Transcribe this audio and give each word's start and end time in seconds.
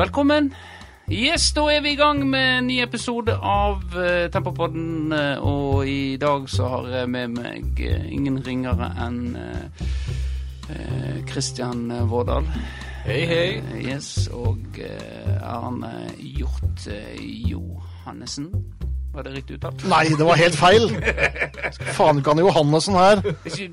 velkommen. 0.00 0.54
Yes, 1.12 1.50
da 1.52 1.66
er 1.68 1.82
vi 1.84 1.90
i 1.92 1.98
gang 1.98 2.22
med 2.30 2.58
en 2.58 2.68
ny 2.70 2.78
episode 2.80 3.34
av 3.36 3.82
uh, 3.92 4.30
Tempopodden. 4.32 5.12
Uh, 5.12 5.44
og 5.44 5.88
i 5.88 6.16
dag 6.16 6.46
så 6.48 6.68
har 6.72 6.88
jeg 6.88 7.10
med 7.10 7.34
meg 7.34 7.82
uh, 7.84 8.06
ingen 8.08 8.38
ringere 8.46 8.88
enn 9.04 9.36
Kristian 9.36 10.70
uh, 10.70 11.18
Christian 11.28 11.82
Vårdal. 12.08 12.48
Hei, 13.04 13.24
hei. 13.28 13.48
Yes, 13.82 14.30
og 14.32 14.80
Arne 15.42 15.92
Hjort 16.16 16.88
Johannessen. 17.20 18.54
Var 19.12 19.26
det 19.26 19.30
riktig 19.34 19.56
uttalt? 19.58 19.82
Nei, 19.90 20.04
det 20.14 20.26
var 20.26 20.38
helt 20.38 20.54
feil! 20.54 20.84
Faen 21.96 22.20
ikke 22.20 22.34
han 22.34 22.42
Johannessen 22.44 22.94
her. 22.94 23.22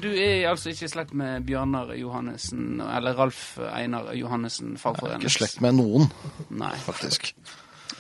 Du 0.02 0.10
er 0.10 0.48
altså 0.50 0.72
ikke 0.72 0.88
i 0.88 0.90
slekt 0.90 1.14
med 1.18 1.46
Bjørnar 1.46 1.94
Johannessen 1.98 2.82
eller 2.82 3.18
Ralf 3.20 3.60
Einar 3.70 4.10
Johannessen, 4.18 4.76
fagforening? 4.82 5.22
Ikke 5.22 5.36
slekt 5.36 5.62
med 5.62 5.78
noen, 5.78 6.10
Nei. 6.50 6.74
faktisk. 6.82 7.30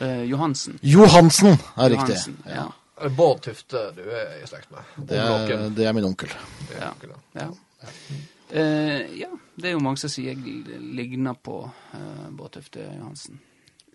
Eh, 0.01 0.23
Johansen. 0.31 0.79
Johansen 0.81 1.53
er 1.53 1.93
riktig. 1.93 2.17
Johansen, 2.17 2.41
ja. 2.49 2.65
Bård 3.13 3.43
Tufte 3.45 3.83
du 3.93 4.01
er 4.09 4.39
i 4.41 4.47
slekt 4.49 4.71
med. 4.73 4.89
Det 5.09 5.21
er, 5.21 5.69
det 5.69 5.85
er 5.85 5.93
min 5.93 6.09
onkel. 6.09 6.33
Ja. 6.73 6.89
ja. 7.37 7.51
Eh, 8.49 9.19
ja, 9.19 9.29
det 9.55 9.69
er 9.69 9.75
jo 9.77 9.83
mange 9.85 10.01
som 10.01 10.09
sier 10.09 10.33
jeg 10.33 10.81
ligner 10.97 11.37
på 11.37 11.59
eh, 11.93 12.29
Bård 12.33 12.55
Tufte 12.57 12.81
Johansen. 12.81 13.37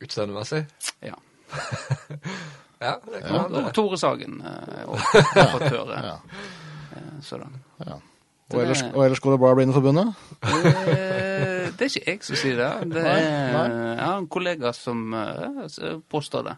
Utseendemessig? 0.02 0.62
Ja. 1.02 1.18
Ja, 2.82 2.94
det 3.06 3.20
kan 3.24 3.36
Og, 3.38 3.58
og 3.58 3.74
Tore 3.76 3.98
Sagen 4.00 4.40
uh, 4.42 4.92
og 4.92 5.68
høre. 5.68 6.16
Så 7.22 7.38
da. 7.38 7.44
sådan. 7.46 7.60
Ja. 7.86 8.00
Og 8.52 8.60
ellers, 8.60 8.82
og 8.82 9.04
ellers 9.04 9.20
går 9.20 9.30
det 9.32 9.40
bra 9.40 9.52
i 9.52 9.54
Blindeforbundet? 9.54 10.14
Eh, 10.42 11.70
det 11.78 11.86
er 11.86 11.88
ikke 11.88 12.02
jeg 12.10 12.18
som 12.26 12.36
sier 12.36 12.58
det. 12.58 12.70
Det 12.92 13.04
er 13.06 13.52
nei. 13.54 13.94
har 13.96 14.18
en 14.18 14.26
kollega 14.28 14.74
som 14.76 15.14
eh, 15.16 15.86
påstår 16.10 16.44
det. 16.50 16.56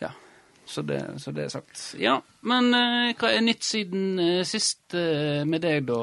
Ja. 0.00 0.10
Så 0.64 0.82
det, 0.86 1.02
så 1.20 1.34
det 1.36 1.44
er 1.44 1.52
sagt. 1.52 1.82
Ja, 2.00 2.16
men 2.48 2.72
eh, 2.72 3.12
hva 3.18 3.34
er 3.34 3.44
nytt 3.44 3.66
siden 3.66 4.16
sist 4.48 4.96
med 4.96 5.60
deg 5.66 5.84
da, 5.90 6.00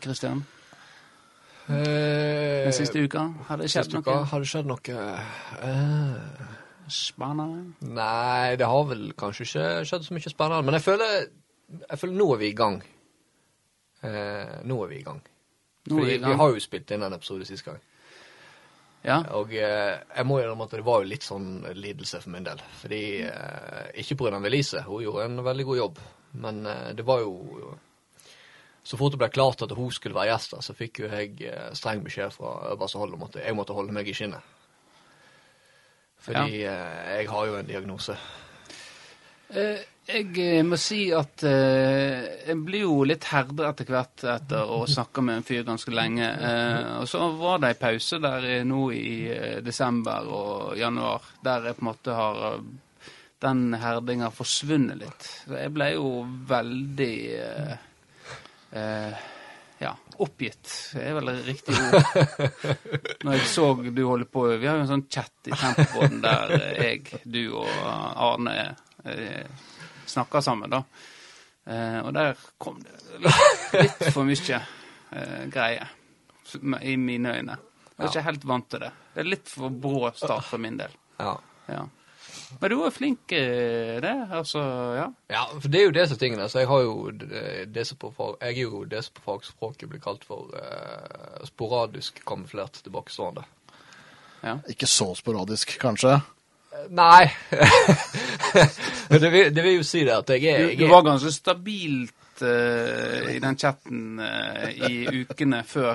Kristian? 0.00 0.40
Christian? 0.40 0.44
Eh, 1.68 2.64
Den 2.64 2.72
siste 2.72 2.98
uka? 2.98 3.28
Har 3.46 3.60
det 3.60 3.70
skjedd 3.70 3.92
noe 3.94 4.16
har 4.26 4.42
det 4.42 4.48
skjedd 4.50 4.66
noe 4.66 4.96
eh, 5.62 6.16
spennende? 6.92 7.76
Nei, 7.96 8.56
det 8.60 8.68
har 8.68 8.88
vel 8.88 9.12
kanskje 9.18 9.46
ikke 9.46 9.68
skjedd 9.88 10.08
så 10.08 10.16
mye 10.16 10.32
spennende. 10.32 10.66
Men 10.68 10.78
jeg 10.78 10.86
føler, 10.86 11.14
jeg 11.82 12.00
føler 12.00 12.18
nå 12.18 12.28
er 12.34 12.42
vi 12.42 12.50
i 12.50 12.58
gang. 12.58 12.82
Eh, 14.02 14.58
nå 14.68 14.82
er 14.84 14.92
vi 14.92 15.00
i 15.00 15.06
gang. 15.06 15.22
Fordi 15.88 16.06
vi 16.12 16.20
vi 16.22 16.36
har 16.38 16.52
jo 16.52 16.62
spilt 16.62 16.90
inn 16.94 17.02
en 17.02 17.16
episode 17.16 17.46
sist 17.48 17.66
gang. 17.66 17.80
Ja. 19.02 19.18
Og 19.34 19.50
eh, 19.58 19.98
jeg 19.98 20.26
må 20.26 20.38
innrømme 20.38 20.68
at 20.68 20.76
det 20.76 20.84
var 20.86 21.02
jo 21.02 21.10
litt 21.10 21.26
sånn 21.26 21.64
lidelse 21.74 22.20
for 22.22 22.34
min 22.34 22.46
del. 22.46 22.60
Fordi 22.82 23.04
eh, 23.26 23.88
Ikke 24.02 24.18
pga. 24.20 24.38
Elise, 24.46 24.84
hun 24.86 25.02
gjorde 25.02 25.26
en 25.26 25.42
veldig 25.42 25.66
god 25.70 25.80
jobb. 25.80 26.02
Men 26.44 26.66
eh, 26.66 26.92
det 26.94 27.06
var 27.06 27.24
jo 27.24 27.74
Så 28.82 28.98
fort 28.98 29.14
det 29.14 29.20
ble 29.20 29.30
klart 29.30 29.62
at 29.62 29.74
hun 29.78 29.90
skulle 29.94 30.16
være 30.16 30.32
gjest, 30.32 30.56
så 30.58 30.74
fikk 30.74 31.04
jo 31.04 31.10
jeg 31.10 31.36
eh, 31.46 31.70
streng 31.78 32.02
beskjed 32.02 32.34
fra 32.34 32.72
øverste 32.72 32.98
hold 32.98 33.14
om 33.14 33.28
at 33.28 33.38
jeg 33.42 33.54
måtte 33.54 33.76
holde 33.76 33.94
meg 33.94 34.08
i 34.10 34.14
skinnet. 34.16 34.42
Fordi 36.22 36.62
ja. 36.62 36.76
jeg 37.18 37.30
har 37.30 37.48
jo 37.48 37.56
en 37.58 37.66
diagnose. 37.66 38.16
Eh, 39.52 39.80
jeg 40.02 40.32
eh, 40.42 40.60
må 40.66 40.76
si 40.80 41.04
at 41.14 41.44
eh, 41.46 42.46
jeg 42.48 42.58
blir 42.66 42.84
jo 42.86 43.02
litt 43.06 43.26
herda 43.30 43.68
etter 43.68 43.90
hvert 43.92 44.24
etter 44.32 44.70
å 44.74 44.80
snakke 44.90 45.22
med 45.22 45.40
en 45.40 45.46
fyr 45.46 45.66
ganske 45.66 45.94
lenge. 45.94 46.26
Eh, 46.26 46.88
og 47.02 47.10
så 47.10 47.28
var 47.38 47.62
det 47.62 47.72
ei 47.72 47.80
pause 47.80 48.18
der 48.22 48.46
eh, 48.48 48.64
nå 48.66 48.86
i 48.96 49.12
eh, 49.30 49.58
desember 49.62 50.26
og 50.26 50.78
januar, 50.80 51.28
der 51.44 51.68
jeg 51.70 51.78
på 51.78 51.84
en 51.84 51.90
måte 51.92 52.16
har 52.18 52.42
eh, 52.52 52.64
Den 53.42 53.72
herdinga 53.74 54.28
forsvunnet 54.30 55.00
litt. 55.00 55.24
Så 55.42 55.56
jeg 55.58 55.72
ble 55.74 55.88
jo 55.96 56.10
veldig 56.46 57.14
eh, 57.42 57.72
eh, 58.78 59.24
oppgitt 60.18 60.68
Det 60.92 61.04
er 61.08 61.16
vel 61.16 61.30
riktig 61.46 61.76
ord. 61.76 62.12
Når 63.24 63.38
jeg 63.38 63.48
så 63.50 63.66
du 63.82 64.02
holder 64.04 64.28
på 64.28 64.44
Vi 64.56 64.68
har 64.68 64.76
jo 64.78 64.84
en 64.84 64.90
sånn 64.90 65.06
chat 65.08 65.50
i 65.50 65.54
Tempobåten 65.56 66.20
der 66.24 66.54
eh, 66.58 66.82
jeg, 66.82 67.22
du 67.24 67.40
og 67.62 67.70
Arne 67.72 68.56
eh, 69.04 69.46
snakker 70.12 70.44
sammen, 70.44 70.70
da. 70.72 70.82
Eh, 71.64 71.98
og 72.02 72.12
der 72.14 72.36
kom 72.60 72.80
det 72.82 72.94
litt, 73.22 73.76
litt 73.78 74.06
for 74.12 74.26
mye 74.28 74.58
eh, 74.60 75.42
greier 75.52 75.92
i 76.82 76.96
mine 77.00 77.36
øyne. 77.38 77.56
Jeg 77.96 78.04
er 78.04 78.10
ikke 78.10 78.26
helt 78.26 78.44
vant 78.50 78.68
til 78.72 78.82
det. 78.82 78.90
Det 79.14 79.22
er 79.22 79.28
litt 79.30 79.50
for 79.52 79.82
brå 79.84 80.10
start 80.16 80.48
for 80.48 80.62
min 80.62 80.76
del. 80.80 80.94
Ja. 81.22 81.36
Ja. 81.70 81.84
Men 82.60 82.70
du 82.70 82.76
var 82.76 82.90
flink 82.94 83.32
i 83.32 83.42
det. 84.02 84.14
Altså, 84.30 84.60
ja. 84.96 85.06
Ja, 85.32 85.46
for 85.54 85.68
det 85.72 85.80
er 85.80 85.88
jo 85.88 85.94
det 85.96 86.04
som 86.08 86.16
er 86.16 86.20
tingene. 86.20 86.48
Så 86.50 86.62
jeg 86.62 86.70
har 86.70 86.84
jo 86.84 87.10
det, 87.10 87.42
det 87.74 87.86
som 87.88 87.98
på 88.02 88.12
fag, 88.16 88.36
jeg 88.40 88.58
er 88.58 88.62
jo 88.62 88.84
det 88.88 89.02
som 89.06 89.16
på 89.16 89.24
fagspråket 89.26 89.90
blir 89.90 90.02
kalt 90.02 90.24
for 90.28 90.52
eh, 90.58 91.42
sporadisk 91.48 92.22
kamuflert 92.28 92.82
tilbakestående. 92.84 93.44
Ikke 94.70 94.86
så 94.90 95.12
sporadisk, 95.14 95.76
kanskje. 95.82 96.16
Eh, 96.72 96.88
Nei. 96.90 97.30
det, 99.12 99.30
vil, 99.30 99.52
det 99.54 99.62
vil 99.62 99.78
jo 99.78 99.86
si 99.86 100.02
det 100.06 100.16
at 100.16 100.34
jeg 100.34 100.48
er, 100.50 100.64
Du, 100.64 100.72
jeg 100.72 100.80
du 100.80 100.86
er 100.86 100.94
var 100.96 101.06
ganske 101.06 101.32
stabilt 101.34 102.42
eh, 102.42 103.36
i 103.36 103.38
den 103.42 103.58
chatten 103.58 104.18
eh, 104.22 104.90
i 104.90 105.22
ukene 105.22 105.62
før 105.68 105.94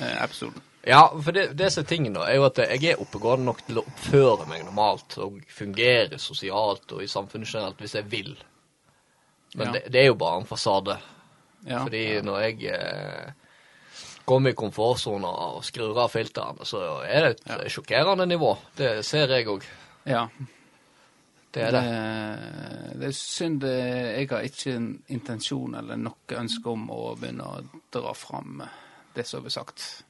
eh, 0.00 0.16
episoden. 0.24 0.64
Ja, 0.86 1.08
for 1.22 1.34
det, 1.34 1.48
det 1.58 1.72
som 1.74 1.82
er 1.82 1.88
tingen 1.90 2.14
da, 2.14 2.26
er 2.30 2.36
jo 2.38 2.44
at 2.46 2.58
jeg 2.62 2.84
er 2.92 3.00
oppegående 3.02 3.48
nok 3.48 3.64
til 3.66 3.80
å 3.80 3.82
oppføre 3.88 4.46
meg 4.46 4.62
normalt 4.64 5.16
og 5.18 5.40
fungere 5.50 6.18
sosialt 6.22 6.92
og 6.94 7.02
i 7.02 7.08
samfunnet 7.10 7.50
generelt 7.50 7.80
hvis 7.82 7.96
jeg 7.98 8.06
vil. 8.12 8.36
Men 9.56 9.66
Ja. 9.66 9.72
det, 9.72 9.82
det 9.92 10.00
er 10.04 10.06
jo 10.12 10.14
bare 10.20 10.38
en 10.40 10.46
fasade. 10.46 10.98
Ja. 11.66 11.80
Fordi 11.82 12.20
når 12.22 12.38
jeg 12.44 12.70
eh, 12.70 13.32
kommer 14.26 14.50
i 14.50 14.58
komfortsona 14.58 15.26
og 15.56 15.64
skrur 15.66 15.98
av 16.04 16.12
filterne, 16.14 16.62
så 16.68 16.84
er 17.02 17.20
det 17.26 17.30
et 17.34 17.42
Ja. 17.50 17.58
sjokkerende 17.68 18.26
nivå. 18.26 18.56
Det 18.76 19.04
ser 19.04 19.26
jeg 19.34 19.46
òg. 19.46 19.64
ja. 20.06 20.28
Det 21.56 21.62
er 21.64 21.70
det. 21.72 22.98
det 23.00 23.06
er 23.08 23.12
synd 23.16 23.62
jeg 23.64 24.26
har 24.28 24.42
ikke 24.44 24.74
en 24.76 25.02
intensjon 25.08 25.74
eller 25.74 25.96
noe 25.96 26.36
ønske 26.36 26.68
om 26.68 26.90
å 26.92 27.14
begynne 27.16 27.46
å 27.48 27.62
dra 27.94 28.12
fram 28.12 28.60
det 29.14 29.24
som 29.26 29.40
blir 29.40 29.50
sagt 29.54 30.02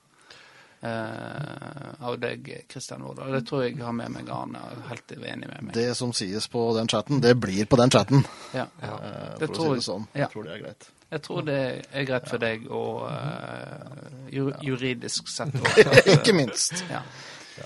av 0.86 2.18
deg, 2.20 2.50
Kristian 2.68 3.02
Vårdal. 3.02 3.32
Det 3.32 3.42
tror 3.48 3.62
jeg 3.64 3.78
har 3.82 3.94
med 3.96 4.12
meg 4.14 4.28
Arne 4.30 4.60
helt 4.90 5.12
enig 5.16 5.48
med 5.48 5.62
meg. 5.68 5.72
Det 5.74 5.88
som 5.98 6.12
sies 6.16 6.46
på 6.52 6.66
den 6.76 6.88
chatten, 6.92 7.20
det 7.24 7.34
blir 7.40 7.66
på 7.66 7.78
den 7.80 7.90
chatten. 7.90 8.26
ja. 8.54 8.66
Ja. 8.82 8.98
eh, 9.02 9.38
Det 9.40 9.48
For 9.48 9.56
å 9.56 9.70
si 9.70 9.80
det 9.80 9.86
sånn. 9.88 10.06
ja. 10.12 10.20
Jeg 10.26 10.30
tror 10.34 10.44
det 10.44 10.52
er 10.56 10.62
greit. 10.66 10.90
Jeg 11.10 11.22
tror 11.22 11.42
det 11.46 11.58
er 11.94 12.04
greit 12.08 12.28
for 12.28 12.42
deg 12.42 12.64
og 12.74 13.02
uh, 13.06 14.30
ju 14.34 14.48
juridisk 14.66 15.28
sett. 15.30 15.54
også. 15.62 16.02
Ikke 16.16 16.34
minst. 16.34 16.84
Ja. 16.90 17.02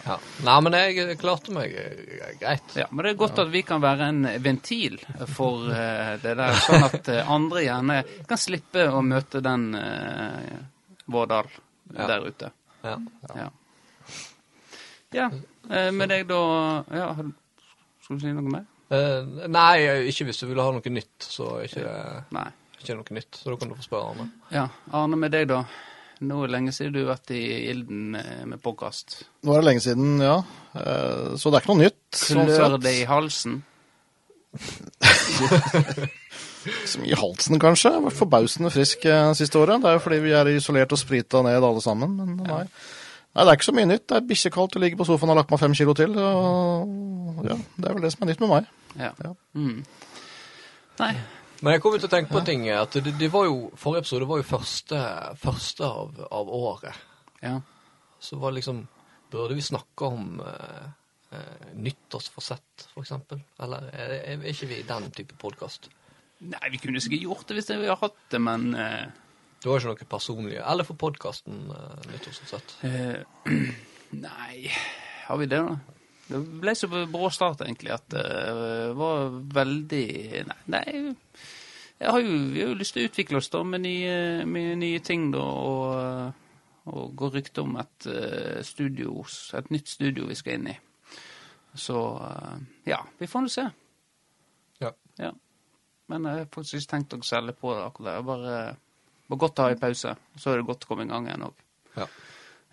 Ja. 0.05 0.19
Nei, 0.47 0.57
men 0.63 0.77
jeg 0.79 1.17
klarte 1.19 1.51
meg 1.51 1.73
eh, 1.75 2.35
greit. 2.39 2.77
Ja, 2.79 2.85
men 2.93 3.03
det 3.05 3.11
er 3.15 3.17
godt 3.19 3.41
at 3.43 3.49
vi 3.51 3.63
kan 3.67 3.81
være 3.83 4.07
en 4.13 4.21
ventil 4.45 5.01
for 5.35 5.65
uh, 5.67 6.13
det 6.23 6.37
der, 6.39 6.55
sånn 6.63 6.85
at 6.87 7.09
eh, 7.11 7.33
andre 7.33 7.65
gjerne 7.65 7.97
kan 8.29 8.39
slippe 8.39 8.85
å 8.93 9.01
møte 9.03 9.41
den 9.43 9.73
uh, 9.75 10.61
Vårdal 11.11 11.49
Ja. 11.97 12.07
der 12.07 12.23
ute. 12.29 12.53
Ja. 12.85 12.97
Ja. 13.37 13.49
ja. 15.15 15.27
eh, 15.71 15.91
med 15.93 16.09
deg 16.13 16.27
da 16.31 16.41
ja, 16.97 17.09
Skal 18.05 18.17
du 18.17 18.23
si 18.25 18.33
noe 18.33 18.47
mer? 18.57 18.65
Eh, 18.91 19.23
nei, 19.53 19.75
ikke 20.11 20.27
hvis 20.31 20.41
du 20.43 20.49
ville 20.51 20.65
ha 20.67 20.73
noe 20.75 20.91
nytt, 20.95 21.23
så 21.23 21.61
ikke 21.63 21.85
Nei. 22.35 22.49
ikke 22.81 22.97
noe 22.99 23.15
nytt. 23.15 23.39
Så 23.39 23.53
da 23.53 23.59
kan 23.61 23.71
du 23.71 23.77
få 23.79 23.85
spørre 23.87 24.11
Arne. 24.15 24.27
Ja, 24.51 24.65
Arne, 24.99 25.19
med 25.21 25.31
deg, 25.37 25.47
da. 25.53 25.61
Nå 26.21 26.43
er 26.43 26.51
det 26.51 26.53
lenge 26.57 26.73
siden 26.77 26.93
du 26.97 26.99
har 27.05 27.13
vært 27.15 27.31
i 27.33 27.43
ilden 27.71 28.11
med 28.51 28.59
podkast. 28.61 29.21
Nå 29.47 29.55
er 29.55 29.63
det 29.63 29.69
lenge 29.71 29.85
siden, 29.87 30.19
ja. 30.25 30.35
Eh, 30.75 31.37
Så 31.41 31.49
det 31.53 31.61
er 31.61 31.63
ikke 31.65 31.75
noe 31.77 31.85
nytt. 31.87 32.25
Klør 32.27 32.77
det 32.83 32.97
i 32.99 33.07
halsen? 33.09 33.61
Som 36.87 37.05
I 37.07 37.17
halsen, 37.17 37.59
kanskje. 37.63 37.93
Vært 38.05 38.19
forbausende 38.19 38.73
frisk 38.75 39.07
eh, 39.09 39.33
siste 39.39 39.61
året. 39.61 39.81
Det 39.83 39.91
er 39.91 39.99
jo 39.99 40.05
fordi 40.05 40.21
vi 40.25 40.35
er 40.37 40.53
isolert 40.53 40.93
og 40.95 41.01
sprita 41.01 41.43
ned 41.47 41.65
alle 41.65 41.83
sammen. 41.85 42.15
Men 42.19 42.37
nei. 42.45 42.63
nei, 42.67 43.43
det 43.43 43.49
er 43.49 43.59
ikke 43.59 43.71
så 43.71 43.77
mye 43.77 43.91
nytt. 43.91 44.07
Det 44.11 44.19
er 44.19 44.29
bikkjekaldt 44.29 44.77
å 44.77 44.85
ligge 44.85 45.01
på 45.01 45.09
sofaen 45.09 45.31
og 45.31 45.37
har 45.37 45.43
lagt 45.43 45.55
meg 45.55 45.63
fem 45.63 45.77
kilo 45.79 45.97
til. 45.99 46.17
Og 46.21 47.43
ja, 47.49 47.59
det 47.77 47.91
er 47.91 47.99
vel 47.99 48.07
det 48.07 48.13
som 48.15 48.25
er 48.27 48.33
nytt 48.33 48.45
med 48.45 48.55
meg. 48.55 48.71
Ja. 49.01 49.13
Ja. 49.25 49.35
Mm. 49.57 49.83
Nei. 51.01 51.13
Men 51.61 51.77
jeg 51.77 51.83
kom 51.85 51.97
til 51.97 52.09
å 52.09 52.13
tenke 52.13 52.33
på 52.33 52.45
ting. 52.45 52.65
At 52.73 52.97
det, 52.97 53.15
det 53.21 53.29
var 53.33 53.49
jo, 53.49 53.69
Forrige 53.81 54.07
episode 54.07 54.29
var 54.29 54.41
jo 54.41 54.49
første, 54.49 55.03
første 55.41 55.89
av, 55.89 56.25
av 56.41 56.55
året. 56.61 57.05
Ja. 57.45 57.59
Så 58.21 58.41
var 58.41 58.53
det 58.53 58.61
liksom 58.61 58.87
Burde 59.31 59.55
vi 59.55 59.63
snakke 59.63 60.09
om 60.11 60.41
eh, 60.43 60.87
eh, 61.39 61.67
nyttårsforsett, 61.79 62.89
for 62.91 63.05
eksempel? 63.05 63.39
Eller 63.63 63.87
er, 63.95 64.15
er 64.33 64.49
ikke 64.51 64.67
vi 64.67 64.81
den 64.89 65.07
type 65.15 65.37
podkast? 65.39 65.87
Nei, 66.41 66.71
vi 66.73 66.81
kunne 66.81 67.03
sikkert 67.05 67.27
gjort 67.27 67.49
det 67.49 67.59
hvis 67.59 67.71
vi 67.73 67.83
hadde 67.83 67.99
hatt 68.01 68.21
det, 68.33 68.41
men 68.41 68.71
eh, 68.73 69.07
Det 69.61 69.69
var 69.69 69.83
ikke 69.83 69.93
noe 69.93 70.11
personlig 70.15 70.59
Eller 70.63 70.89
for 70.89 70.97
podkasten 71.01 71.67
uh, 71.69 71.99
nyttårsforsett. 72.09 72.77
eh, 72.89 73.57
Nei 74.27 74.71
har 75.27 75.39
vi 75.39 75.47
det, 75.47 75.61
da? 75.63 75.97
Det 76.31 76.39
ble 76.63 76.73
så 76.75 76.89
brå 76.91 77.29
start, 77.31 77.61
egentlig, 77.63 77.93
at 77.95 78.07
det 78.11 78.25
var 78.99 79.31
veldig 79.55 80.07
Nei, 80.49 80.57
nei 80.75 80.85
jeg 82.01 82.15
har 82.15 82.23
jo, 82.25 82.37
vi 82.55 82.63
har 82.63 82.71
jo 82.71 82.79
lyst 82.81 82.95
til 82.97 83.05
å 83.05 83.11
utvikle 83.11 83.41
oss 83.43 83.51
da 83.53 83.61
med 83.67 83.83
nye, 83.85 84.45
med 84.49 84.79
nye 84.81 85.03
ting, 85.05 85.27
da. 85.35 85.43
Og, 85.45 86.87
og 86.89 87.11
gå 87.21 87.29
rykte 87.35 87.61
om 87.61 87.75
et, 87.77 88.07
eh, 88.09 88.63
studio, 88.65 89.19
et 89.59 89.69
nytt 89.69 89.93
studio 89.93 90.31
vi 90.31 90.39
skal 90.39 90.57
inn 90.57 90.71
i. 90.73 90.77
Så 91.77 92.01
eh, 92.25 92.57
ja, 92.89 93.03
vi 93.21 93.29
får 93.29 93.45
nå 93.45 93.53
se. 93.53 93.67
Ja. 94.81 94.95
Ja. 95.21 95.35
Men 96.11 96.27
jeg 96.27 96.43
har 96.43 96.49
faktisk 96.55 96.81
ikke 96.81 96.93
tenkt 96.97 97.15
å 97.15 97.21
selge 97.27 97.55
på 97.59 97.75
det 97.77 97.85
akkurat. 97.87 98.09
Det 98.09 98.17
er 98.19 98.27
bare, 98.27 98.57
bare 99.31 99.43
godt 99.45 99.61
å 99.61 99.67
ha 99.69 99.75
en 99.75 99.83
pause. 99.83 100.15
Så 100.37 100.51
er 100.51 100.61
det 100.61 100.67
godt 100.71 100.87
å 100.87 100.91
komme 100.91 101.07
i 101.07 101.11
gang 101.11 101.29
igjen 101.29 101.47
òg. 101.47 101.63
Ja. 101.95 102.09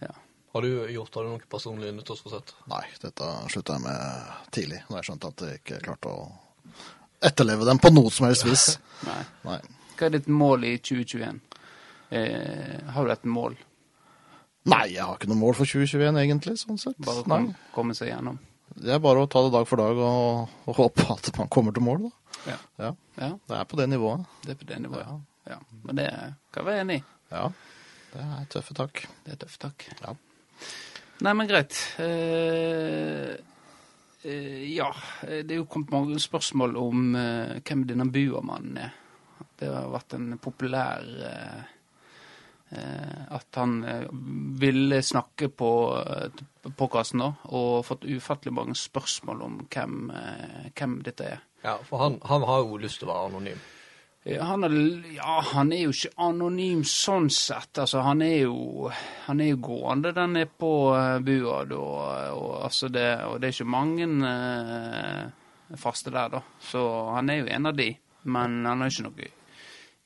Ja. 0.01 0.13
Har 0.55 0.65
du 0.65 0.71
gjort 0.89 1.19
har 1.19 1.27
du 1.27 1.33
noe 1.35 1.49
personlig 1.51 1.93
nyttårsforsett? 1.93 2.55
Nei, 2.71 2.83
dette 3.03 3.29
slutta 3.53 3.77
jeg 3.77 3.85
med 3.85 4.49
tidlig, 4.55 4.81
da 4.89 4.99
jeg 4.99 5.09
skjønte 5.09 5.33
at 5.33 5.45
jeg 5.45 5.61
ikke 5.61 5.81
klarte 5.85 6.13
å 6.13 6.27
etterleve 7.27 7.65
dem 7.67 7.81
på 7.81 7.91
noe 7.93 8.13
som 8.13 8.29
helst 8.29 8.45
vis. 8.47 8.67
Nei. 9.09 9.21
Nei. 9.45 9.61
Hva 9.97 10.09
er 10.09 10.17
ditt 10.17 10.29
mål 10.29 10.65
i 10.69 10.75
2021? 10.81 11.39
Eh, 12.17 12.91
har 12.93 13.05
du 13.05 13.13
et 13.13 13.25
mål? 13.29 13.57
Nei, 14.67 14.83
jeg 14.93 15.03
har 15.03 15.15
ikke 15.15 15.29
noe 15.31 15.39
mål 15.39 15.55
for 15.57 15.69
2021 15.69 16.19
egentlig, 16.21 16.57
sånn 16.59 16.79
sett. 16.81 16.97
Bare 17.05 17.23
kom, 17.25 17.51
komme 17.75 17.95
seg 17.97 18.11
gjennom? 18.11 18.37
Det 18.77 18.93
er 18.93 19.01
bare 19.01 19.23
å 19.23 19.29
ta 19.31 19.41
det 19.45 19.53
dag 19.55 19.65
for 19.69 19.81
dag 19.81 19.99
og, 20.03 20.57
og 20.69 20.77
håpe 20.77 21.05
at 21.15 21.31
man 21.39 21.49
kommer 21.53 21.73
til 21.75 21.85
mål, 21.85 22.07
da. 22.07 22.26
Ja. 22.47 22.57
Ja, 22.81 22.91
ja. 23.19 23.31
det 23.49 23.57
er 23.59 23.67
på 23.69 23.79
det 23.79 23.89
nivået. 23.91 24.27
Det 24.43 24.53
er 24.55 24.59
på 24.61 24.69
det 24.69 24.81
nivået. 24.83 25.25
Ja. 25.47 25.57
Men 25.83 25.99
det 25.99 26.09
kan 26.53 26.63
jeg 26.63 26.69
være 26.69 26.85
enig 26.85 26.99
i. 26.99 27.03
Ja, 27.31 27.47
det 28.13 28.23
er 28.23 28.47
tøffe 28.51 28.77
tak. 28.77 29.03
Det 29.25 29.35
er 29.35 29.41
tøffe 29.43 29.63
takk. 29.67 29.87
Ja. 30.03 30.15
Nei, 31.25 31.33
men 31.33 31.49
greit. 31.49 31.75
Eh, 32.03 33.33
eh, 34.21 34.61
ja, 34.75 34.91
det 35.23 35.49
er 35.49 35.59
jo 35.61 35.69
kommet 35.71 35.93
mange 35.95 36.21
spørsmål 36.21 36.77
om 36.79 37.09
eh, 37.17 37.57
hvem 37.65 37.87
denne 37.89 38.09
Buamannen 38.13 38.79
er. 38.85 38.95
Det 39.57 39.69
har 39.73 39.89
vært 39.89 40.13
en 40.17 40.37
populær 40.41 41.05
eh, 41.31 41.61
eh, 42.77 43.21
At 43.33 43.57
han 43.57 43.79
eh, 43.87 44.05
ville 44.61 45.01
snakke 45.05 45.49
på 45.49 45.71
podkasten 46.77 47.23
da, 47.23 47.31
og 47.57 47.85
fått 47.87 48.05
ufattelig 48.05 48.53
mange 48.53 48.77
spørsmål 48.77 49.43
om 49.45 49.59
hvem, 49.71 50.09
hvem 50.75 50.97
dette 51.05 51.29
er. 51.37 51.43
Ja, 51.67 51.79
for 51.83 51.99
han, 51.99 52.21
han 52.23 52.45
har 52.47 52.61
jo 52.63 52.77
lyst 52.79 53.01
til 53.01 53.09
å 53.09 53.11
være 53.11 53.27
anonym. 53.27 53.63
Han 54.39 54.63
er, 54.63 54.73
ja, 55.15 55.33
han 55.53 55.71
er 55.75 55.81
jo 55.85 55.91
ikke 55.91 56.13
anonym 56.23 56.83
sånn 56.87 57.27
sett. 57.31 57.77
Altså, 57.79 58.01
han 58.03 58.21
er 58.23 58.45
jo, 58.45 58.87
han 59.25 59.41
er 59.43 59.49
jo 59.53 59.59
gående 59.67 60.13
der 60.15 60.29
nede 60.31 60.49
på 60.51 60.71
uh, 60.95 61.17
bua, 61.23 61.61
da. 61.67 61.79
Og, 62.35 62.53
altså 62.69 62.87
det, 62.91 63.07
og 63.27 63.39
det 63.39 63.49
er 63.49 63.55
ikke 63.55 63.71
mange 63.71 64.07
eh, 64.31 65.75
faste 65.79 66.11
der, 66.11 66.37
da. 66.37 66.41
Så 66.59 66.83
han 67.17 67.31
er 67.31 67.41
jo 67.41 67.49
en 67.55 67.71
av 67.71 67.75
de. 67.79 67.89
Men 68.27 68.61
han 68.67 68.83
har 68.83 68.91
ikke 68.91 69.07
noe 69.09 69.29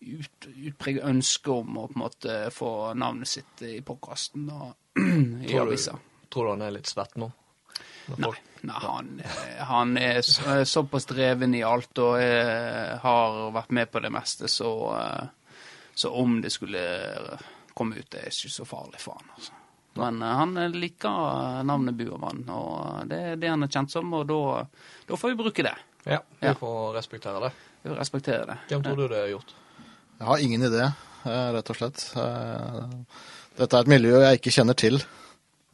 ut, 0.01 0.49
utpreget 0.49 1.09
ønske 1.09 1.53
om 1.53 1.77
å 1.77 1.87
på 1.89 1.97
en 1.97 2.03
måte 2.03 2.39
få 2.53 2.71
navnet 2.97 3.29
sitt 3.29 3.65
i 3.69 3.79
podkasten 3.85 4.49
og 4.49 4.97
i 5.49 5.61
avisa. 5.61 5.97
Tror 6.29 6.49
du 6.49 6.55
han 6.55 6.65
er 6.65 6.77
litt 6.77 6.89
svett 6.89 7.17
nå? 7.21 7.29
Nei, 8.17 8.31
nei 8.67 8.79
han, 8.83 9.21
eh, 9.23 9.63
han 9.65 9.97
er 9.97 10.21
så- 10.25 10.47
er 10.59 10.63
såpass 10.65 11.05
dreven 11.05 11.53
i 11.55 11.61
alt 11.63 11.97
og 11.99 12.17
er, 12.21 12.97
har 13.03 13.51
vært 13.51 13.71
med 13.71 13.91
på 13.91 14.01
det 14.01 14.11
meste, 14.11 14.47
så, 14.49 14.71
eh, 14.99 15.27
så 15.95 16.11
om 16.13 16.41
det 16.41 16.51
skulle 16.51 16.81
komme 17.73 17.95
ut, 17.97 18.09
det 18.09 18.19
er 18.25 18.29
ikke 18.33 18.49
så 18.51 18.65
farlig 18.67 18.99
for 18.99 19.13
han. 19.19 19.29
Altså. 19.37 19.51
Men 19.95 20.21
eh, 20.21 20.35
han 20.35 20.53
liker 20.73 21.63
navnet 21.63 21.97
Buermann, 21.97 22.43
og 22.49 23.07
det 23.09 23.19
er 23.19 23.35
det 23.35 23.49
han 23.49 23.63
er 23.63 23.67
kjent 23.67 23.91
som, 23.91 24.13
og 24.13 24.27
da, 24.27 24.65
da 25.07 25.15
får 25.15 25.29
vi 25.35 25.43
bruke 25.43 25.63
det. 25.63 25.75
Ja, 26.05 26.19
vi 26.39 26.47
Ja. 26.47 26.53
får 26.53 26.93
respektere 26.95 27.39
det. 27.41 27.51
Vi 27.83 27.89
får 27.89 27.97
respektere 27.99 28.45
det. 28.47 28.57
Hvem 28.69 28.83
tror 28.83 28.95
du 28.97 29.07
det 29.07 29.17
er 29.17 29.29
gjort? 29.35 29.53
Jeg 30.19 30.27
har 30.27 30.37
ingen 30.37 30.61
idé, 30.61 30.83
eh, 31.25 31.51
rett 31.53 31.69
og 31.69 31.75
slett. 31.77 32.11
Eh, 32.17 32.89
Dette 33.57 33.73
er 33.77 33.81
et 33.81 33.87
miljø 33.87 34.19
jeg 34.21 34.39
ikke 34.39 34.53
kjenner 34.55 34.73
til. 34.75 35.01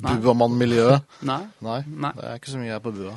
Nei. 0.06 0.14
Buamann-miljøet. 0.22 1.06
Nei? 1.26 1.42
Nei, 1.66 1.80
Nei. 1.90 2.12
det 2.20 2.26
er 2.30 2.40
ikke 2.40 2.52
så 2.54 2.60
mye 2.62 2.76
her 2.76 2.82
på 2.86 2.92
bua. 2.94 3.16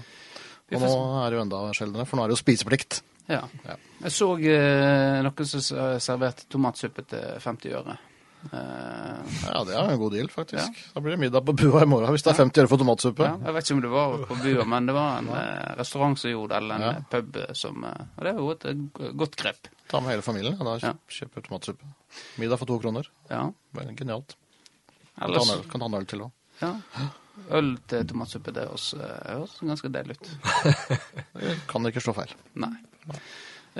Og 0.71 0.81
nå 0.85 0.93
er 1.21 1.33
det 1.33 1.37
jo 1.37 1.43
enda 1.45 1.59
sjeldnere, 1.77 2.07
for 2.09 2.17
nå 2.17 2.25
er 2.25 2.31
det 2.31 2.37
jo 2.39 2.41
spiseplikt. 2.45 3.01
Ja. 3.31 3.43
Ja. 3.67 3.75
Jeg 4.07 4.13
så 4.17 4.29
eh, 4.39 5.19
noen 5.27 5.47
som 5.51 5.61
serverte 6.03 6.47
tomatsuppe 6.51 7.05
til 7.11 7.27
50 7.45 7.77
øre. 7.81 7.99
Uh, 8.41 9.21
Ja, 9.45 9.61
det 9.69 9.75
er 9.77 9.91
en 9.93 9.99
god 10.01 10.15
deal, 10.17 10.31
faktisk. 10.33 10.79
Da 10.95 11.03
blir 11.05 11.13
det 11.13 11.21
middag 11.21 11.45
på 11.45 11.53
bua 11.61 11.83
i 11.85 11.89
morgen 11.91 12.15
hvis 12.15 12.25
det 12.25 12.33
er 12.33 12.39
50 12.41 12.63
øre 12.63 12.71
for 12.73 12.81
tomatsuppe. 12.81 13.27
Ja, 13.29 13.37
jeg 13.51 13.57
vet 13.59 13.67
ikke 13.69 13.77
om 13.77 13.83
det 13.85 13.91
var 13.93 14.17
på 14.31 14.39
bua, 14.41 14.65
men 14.73 14.89
det 14.89 14.95
var 14.97 15.19
en 15.21 15.29
uh, 15.29 15.77
restaurant 15.83 16.17
som 16.19 16.33
gjorde 16.33 16.55
det, 16.55 16.63
eller 16.63 16.81
en 16.81 16.87
Ja. 16.89 17.05
pub 17.13 17.37
som 17.61 17.85
uh, 17.85 17.93
Og 18.17 18.25
det 18.25 18.33
er 18.33 18.41
jo 18.41 18.51
et 18.57 19.15
godt 19.21 19.37
grep. 19.37 19.69
Ta 19.93 20.01
med 20.01 20.15
hele 20.15 20.25
familien, 20.25 20.57
ja, 20.57 20.65
da 20.65 20.79
kjøp, 20.81 21.03
kjøper 21.19 21.45
tomatsuppe. 21.51 21.93
Middag 22.41 22.63
for 22.63 22.73
to 22.73 22.81
kroner. 22.81 23.11
Ja. 23.29 23.45
Genialt. 24.01 24.39
Kan 25.21 25.83
ta 25.83 25.87
en 25.91 26.01
øl 26.01 26.07
til 26.09 26.25
òg. 26.25 26.33
Ja. 26.61 26.75
Øl 27.57 27.71
til 27.89 28.05
tomatsuppe, 28.07 28.53
det 28.55 28.67
høres 28.69 29.61
ganske 29.65 29.89
deilig 29.93 30.19
ut. 30.19 30.33
Kan 31.71 31.83
det 31.83 31.95
ikke 31.95 32.05
slå 32.05 32.15
feil. 32.19 32.35
Nei. 32.61 32.75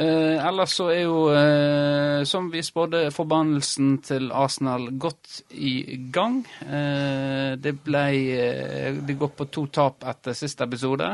Eh, 0.01 0.39
ellers 0.47 0.77
så 0.79 0.87
er 0.95 1.03
jo, 1.03 1.17
eh, 1.35 2.25
som 2.25 2.47
vi 2.53 2.63
spådde, 2.63 3.11
forbannelsen 3.11 3.99
til 4.07 4.31
Arsenal 4.33 4.87
godt 5.03 5.43
i 5.51 5.99
gang. 6.15 6.45
Eh, 6.63 7.57
det 7.59 7.75
ble 7.85 8.05
eh, 8.39 8.95
Det 8.95 9.19
går 9.19 9.33
på 9.35 9.49
to 9.51 9.67
tap 9.67 10.07
etter 10.07 10.33
siste 10.39 10.65
episode. 10.65 11.11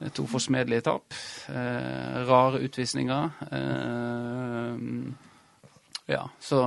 Eh, 0.00 0.08
To 0.16 0.24
forsmedelige 0.26 0.80
tap. 0.88 1.12
Eh, 1.52 2.24
rare 2.26 2.64
utvisninger. 2.64 3.30
Eh, 3.52 4.74
ja, 6.08 6.24
så 6.40 6.64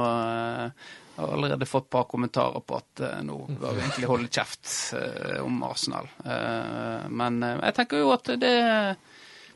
jeg 1.16 1.22
har 1.22 1.34
allerede 1.34 1.66
fått 1.70 1.86
et 1.86 1.94
par 1.94 2.08
kommentarer 2.10 2.64
på 2.66 2.78
at 2.80 3.02
uh, 3.06 3.20
nå 3.22 3.36
bør 3.62 3.76
vi 3.76 3.84
egentlig 3.84 4.08
holde 4.10 4.30
kjeft 4.34 4.70
uh, 4.98 5.44
om 5.44 5.60
Arsenal. 5.68 6.08
Uh, 6.26 7.06
men 7.14 7.38
jeg 7.44 7.76
tenker 7.78 8.02
jo 8.02 8.14
at 8.16 8.32
det 8.42 8.56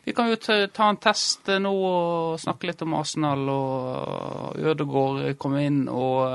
Vi 0.07 0.13
kan 0.15 0.29
jo 0.29 0.37
ta, 0.39 0.85
en 0.87 0.99
test 1.03 1.49
nå 1.59 1.71
og 1.73 2.37
snakke 2.39 2.69
litt 2.69 2.81
om 2.85 2.93
Arsenal. 2.95 3.41
Og 3.51 4.61
Ødegaard 4.61 5.33
kommer 5.41 5.65
inn, 5.65 5.81
og 5.91 6.29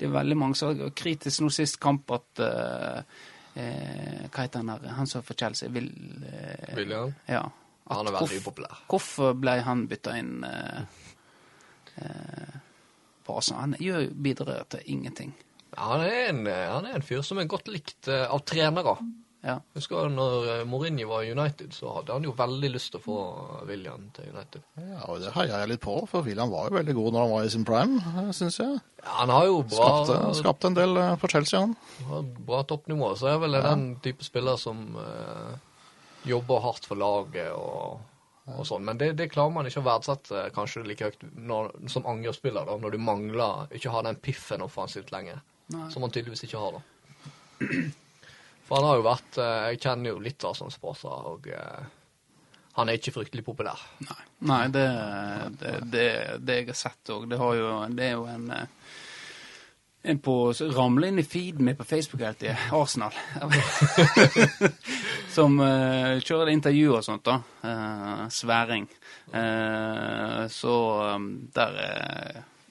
det 0.00 0.06
er 0.06 0.14
veldig 0.14 0.38
mange 0.40 0.56
som 0.56 0.70
var 0.72 0.94
kritisk 0.96 1.42
nå 1.44 1.50
sist 1.52 1.76
kamp 1.82 2.08
at 2.16 2.40
Hva 2.40 3.04
heter 4.38 4.64
han 4.64 5.10
som 5.10 5.20
er 5.20 5.26
for 5.26 5.36
Chelsea? 5.36 5.68
Will, 5.68 5.92
William? 6.78 7.12
Ja. 7.28 7.42
Han 7.90 8.08
er 8.08 8.16
veldig 8.16 8.40
upopulær. 8.40 8.80
Hvorfor 8.88 9.36
ble 9.36 9.58
han 9.68 9.84
bytta 9.90 10.16
inn 10.16 10.40
eh, 13.30 13.32
eh, 13.32 13.32
på 13.32 13.38
Arsenal? 13.38 13.62
Han 13.62 13.78
gjør 13.80 14.10
bidrar 14.26 14.68
til 14.74 14.92
ingenting. 14.98 15.32
Ja, 15.70 15.86
han, 15.94 16.04
er 16.04 16.28
en, 16.28 16.44
han 16.46 16.86
er 16.90 16.98
en 16.98 17.06
fyr 17.06 17.22
som 17.22 17.38
er 17.38 17.50
godt 17.50 17.70
likt 17.70 18.10
eh, 18.10 18.26
av 18.26 18.42
trenere. 18.44 18.98
Ja. 19.40 19.54
Husker 19.72 20.10
når 20.12 20.48
eh, 20.52 20.64
Mourinho 20.68 21.06
var 21.08 21.22
i 21.24 21.30
United, 21.32 21.72
så 21.72 21.94
hadde 21.94 22.12
han 22.12 22.26
jo 22.26 22.34
veldig 22.36 22.70
lyst 22.74 22.90
til 22.92 23.00
å 23.00 23.04
få 23.04 23.20
William 23.70 24.10
til 24.16 24.28
United. 24.34 24.66
Ja, 24.76 24.98
og 25.06 25.22
det 25.22 25.32
heier 25.32 25.62
jeg 25.62 25.70
litt 25.72 25.84
på, 25.84 25.94
for 26.10 26.26
William 26.26 26.52
var 26.52 26.68
jo 26.68 26.76
veldig 26.76 26.96
god 26.98 27.16
når 27.16 27.24
han 27.24 27.32
var 27.32 27.46
i 27.46 27.54
sin 27.54 27.64
prime, 27.68 28.34
syns 28.36 28.60
jeg. 28.60 28.82
Ja, 29.00 29.14
han 29.22 29.32
har 29.32 29.48
jo 29.48 29.62
bra, 29.64 29.88
Skapte, 30.04 30.34
skapte 30.42 30.68
en 30.68 30.76
del 30.76 31.00
for 31.22 31.32
Chelsea, 31.32 31.62
han. 31.62 31.72
har 32.10 32.28
bra 32.50 32.60
toppnivå. 32.68 33.14
Så 33.16 33.30
er 33.32 33.40
vel 33.40 33.56
den 33.64 33.86
type 34.04 34.26
spiller 34.26 34.60
som 34.60 34.84
eh, 35.00 35.56
jobber 36.28 36.60
hardt 36.66 36.90
for 36.90 37.00
laget 37.00 37.48
og, 37.56 38.04
og 38.56 38.66
sånn. 38.68 38.84
Men 38.86 38.98
det, 39.00 39.12
det 39.18 39.30
klarer 39.32 39.54
man 39.54 39.68
ikke 39.68 39.82
å 39.82 39.86
verdsette 39.86 40.48
kanskje 40.56 40.84
like 40.86 41.10
høyt 41.10 41.24
når, 41.36 41.72
som 41.92 42.08
angrepsspiller, 42.10 42.66
da, 42.68 42.76
når 42.80 42.96
du 42.96 43.02
mangler 43.04 43.72
ikke 43.76 43.92
har 43.94 44.06
den 44.06 44.20
piffen 44.22 44.64
offensivt 44.64 45.12
lenger. 45.14 45.42
Nei. 45.70 45.86
Som 45.92 46.02
man 46.04 46.12
tydeligvis 46.14 46.44
ikke 46.48 46.60
har, 46.60 46.80
da. 46.80 47.70
For 48.66 48.78
han 48.78 48.86
har 48.86 48.98
jo 49.00 49.02
vært 49.04 49.36
eh, 49.42 49.64
Jeg 49.74 49.80
kjenner 49.82 50.14
jo 50.14 50.22
litt 50.22 50.44
av 50.44 50.54
Arsenal-supportere, 50.54 51.34
og 51.34 51.48
eh, 51.50 51.88
han 52.78 52.90
er 52.90 52.98
ikke 52.98 53.14
fryktelig 53.14 53.44
populær. 53.46 53.82
Nei, 54.06 54.18
Nei 54.50 54.60
det, 54.72 54.86
det, 55.60 55.72
det, 55.92 56.08
det 56.46 56.58
jeg 56.60 56.68
har 56.70 56.78
sett 56.78 57.10
òg. 57.12 57.26
Det, 57.30 57.38
har 57.40 57.56
jo, 57.58 57.70
det 57.98 58.06
er 58.06 58.14
jo 58.14 58.28
en 58.30 58.46
en 60.02 60.18
på 60.18 60.34
ramler 60.52 61.08
inn 61.08 61.18
i 61.20 61.24
feeden 61.24 61.64
min 61.64 61.76
på 61.76 61.84
Facebook 61.84 62.22
helt 62.24 62.42
i 62.42 62.54
Arsenal. 62.72 63.12
Som 65.36 65.60
uh, 65.60 66.16
kjører 66.24 66.52
intervju 66.54 66.94
og 66.96 67.04
sånt, 67.04 67.28
da. 67.28 67.36
Uh, 67.64 68.24
sværing. 68.32 68.88
Uh, 69.34 70.46
så 70.48 70.74
um, 71.16 71.30
der, 71.54 71.80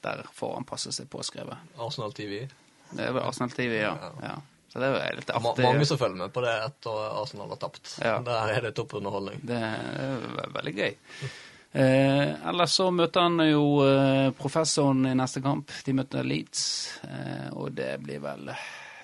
der 0.02 0.24
får 0.34 0.56
han 0.58 0.66
passe 0.68 0.92
seg 0.96 1.10
påskrevet. 1.12 1.70
Arsenal 1.78 2.14
TV. 2.16 2.42
Det 2.90 3.06
er 3.06 3.14
vel 3.14 3.22
Arsenal 3.22 3.54
TV, 3.54 3.78
ja. 3.78 3.94
ja. 4.24 4.34
Så 4.70 4.82
det 4.82 4.90
er 4.90 5.16
litt 5.18 5.30
Ma 5.34 5.52
artig. 5.52 5.66
mange 5.66 5.86
som 5.86 5.98
følger 5.98 6.18
med 6.18 6.34
på 6.34 6.42
det 6.44 6.56
etter 6.66 7.06
Arsenal 7.22 7.54
har 7.54 7.62
tapt. 7.62 7.94
Ja. 8.02 8.18
Der 8.26 8.56
er 8.56 8.66
det 8.66 8.74
toppunderholdning. 8.78 9.42
Det 9.46 9.58
er 9.58 10.52
veldig 10.58 10.74
gøy. 10.76 10.92
Eh, 11.72 12.48
ellers 12.50 12.72
så 12.74 12.88
møter 12.90 13.22
han 13.28 13.38
jo 13.46 13.62
eh, 13.86 14.30
professoren 14.34 15.04
i 15.06 15.14
neste 15.14 15.42
kamp. 15.44 15.70
De 15.86 15.94
møter 15.94 16.26
Leeds, 16.26 16.62
eh, 17.06 17.48
og 17.54 17.72
det 17.78 17.92
blir 18.02 18.22
vel 18.24 18.50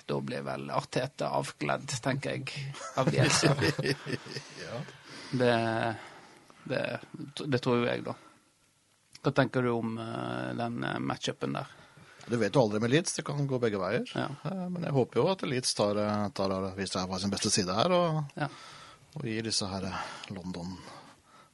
da 0.07 0.17
blir 0.23 0.39
vel 0.45 0.69
Arteta 0.71 1.33
avkledd, 1.35 1.89
tenker 2.03 2.37
jeg, 2.37 2.67
av 2.95 3.09
Bielsa. 3.11 3.51
det, 5.31 5.55
det, 6.63 6.83
det 7.45 7.59
tror 7.63 7.81
jo 7.81 7.89
jeg, 7.89 8.03
da. 8.05 8.13
Hva 9.23 9.33
tenker 9.35 9.65
du 9.67 9.73
om 9.73 9.97
eh, 9.99 10.53
den 10.59 10.77
eh, 10.87 10.99
matchupen 11.03 11.57
der? 11.57 11.73
Du 12.27 12.35
vet 12.39 12.55
jo 12.55 12.63
aldri 12.65 12.79
med 12.83 12.91
Leeds, 12.91 13.17
det 13.19 13.25
kan 13.27 13.47
gå 13.47 13.59
begge 13.63 13.79
veier. 13.81 14.07
Ja. 14.15 14.27
Eh, 14.47 14.63
Men 14.71 14.87
jeg 14.87 14.95
håper 14.95 15.19
jo 15.21 15.27
at 15.31 15.43
Leeds 15.47 15.75
tar, 15.75 15.99
tar 16.35 16.55
viser 16.77 17.01
seg 17.01 17.11
på 17.11 17.19
sin 17.23 17.33
beste 17.35 17.51
side 17.51 17.75
her, 17.75 17.91
og, 17.95 18.23
Ja. 18.39 18.47
og 19.15 19.27
gir 19.27 19.43
disse 19.47 19.67
her 19.71 19.87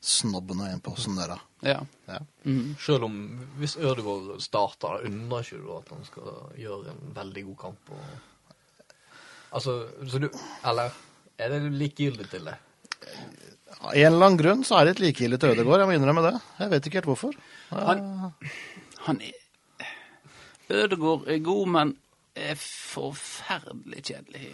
eh, 0.04 0.28
London-snobbene 0.28 0.72
en 0.74 0.82
på 0.84 0.96
sånn 0.98 1.16
der. 1.18 1.38
ja. 1.64 1.80
Ja. 2.08 2.20
Mm. 2.46 2.76
Selv 2.80 3.04
om 3.06 3.14
hvis 3.58 3.78
Ødegaard 3.78 4.42
starter, 4.42 5.00
da 5.00 5.08
undrer 5.08 5.44
ikke 5.46 5.62
du 5.64 5.72
at 5.78 5.90
han 5.90 6.04
skal 6.04 6.58
gjøre 6.60 6.92
en 6.92 7.14
veldig 7.16 7.44
god 7.46 7.58
kamp? 7.58 7.90
Og... 7.90 8.00
Altså, 9.54 9.88
så 10.10 10.20
du 10.20 10.30
Eller 10.66 10.92
er 11.40 11.50
det 11.50 11.72
likegyldig 11.72 12.30
til 12.30 12.44
det? 12.50 12.56
Av 13.84 13.94
en 13.94 14.06
eller 14.14 14.26
annen 14.26 14.38
grunn 14.38 14.64
så 14.64 14.78
er 14.80 14.86
det 14.86 14.96
et 14.98 15.04
likegyldig 15.08 15.40
til 15.40 15.50
Ødegaard, 15.56 15.80
jeg 15.80 15.88
må 15.88 15.96
innrømme 15.98 16.24
det. 16.28 16.36
Jeg 16.60 16.70
vet 16.70 16.86
ikke 16.88 17.00
helt 17.02 17.12
hvorfor. 17.14 17.34
Han, 17.72 18.34
han 19.08 19.22
er 19.22 19.40
Ødegaard 20.74 21.28
er 21.28 21.40
god, 21.44 21.68
men 21.68 21.96
er 22.36 22.56
forferdelig 22.58 24.04
kjedelig. 24.08 24.48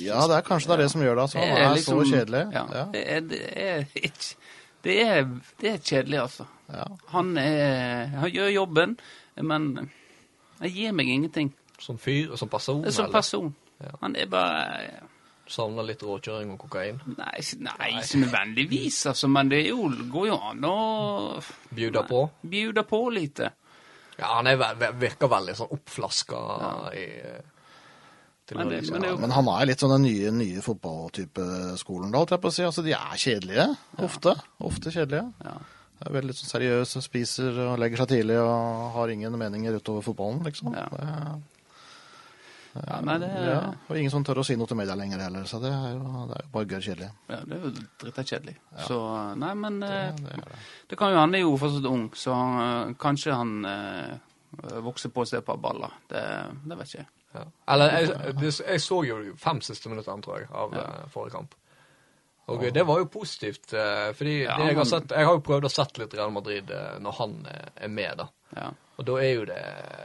Ja, 0.00 0.22
det 0.30 0.38
er 0.38 0.44
kanskje 0.46 0.70
det 0.70 0.76
er 0.78 0.82
det 0.84 0.90
som 0.92 1.02
gjør 1.04 1.18
det. 1.18 1.24
Altså. 1.26 1.38
Han 1.38 1.56
er 1.56 1.74
liksom- 1.76 2.04
så 2.04 2.10
kjedelig. 2.10 2.42
Ja, 2.52 2.64
Ja. 2.72 2.84
Det, 2.92 3.02
er, 3.06 3.20
det, 3.20 3.40
er 3.56 3.84
ikke, 3.94 4.36
det, 4.84 4.96
er, 5.02 5.24
det 5.60 5.72
er 5.74 5.78
kjedelig, 5.78 6.18
altså. 6.22 6.46
Ja. 6.70 6.86
Han, 7.14 7.36
er, 7.38 8.06
han 8.22 8.30
gjør 8.30 8.52
jobben, 8.54 8.98
men 9.36 9.70
han 10.60 10.74
gir 10.74 10.92
meg 10.96 11.10
ingenting. 11.10 11.52
Som 11.80 11.98
fyr 11.98 12.36
som 12.36 12.48
person? 12.52 12.84
Som 12.90 13.06
eller? 13.06 13.12
person. 13.12 13.54
Ja. 13.80 13.94
Han 14.02 14.16
er 14.16 14.28
bare 14.30 15.06
Savner 15.50 15.82
litt 15.82 16.02
råkjøring 16.06 16.52
og 16.54 16.60
kokain? 16.62 17.00
Nei, 17.16 17.40
nei, 17.58 17.88
ikke 17.98 18.20
nødvendigvis, 18.20 19.00
altså. 19.10 19.26
Men 19.26 19.48
det 19.50 19.64
jo, 19.66 19.88
går 20.12 20.28
jo 20.28 20.36
an 20.46 20.66
å 20.68 20.74
Bjuda 21.74 22.04
på? 22.06 22.20
bjuda 22.46 22.84
på 22.86 23.00
lite. 23.10 23.48
Ja, 24.20 24.36
han 24.36 24.46
er, 24.46 24.60
virker 25.00 25.32
veldig 25.32 25.56
sånn 25.58 25.72
oppflaska 25.74 26.42
i 26.94 27.06
til 27.24 27.49
Men 28.58 28.68
det- 28.68 28.80
liksom- 28.82 28.92
men 28.92 29.02
det 29.02 29.08
er 29.08 29.12
jo- 29.14 29.20
Men 29.20 29.30
han 29.30 29.48
er 29.48 29.66
litt 29.66 29.78
sånn 29.78 29.90
den 29.94 30.02
nye, 30.02 30.30
nye 30.30 30.60
fotballtype-skolen, 30.60 32.10
da, 32.12 32.18
holdt 32.18 32.30
jeg 32.30 32.40
på 32.40 32.48
å 32.48 32.52
si. 32.52 32.62
Altså, 32.62 32.82
de 32.84 32.92
er 32.92 33.16
kjedelige. 33.16 33.76
Ofte. 33.98 34.34
Ofte 34.60 34.90
kjedelige. 34.90 35.32
Ja. 35.44 35.56
Er 36.06 36.10
veldig 36.12 36.32
sånn 36.32 36.50
seriøse, 36.60 37.02
spiser 37.02 37.58
og 37.68 37.78
legger 37.78 37.98
seg 37.98 38.08
tidlig 38.08 38.38
og 38.40 38.92
har 38.94 39.08
ingen 39.08 39.32
meninger 39.36 39.74
utover 39.78 40.02
fotballen, 40.02 40.42
liksom. 40.44 40.74
Ja. 40.74 40.88
Det, 40.90 41.42
Ja, 42.86 43.00
nei, 43.00 43.18
det 43.18 43.28
er, 43.28 43.46
ja. 43.50 43.74
Og 43.90 43.96
ingen 43.98 44.10
som 44.12 44.22
tør 44.22 44.38
å 44.38 44.44
si 44.46 44.54
noe 44.54 44.64
til 44.70 44.76
media 44.78 44.94
lenger 44.94 45.18
heller, 45.18 45.42
så 45.42 45.58
det 45.60 45.72
er 45.72 45.88
jo, 45.96 46.26
det 46.28 46.36
er 46.36 46.44
jo 46.44 46.50
bare 46.52 46.66
gørr 46.70 46.84
kjedelig. 46.86 47.08
ja, 47.28 47.36
det 47.44 47.56
er 47.56 47.64
jo 47.64 47.70
dritta 47.98 48.22
kjedelig. 48.22 48.54
Så 48.86 49.36
nei, 49.36 49.54
men 49.54 49.82
eh, 49.82 50.12
Det 50.12 50.36
det. 50.36 50.44
det 50.88 50.98
kan 50.98 51.10
jo 51.10 51.18
Han 51.18 51.34
er 51.34 51.40
jo 51.40 51.56
fortsatt 51.58 51.84
ung, 51.90 52.10
så 52.14 52.32
han, 52.32 52.94
kanskje 52.94 53.34
han 53.34 53.64
eh, 53.64 54.18
vokser 54.80 55.10
på 55.10 55.22
å 55.24 55.26
se 55.26 55.40
på 55.40 55.60
baller. 55.60 55.90
Det, 56.08 56.22
det 56.64 56.78
vet 56.78 56.86
ikke 56.86 56.98
jeg. 57.02 57.06
Ja. 57.34 57.44
Eller 57.70 57.92
jeg, 57.94 58.10
jeg, 58.40 58.52
jeg 58.66 58.82
så 58.82 59.00
jo 59.06 59.18
fem 59.38 59.60
siste 59.62 59.88
minutter, 59.92 60.22
tror 60.24 60.40
jeg, 60.40 60.48
av 60.50 60.74
ja. 60.74 60.86
forrige 61.12 61.36
kamp. 61.38 61.54
Og 62.50 62.64
det 62.74 62.82
var 62.82 62.98
jo 62.98 63.06
positivt, 63.06 63.72
eh, 63.72 64.08
fordi 64.16 64.40
Ja, 64.42 64.56
det 64.58 64.72
jeg, 64.72 64.76
har 64.80 64.88
sett, 64.88 65.12
jeg 65.14 65.26
har 65.28 65.36
jo 65.36 65.42
prøvd 65.46 65.68
å 65.68 65.70
sette 65.70 66.02
litt 66.02 66.14
Real 66.18 66.32
Madrid 66.34 66.70
eh, 66.74 66.96
når 67.02 67.18
han 67.20 67.36
eh, 67.46 67.68
er 67.86 67.92
med, 67.94 68.16
da. 68.18 68.26
Ja. 68.56 68.70
Og 68.98 69.06
da 69.06 69.18
er 69.22 69.30
jo 69.36 69.44
det, 69.46 69.60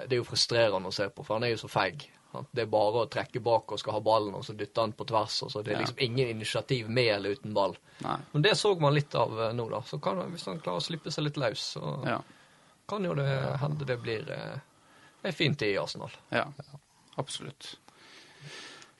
det 0.05 0.13
er 0.13 0.21
jo 0.21 0.27
frustrerende 0.27 0.91
å 0.91 0.93
se 0.93 1.07
på, 1.09 1.25
for 1.25 1.39
han 1.39 1.47
er 1.47 1.55
jo 1.55 1.63
så 1.63 1.71
feig. 1.71 2.05
Det 2.51 2.65
er 2.65 2.69
bare 2.69 3.05
å 3.05 3.09
trekke 3.09 3.39
bak 3.41 3.71
og 3.71 3.79
skal 3.79 3.95
ha 3.95 4.03
ballen, 4.03 4.35
og 4.35 4.43
så 4.45 4.53
dytte 4.59 4.83
han 4.83 4.93
på 4.93 5.07
tvers. 5.07 5.39
og 5.47 5.51
så 5.53 5.63
Det 5.63 5.73
er 5.73 5.81
liksom 5.85 6.01
ingen 6.03 6.33
initiativ 6.35 6.89
med 6.91 7.13
eller 7.15 7.37
uten 7.39 7.53
ball. 7.55 7.77
Nei. 8.03 8.17
Men 8.33 8.43
det 8.45 8.57
så 8.59 8.73
man 8.79 8.93
litt 8.93 9.15
av 9.17 9.33
eh, 9.39 9.53
nå, 9.55 9.65
da. 9.71 9.81
Så 9.87 9.97
kan, 10.03 10.19
hvis 10.33 10.45
han 10.51 10.59
klarer 10.61 10.83
å 10.83 10.85
slippe 10.85 11.15
seg 11.15 11.29
litt 11.29 11.41
løs, 11.41 11.65
så 11.79 11.97
Ja. 12.05 12.19
kan 12.85 13.07
jo 13.07 13.15
det 13.17 13.29
hende 13.63 13.87
det 13.87 13.97
blir 14.03 14.29
ei 15.25 15.31
fin 15.33 15.55
tid 15.55 15.73
i 15.73 15.79
Arsenal. 15.81 16.11
ja. 16.29 16.45
Absolutt. 17.21 17.75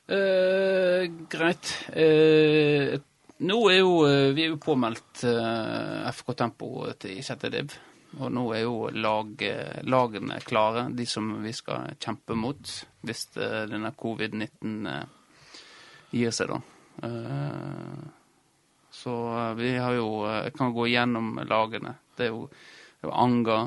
Eh, 0.07 1.07
greit. 1.29 1.71
Eh, 1.93 2.95
nå 3.37 3.57
er 3.71 3.79
jo 3.79 3.95
eh, 4.05 4.29
Vi 4.37 4.45
er 4.45 4.53
jo 4.53 4.61
påmeldt 4.61 5.23
eh, 5.25 6.05
FK 6.13 6.33
Tempo 6.37 6.69
til 7.01 7.23
sjette 7.25 7.49
div. 7.53 7.73
Og 8.21 8.31
nå 8.31 8.45
er 8.55 8.63
jo 8.63 8.75
lag, 8.95 9.33
eh, 9.43 9.81
lagene 9.83 10.37
klare, 10.45 10.87
de 10.95 11.07
som 11.09 11.33
vi 11.43 11.51
skal 11.55 11.97
kjempe 11.99 12.37
mot 12.37 12.75
hvis 13.05 13.25
eh, 13.35 13.65
denne 13.71 13.91
covid-19 13.97 14.87
eh, 14.91 15.01
gir 16.15 16.31
seg, 16.37 16.53
da. 16.53 16.61
Eh, 17.09 18.05
så 18.95 19.13
vi 19.57 19.73
har 19.75 19.97
jo 19.97 20.23
Jeg 20.23 20.53
kan 20.55 20.71
gå 20.71 20.85
gjennom 20.87 21.33
lagene. 21.49 21.97
Det 22.15 22.29
er 22.29 22.31
jo, 22.31 22.45
det 22.47 23.03
er 23.03 23.09
jo 23.09 23.17
Anga. 23.25 23.59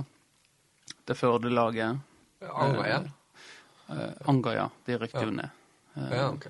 Det 1.04 1.12
er 1.12 1.18
Førde-laget. 1.20 2.00
Anga 2.48 2.86
igjen? 2.86 3.10
Eh, 3.88 4.12
Anga, 4.28 4.52
ja. 4.54 4.68
De 4.86 4.98
rykte 5.00 5.22
jo 5.24 5.30
ned. 5.32 5.50
Ja, 6.12 6.28
ok. 6.30 6.46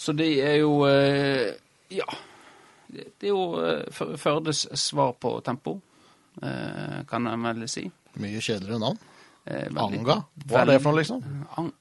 Så 0.00 0.12
det 0.16 0.28
er 0.40 0.56
jo 0.62 0.84
eh, 0.88 1.54
Ja. 1.90 2.06
Det 2.90 3.04
det 3.20 3.28
er 3.28 3.34
jo 3.34 3.42
eh, 3.62 3.84
Før- 3.94 4.16
Førdes 4.18 4.64
svar 4.78 5.12
på 5.20 5.40
tempo, 5.44 5.76
eh, 6.42 7.02
kan 7.08 7.26
jeg 7.26 7.38
vel 7.44 7.68
si. 7.68 7.84
Mye 8.18 8.40
kjedeligere 8.40 8.80
navn. 8.80 8.98
Veldig- 9.46 10.00
Anga? 10.00 10.16
Hva 10.46 10.60
er 10.62 10.66
det 10.66 10.82
for 10.82 10.92
noe, 10.92 11.00
liksom? 11.00 11.22
Ang 11.58 11.72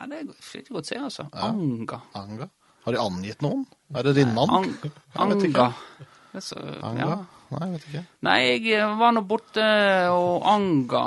ja, 0.00 0.06
det 0.06 0.18
er 0.18 0.60
ikke 0.60 0.74
godt 0.74 0.84
å 0.84 0.88
si, 0.88 0.94
altså. 0.96 1.24
Anga. 1.32 2.00
Anga? 2.14 2.48
Har 2.84 2.92
de 2.94 2.98
angitt 3.02 3.40
noen? 3.42 3.66
Er 3.94 4.02
det 4.06 4.14
din 4.14 4.32
mann? 4.34 4.48
Ang. 4.50 4.68
Anga. 5.16 5.72
Så, 6.40 6.56
Anga? 6.82 6.98
ja. 7.08 7.16
Nei, 7.50 7.60
jeg 7.64 7.72
vet 7.72 7.86
ikke. 7.88 8.04
Nei, 8.22 8.38
jeg 8.60 8.98
var 9.00 9.12
nå 9.16 9.22
borte 9.26 9.64
og 10.12 10.44
Anga 10.46 11.06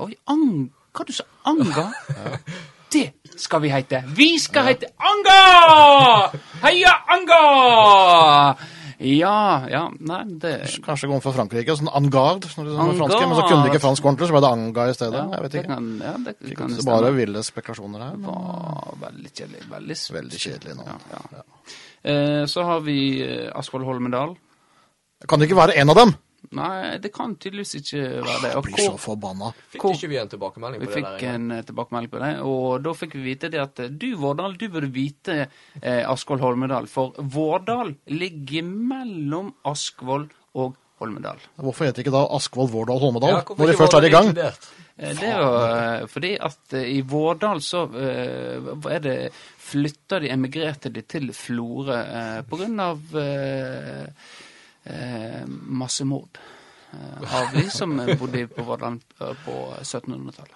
Oi, 0.00 0.14
Anga? 0.26 0.72
Hva 0.96 1.04
du 1.08 1.12
sa 1.12 1.24
Anga? 1.48 1.88
Det 2.92 3.10
skal 3.36 3.60
vi 3.60 3.68
heite. 3.68 4.00
Vi 4.16 4.30
skal 4.40 4.64
heite 4.70 4.88
Anga! 4.96 6.32
Heia 6.62 6.94
Anga! 7.12 8.56
Ja, 8.98 9.62
ja, 9.70 9.82
nei, 10.02 10.24
det 10.42 10.54
Kanskje 10.82 11.06
kom 11.06 11.20
fra 11.22 11.30
Frankrike, 11.36 11.76
sånn 11.78 11.90
Angard, 11.94 12.48
når 12.58 12.96
franske, 12.98 13.20
men 13.30 13.36
så 13.38 13.44
kunne 13.46 13.60
de 13.62 13.70
ikke 13.70 13.82
fransk 13.84 14.08
ordentlig, 14.08 14.26
så 14.26 14.34
ble 14.34 14.40
det 14.42 14.48
Anga 14.56 14.86
i 14.90 14.94
stedet. 14.96 15.20
ja, 15.20 15.36
jeg 15.36 15.44
vet 15.44 15.52
det 15.54 15.60
ikke. 15.60 15.76
kan, 15.76 15.86
ja, 16.02 16.14
det 16.24 16.56
kan 16.58 16.72
det 16.72 16.80
stemme. 16.80 16.96
bare 16.96 17.12
ville 17.14 17.44
spekulasjoner 17.46 18.02
her. 18.02 18.16
Det 18.16 18.24
Men 18.24 18.32
var 18.32 18.98
veldig 19.04 19.30
kjedelig. 19.30 19.62
Veldig, 19.70 19.98
veldig 20.16 20.40
kjedelig 20.46 20.76
nå. 20.80 20.88
Ja, 21.12 21.20
ja. 21.36 21.44
Eh, 22.10 22.42
så 22.50 22.64
har 22.66 22.82
vi 22.88 22.98
Askvoll 23.54 23.86
Holmedal. 23.86 24.34
Kan 25.28 25.38
det 25.38 25.46
ikke 25.50 25.60
være 25.60 25.78
en 25.78 25.94
av 25.94 26.00
dem? 26.02 26.16
Nei, 26.54 26.96
det 27.02 27.10
kan 27.12 27.34
tydeligvis 27.36 27.74
ikke 27.80 28.02
være 28.24 28.38
det. 28.44 28.50
Jeg 28.54 28.62
blir 28.64 28.84
så 28.86 28.98
forbanna. 29.02 29.50
Fikk 29.72 29.82
Hvor- 29.82 29.96
ikke 29.98 30.08
vi 30.08 30.16
en 30.20 30.28
tilbakemelding 30.32 30.80
Vi 30.80 30.86
det? 30.86 30.94
Vi 30.94 31.02
fikk 31.02 31.22
en 31.34 31.50
eh, 31.52 31.62
tilbakemelding 31.68 32.10
på 32.14 32.20
det, 32.22 32.30
og 32.46 32.82
da 32.86 32.94
fikk 32.96 33.16
vi 33.18 33.24
vite 33.26 33.50
det 33.52 33.60
at 33.60 33.80
eh, 33.84 33.88
du, 33.90 34.06
Vårdal, 34.16 34.56
du 34.56 34.68
burde 34.72 34.90
vite 34.94 35.36
eh, 35.82 36.04
Askvoll 36.08 36.40
Holmedal, 36.40 36.86
for 36.88 37.12
Vårdal 37.18 37.94
ligger 38.06 38.62
mellom 38.64 39.52
Askvoll 39.68 40.28
og 40.54 40.76
Holmedal. 41.02 41.38
Hvorfor 41.60 41.86
heter 41.86 42.00
det 42.00 42.06
ikke 42.06 42.16
da 42.16 42.24
Askvold, 42.38 42.72
Vårdal, 42.72 42.98
Holmedal? 43.02 43.36
Ja, 43.36 43.42
når 43.58 43.66
de 43.72 43.76
først 43.78 43.92
var 43.98 44.02
er 44.02 44.08
i 44.08 44.14
gang? 44.16 44.32
inkludert? 44.32 44.68
Eh, 44.98 45.14
Det 45.14 45.28
er 45.28 45.38
jo 45.38 46.06
fordi 46.10 46.32
at 46.48 46.74
i 46.80 47.00
Vårdal 47.06 47.60
så 47.62 47.84
eh, 47.94 48.72
er 48.94 49.04
det 49.04 49.18
flytta 49.68 50.18
de, 50.24 50.30
emigrerte 50.32 50.90
de 50.90 51.02
til 51.02 51.28
Florø 51.36 51.98
eh, 51.98 52.42
på 52.48 52.58
av 52.82 52.98
eh, 54.88 55.42
massemord. 55.48 56.38
Eh, 56.92 57.34
av 57.40 57.50
de 57.54 57.66
som 57.70 57.96
bodde 58.18 58.46
på 58.48 58.62
Vårdal 58.64 59.00
eh, 59.20 59.34
på 59.44 59.56
1700-tallet. 59.82 60.54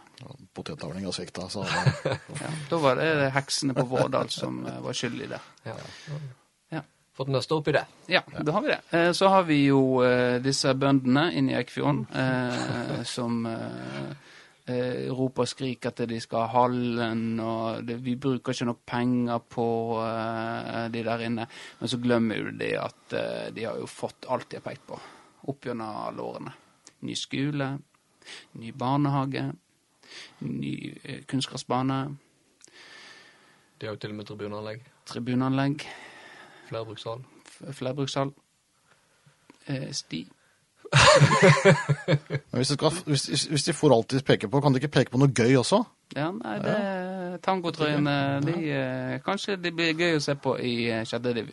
Potetavling 0.54 1.06
og 1.10 1.14
svikta, 1.16 1.48
så 1.50 1.64
Ja, 2.42 2.50
da 2.70 2.78
var 2.78 3.00
det 3.00 3.32
heksene 3.34 3.74
på 3.74 3.84
Vårdal 3.90 4.30
som 4.30 4.62
eh, 4.66 4.78
var 4.84 4.94
skyld 4.96 5.24
i 5.26 5.28
det. 5.32 5.40
Ja. 5.66 5.74
Ja. 6.76 6.82
Fått 7.16 7.28
nøsta 7.28 7.58
opp 7.58 7.68
i 7.68 7.74
det. 7.76 7.82
Ja, 8.08 8.22
da 8.40 8.52
har 8.56 8.62
vi 8.64 8.70
det. 8.72 8.80
Eh, 8.96 9.10
Så 9.12 9.28
har 9.28 9.42
vi 9.48 9.58
jo 9.66 9.82
eh, 10.06 10.38
disse 10.44 10.72
bøndene 10.74 11.26
inne 11.36 11.52
i 11.52 11.58
Eikfjorden 11.58 12.06
eh, 12.16 13.02
som 13.04 13.42
eh, 14.66 15.08
roper 15.10 15.44
og 15.46 15.48
skriker 15.50 15.90
at 15.92 16.02
de 16.08 16.18
skal 16.20 16.44
ha 16.46 16.62
hallen, 16.62 17.40
og 17.40 17.82
det, 17.88 17.96
vi 18.04 18.14
bruker 18.16 18.52
ikke 18.54 18.68
nok 18.68 18.82
penger 18.86 19.38
på 19.50 19.66
eh, 20.02 20.88
de 20.94 21.02
der 21.06 21.24
inne. 21.28 21.46
Men 21.80 21.88
så 21.92 21.98
glemmer 22.02 22.50
du 22.50 22.52
de 22.60 22.72
at 22.80 23.16
eh, 23.18 23.48
de 23.56 23.64
har 23.68 23.78
jo 23.80 23.86
fått 23.90 24.28
alt 24.30 24.48
de 24.52 24.60
har 24.60 24.66
pekt 24.66 24.86
på 24.90 25.00
opp 25.50 25.64
gjennom 25.66 25.96
alle 26.06 26.22
årene. 26.22 26.52
Ny 27.02 27.14
skole, 27.18 27.72
ny 28.60 28.70
barnehage, 28.78 29.48
ny 30.46 30.74
eh, 31.02 31.24
kunstgressbane, 31.26 32.02
De 33.82 33.88
har 33.88 33.96
jo 33.96 33.98
til 33.98 34.12
og 34.12 34.16
med 34.20 34.26
tribunanlegg. 34.28 34.82
Tribunanlegg. 35.10 35.82
Flerbrukshall. 36.68 37.24
f- 37.48 37.72
flerbrukshall, 37.74 38.30
eh, 39.66 39.88
sti. 39.90 40.20
Men 42.52 42.60
hvis, 42.60 42.68
det 42.72 42.76
skal, 42.76 42.96
hvis, 43.06 43.46
hvis 43.50 43.64
de 43.68 43.72
får 43.76 43.94
alltid 43.96 44.24
peke 44.28 44.48
på, 44.52 44.60
kan 44.62 44.74
de 44.74 44.80
ikke 44.82 44.92
peke 44.98 45.12
på 45.14 45.20
noe 45.22 45.32
gøy 45.32 45.54
også? 45.60 45.82
Ja, 46.16 46.26
nei, 46.36 46.58
det 46.60 47.40
tangotrøyene, 47.46 48.14
de, 48.44 48.56
eh, 48.76 49.14
kanskje 49.24 49.56
de 49.56 49.72
blir 49.72 49.94
gøy 49.96 50.18
å 50.18 50.22
se 50.24 50.34
på 50.36 50.52
i 50.60 50.74
eh, 50.92 51.04
sjette 51.08 51.32
div. 51.38 51.48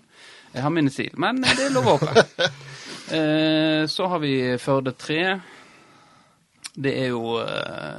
Jeg 0.51 0.65
har 0.65 0.73
min 0.75 0.89
stil, 0.91 1.13
men 1.21 1.39
eh, 1.45 1.53
det 1.55 1.69
er 1.69 1.75
lov 1.77 1.87
å 1.93 1.97
håpe. 1.97 2.25
Eh, 3.09 3.87
så 3.89 4.05
har 4.05 4.19
vi 4.21 4.35
Førde 4.61 4.91
3. 4.93 5.15
Det 6.77 6.91
er 7.01 7.07
jo 7.09 7.39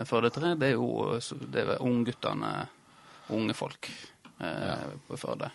Førde 0.06 0.30
3, 0.30 0.52
det 0.60 0.68
er 0.68 0.76
jo 0.76 1.16
så- 1.18 1.34
det 1.50 1.64
er 1.64 1.80
ungguttene, 1.82 2.52
unge 3.34 3.56
folk 3.58 3.88
eh, 4.38 4.84
på 5.08 5.18
Førde, 5.18 5.48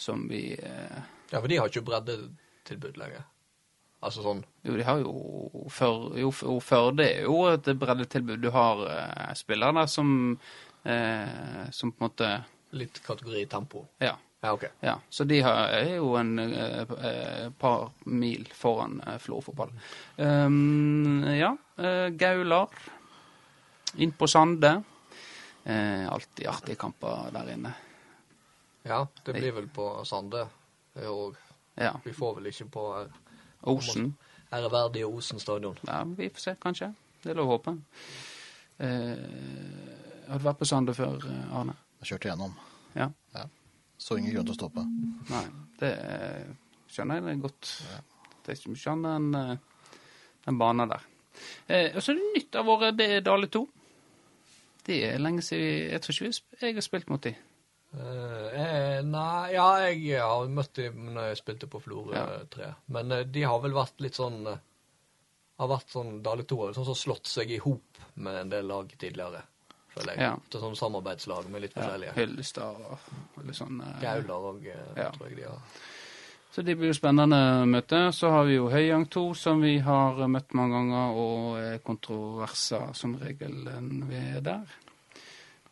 som 0.00 0.22
vi 0.30 0.54
eh, 0.56 0.96
Ja, 1.28 1.42
for 1.42 1.46
de 1.52 1.58
har 1.60 1.68
ikke 1.68 1.84
breddetilbud 1.90 2.96
lenger. 2.96 3.26
Altså 4.02 4.22
sånn 4.24 4.38
Jo, 4.64 4.76
de 4.78 4.84
har 4.86 4.98
jo 5.02 5.10
Før, 5.68 6.16
jo, 6.18 6.30
før 6.32 6.90
jo, 6.90 7.04
er 7.04 7.22
jo 7.26 7.36
et 7.50 7.68
breddetilbud. 7.76 8.40
Du 8.40 8.48
har 8.54 8.80
eh, 8.88 9.34
spillere 9.36 9.86
som 9.88 10.38
eh, 10.84 11.68
Som 11.70 11.92
på 11.92 12.00
en 12.04 12.08
måte 12.08 12.30
litt 12.72 13.00
kategori 13.02 13.44
tempo. 13.50 13.84
Ja. 13.98 14.14
Ja, 14.40 14.52
OK. 14.54 14.62
ja. 14.80 14.94
Så 15.12 15.24
de 15.28 15.40
har, 15.44 15.68
er 15.74 15.96
jo 15.98 16.14
en 16.16 16.38
eh, 16.38 16.80
eh, 17.10 17.48
par 17.60 17.90
mil 18.06 18.46
foran 18.56 19.00
eh, 19.04 19.18
Florø-fotball. 19.20 19.72
Um, 20.16 21.24
ja. 21.34 21.50
eh, 21.76 22.06
Gaular. 22.16 22.68
Inn 24.00 24.12
på 24.16 24.28
Sande. 24.30 24.70
Eh, 25.64 26.06
alltid 26.08 26.46
artige 26.48 26.78
kamper 26.80 27.28
der 27.34 27.50
inne. 27.52 27.74
Ja, 28.86 29.02
det 29.26 29.34
blir 29.36 29.52
vel 29.58 29.66
på 29.68 29.90
Sande. 30.08 30.46
Og 31.10 31.36
Ja. 31.76 31.92
vi 32.04 32.12
får 32.16 32.38
vel 32.38 32.46
ikke 32.54 32.70
på 32.70 32.86
ære- 33.02 33.26
Osen. 33.62 34.16
æreverdige 34.52 35.06
Osen 35.06 35.40
stadion. 35.40 35.78
Ja, 35.86 36.02
vi 36.04 36.28
får 36.28 36.40
se, 36.40 36.56
kanskje. 36.62 36.92
Det 37.22 37.30
er 37.30 37.38
lov 37.38 37.50
å 37.50 37.56
håpe. 37.58 37.76
Eh, 38.80 40.28
har 40.28 40.38
du 40.38 40.44
vært 40.44 40.58
på 40.58 40.68
Sande 40.68 40.94
før, 40.96 41.20
eh, 41.28 41.56
Arne? 41.56 41.76
Jeg 42.00 42.12
kjørte 42.12 42.30
gjennom. 42.30 42.54
Ja. 42.94 43.10
Ja. 43.34 43.44
Så 44.00 44.16
ingen 44.16 44.32
grunn 44.32 44.48
til 44.48 44.54
å 44.54 44.58
stoppe. 44.58 44.86
Nei, 45.30 45.44
det 45.82 45.90
eh, 45.92 46.46
skjønner 46.88 47.20
jeg 47.20 47.26
det 47.26 47.42
godt. 47.42 47.74
Det 48.40 48.54
er 48.54 48.56
ikke 48.58 48.72
mye 48.72 48.94
annet 48.94 49.10
enn 49.18 49.34
eh, 49.40 49.90
den 50.46 50.60
banen 50.62 50.94
der. 50.94 51.04
Eh, 51.68 51.90
og 51.94 52.00
så 52.02 52.14
er 52.14 52.18
det 52.18 52.30
nytt 52.38 52.56
av 52.56 52.72
året, 52.72 52.96
det 52.96 53.10
er 53.18 53.26
Dale 53.26 53.50
2. 53.52 53.62
Det 54.86 54.96
er 55.06 55.20
lenge 55.20 55.44
siden 55.44 55.92
Jeg 55.92 56.00
tror 56.02 56.16
ikke 56.16 56.30
vi, 56.30 56.38
jeg 56.64 56.74
har 56.78 56.86
spilt 56.86 57.10
mot 57.12 57.22
de. 57.22 57.34
Eh, 57.90 58.48
eh, 58.62 59.00
nei, 59.02 59.52
ja, 59.56 59.66
jeg 59.90 60.20
har 60.22 60.46
møtt 60.54 60.76
dem 60.78 61.08
når 61.14 61.32
jeg 61.32 61.38
spilte 61.40 61.66
på 61.66 61.80
Florø 61.82 62.14
Ja. 62.14 62.26
3. 62.54 62.68
Men 62.94 63.10
eh, 63.16 63.24
de 63.26 63.42
har 63.42 63.58
vel 63.64 63.74
vært 63.74 63.98
litt 64.04 64.14
sånn 64.14 64.44
eh, 64.46 64.60
Har 65.58 65.68
vært 65.72 65.90
sånn 65.90 66.20
Dale 66.22 66.44
2 66.46 66.58
har 66.62 66.76
sånn 66.76 66.86
som 66.86 66.94
slått 67.00 67.26
seg 67.26 67.50
i 67.50 67.58
hop 67.58 67.98
med 68.14 68.36
en 68.44 68.52
del 68.52 68.68
lag 68.70 68.88
tidligere, 68.98 69.42
føler 69.92 70.14
jeg. 70.14 70.22
Ja. 70.22 70.36
Til 70.50 70.62
sånn 70.62 70.76
samarbeidslag 70.78 71.48
med 71.50 71.64
litt 71.66 71.74
Ja, 71.74 71.82
forskjellige. 71.82 72.14
Hyllestad 72.16 72.84
og, 72.86 73.08
litt 73.44 73.58
sånn. 73.58 73.82
Gaular 74.00 74.60
Ja. 74.96 75.10
tror 75.10 75.26
jeg 75.28 75.36
de 75.36 75.48
har. 75.50 75.60
Så 76.52 76.62
det 76.66 76.74
blir 76.78 76.90
jo 76.90 76.94
spennende 76.98 77.66
møte. 77.70 78.10
Så 78.12 78.30
har 78.30 78.44
vi 78.48 78.56
jo 78.56 78.68
Høyang 78.72 79.04
2, 79.06 79.34
som 79.38 79.60
vi 79.62 79.78
har 79.78 80.16
møtt 80.28 80.54
mange 80.58 80.74
ganger, 80.78 81.12
og 81.14 81.82
kontroverser 81.86 82.94
som 82.94 83.14
regel 83.20 83.66
eh, 83.68 83.80
vi 84.10 84.16
er 84.38 84.40
der. 84.40 84.78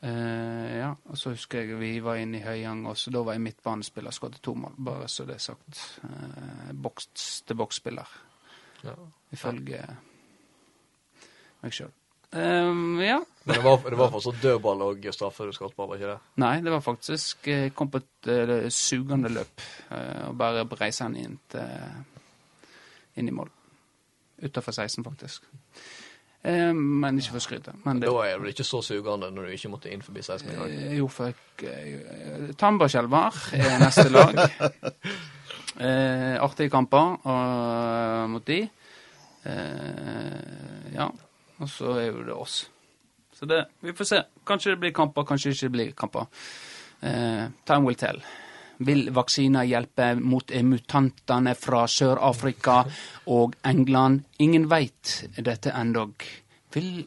Eh, 0.03 0.77
ja, 0.79 0.93
og 1.11 1.19
så 1.19 1.33
husker 1.35 1.65
jeg 1.65 1.79
vi 1.81 1.97
var 2.05 2.21
inne 2.23 2.39
i 2.39 2.45
Høyang, 2.45 2.85
også. 2.87 3.11
da 3.11 3.23
var 3.27 3.35
jeg 3.35 3.43
midtbanespiller, 3.49 4.15
skåret 4.15 4.39
to 4.43 4.55
mål, 4.55 4.77
bare 4.79 5.09
så 5.11 5.27
det 5.27 5.35
er 5.35 5.43
sagt. 5.43 5.81
Eh, 6.07 6.73
boks 6.75 7.43
til 7.47 7.57
boksspiller, 7.59 8.07
Ja. 8.85 8.95
ifølge 9.33 9.83
meg 11.63 11.73
sjøl. 11.75 11.91
ja. 12.33 13.19
Men 13.45 13.55
det 13.57 13.65
var, 13.65 13.91
det 13.91 13.99
var 13.99 14.11
fortsatt 14.13 14.43
dødball 14.43 14.83
og 14.83 15.07
straffe 15.11 15.47
du 15.49 15.53
skåret 15.53 15.75
på, 15.75 15.87
var 15.89 15.97
ikke 15.97 16.13
det? 16.13 16.19
Nei, 16.37 16.61
det 16.61 16.71
var 16.71 16.81
faktisk 16.85 17.47
Jeg 17.49 17.75
kom 17.75 17.91
på 17.91 17.99
et 18.03 18.29
uh, 18.29 18.69
sugende 18.69 19.29
løp, 19.33 19.63
uh, 19.91 20.29
og 20.29 20.37
bare 20.39 20.67
breise 20.69 21.05
den 21.05 21.17
inn, 21.17 21.39
til, 21.49 21.65
inn 23.17 23.29
i 23.29 23.35
mål. 23.35 23.49
Utafor 24.45 24.73
16, 24.73 25.03
faktisk. 25.05 25.43
Eh, 26.45 26.73
men 26.73 27.19
ikke 27.19 27.35
for 27.35 27.41
å 27.41 27.45
skryte. 27.47 27.73
Men 27.85 28.01
det, 28.01 28.09
Da 28.09 28.27
er 28.29 28.39
vel 28.39 28.53
ikke 28.53 28.65
så 28.67 28.79
sugende 28.85 29.31
når 29.35 29.49
du 29.49 29.55
ikke 29.57 29.71
måtte 29.73 29.91
inn 29.93 30.03
forbi 30.07 30.23
16 30.23 30.51
engang. 30.53 30.71
Eh, 30.71 30.97
Jo, 30.99 31.09
for 31.11 31.33
jeg 31.33 31.99
eh, 31.99 32.53
Tambarskjelvar 32.59 33.41
er 33.59 33.83
neste 33.83 34.09
lag. 34.13 34.39
Eh, 35.79 36.35
artige 36.43 36.73
kamper 36.73 37.21
og, 37.31 38.31
mot 38.33 38.43
de. 38.49 38.57
Eh, 39.47 40.89
ja. 40.97 41.05
Og 41.63 41.69
så 41.71 41.93
er 42.01 42.09
jo 42.09 42.25
det 42.27 42.35
oss. 42.35 42.57
Så 43.39 43.47
det 43.47 43.61
Vi 43.87 43.93
får 43.95 44.09
se. 44.09 44.19
Kanskje 44.47 44.73
det 44.73 44.81
blir 44.83 44.91
kamper, 44.97 45.23
kanskje 45.29 45.53
det 45.53 45.57
ikke 45.61 45.71
blir 45.77 45.93
kamper. 45.95 46.27
Eh, 47.03 47.45
time 47.67 47.87
will 47.87 47.95
tell. 47.95 48.19
Vil 48.87 49.09
vaksiner 49.15 49.67
hjelpe 49.67 50.13
mot 50.21 50.53
mutantene 50.63 51.55
fra 51.59 51.85
Sør-Afrika 51.91 52.83
og 53.35 53.57
England? 53.67 54.25
Ingen 54.39 54.69
veit 54.71 55.15
dette 55.37 55.73
endog. 55.75 56.27
Vil 56.75 57.07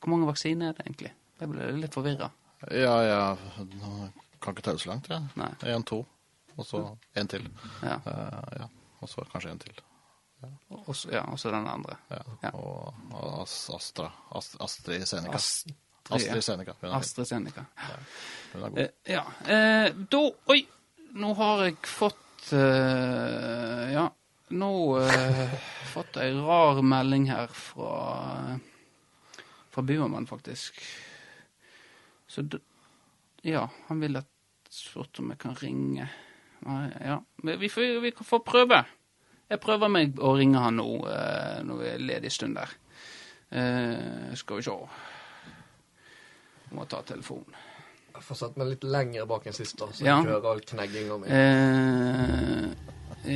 Hvor 0.00 0.08
mange 0.08 0.26
vaksiner 0.26 0.70
er 0.70 0.76
det 0.76 0.86
egentlig? 0.86 1.12
Jeg 1.40 1.50
ble 1.52 1.72
litt 1.76 1.94
forvirra. 1.94 2.30
Ja, 2.72 2.94
ja 3.04 3.36
Kan 4.40 4.54
ikke 4.54 4.62
telle 4.62 4.80
så 4.80 4.88
langt, 4.92 5.10
jeg. 5.10 5.22
Ja. 5.36 5.50
Én, 5.74 5.84
to, 5.84 6.00
og 6.56 6.64
så 6.64 6.82
én 7.18 7.28
til. 7.28 7.48
Ja. 7.82 7.98
Uh, 8.06 8.60
ja. 8.60 8.68
Og 9.00 9.08
så 9.10 9.24
kanskje 9.32 9.50
en 9.52 9.58
til. 9.58 9.80
Ja, 10.42 11.22
og 11.26 11.38
så 11.40 11.50
den 11.50 11.66
andre. 11.68 11.96
Ja. 12.10 12.50
Og 12.52 12.94
Astra. 13.74 14.10
Astrid 14.36 15.02
Astra. 15.02 15.34
Ast 15.34 15.72
Astrid 16.08 16.44
Seneca. 16.44 16.74
Astrid, 16.80 17.28
Seneca. 17.28 17.64
God. 18.52 18.78
Eh, 18.78 18.88
ja. 19.04 19.24
Eh, 19.46 19.92
da 20.10 20.22
Oi! 20.46 20.66
Nå 21.16 21.32
har 21.38 21.62
jeg 21.64 21.76
fått 21.88 22.52
eh, 22.52 23.92
Ja, 23.94 24.04
nå 24.52 24.70
uh, 25.00 25.54
fått 25.94 26.18
ei 26.20 26.34
rar 26.36 26.82
melding 26.84 27.30
her 27.30 27.48
fra 27.52 28.58
fra 29.72 29.84
Buermann, 29.84 30.28
faktisk. 30.28 30.80
Så 32.26 32.44
Ja, 33.44 33.66
han 33.88 34.00
vil 34.00 34.16
at 34.16 34.28
spurt 34.72 35.20
om 35.20 35.30
jeg 35.30 35.38
kan 35.38 35.54
ringe. 35.54 36.08
Ja, 36.64 37.18
men 37.44 37.58
vi 37.60 37.68
får, 37.68 38.00
vi 38.00 38.12
får 38.16 38.40
prøve. 38.44 38.78
Jeg 39.48 39.60
prøver 39.60 39.92
meg 39.92 40.16
å 40.16 40.32
ringe 40.36 40.62
han 40.64 40.80
nå 40.80 40.88
når 41.68 41.82
vi 41.82 41.90
er 41.92 42.06
ledig 42.08 42.32
stund 42.32 42.56
der. 42.56 42.72
Eh, 43.50 44.34
skal 44.34 44.56
vi 44.56 44.62
se. 44.62 44.76
Må 46.76 46.84
ta 46.90 46.98
telefonen. 47.08 47.54
Jeg 48.16 48.22
får 48.24 48.36
satt 48.40 48.54
meg 48.60 48.66
litt 48.70 48.84
lenger 48.88 49.26
bak 49.28 49.42
enn 49.48 49.54
sist, 49.56 49.76
da, 49.80 49.86
så 49.92 50.04
Ja. 50.04 50.16
jeg 50.20 50.26
hører 50.30 50.48
all 50.50 50.60
knegginga 50.60 51.16
mi. 51.20 51.26
Eh, 51.28 51.34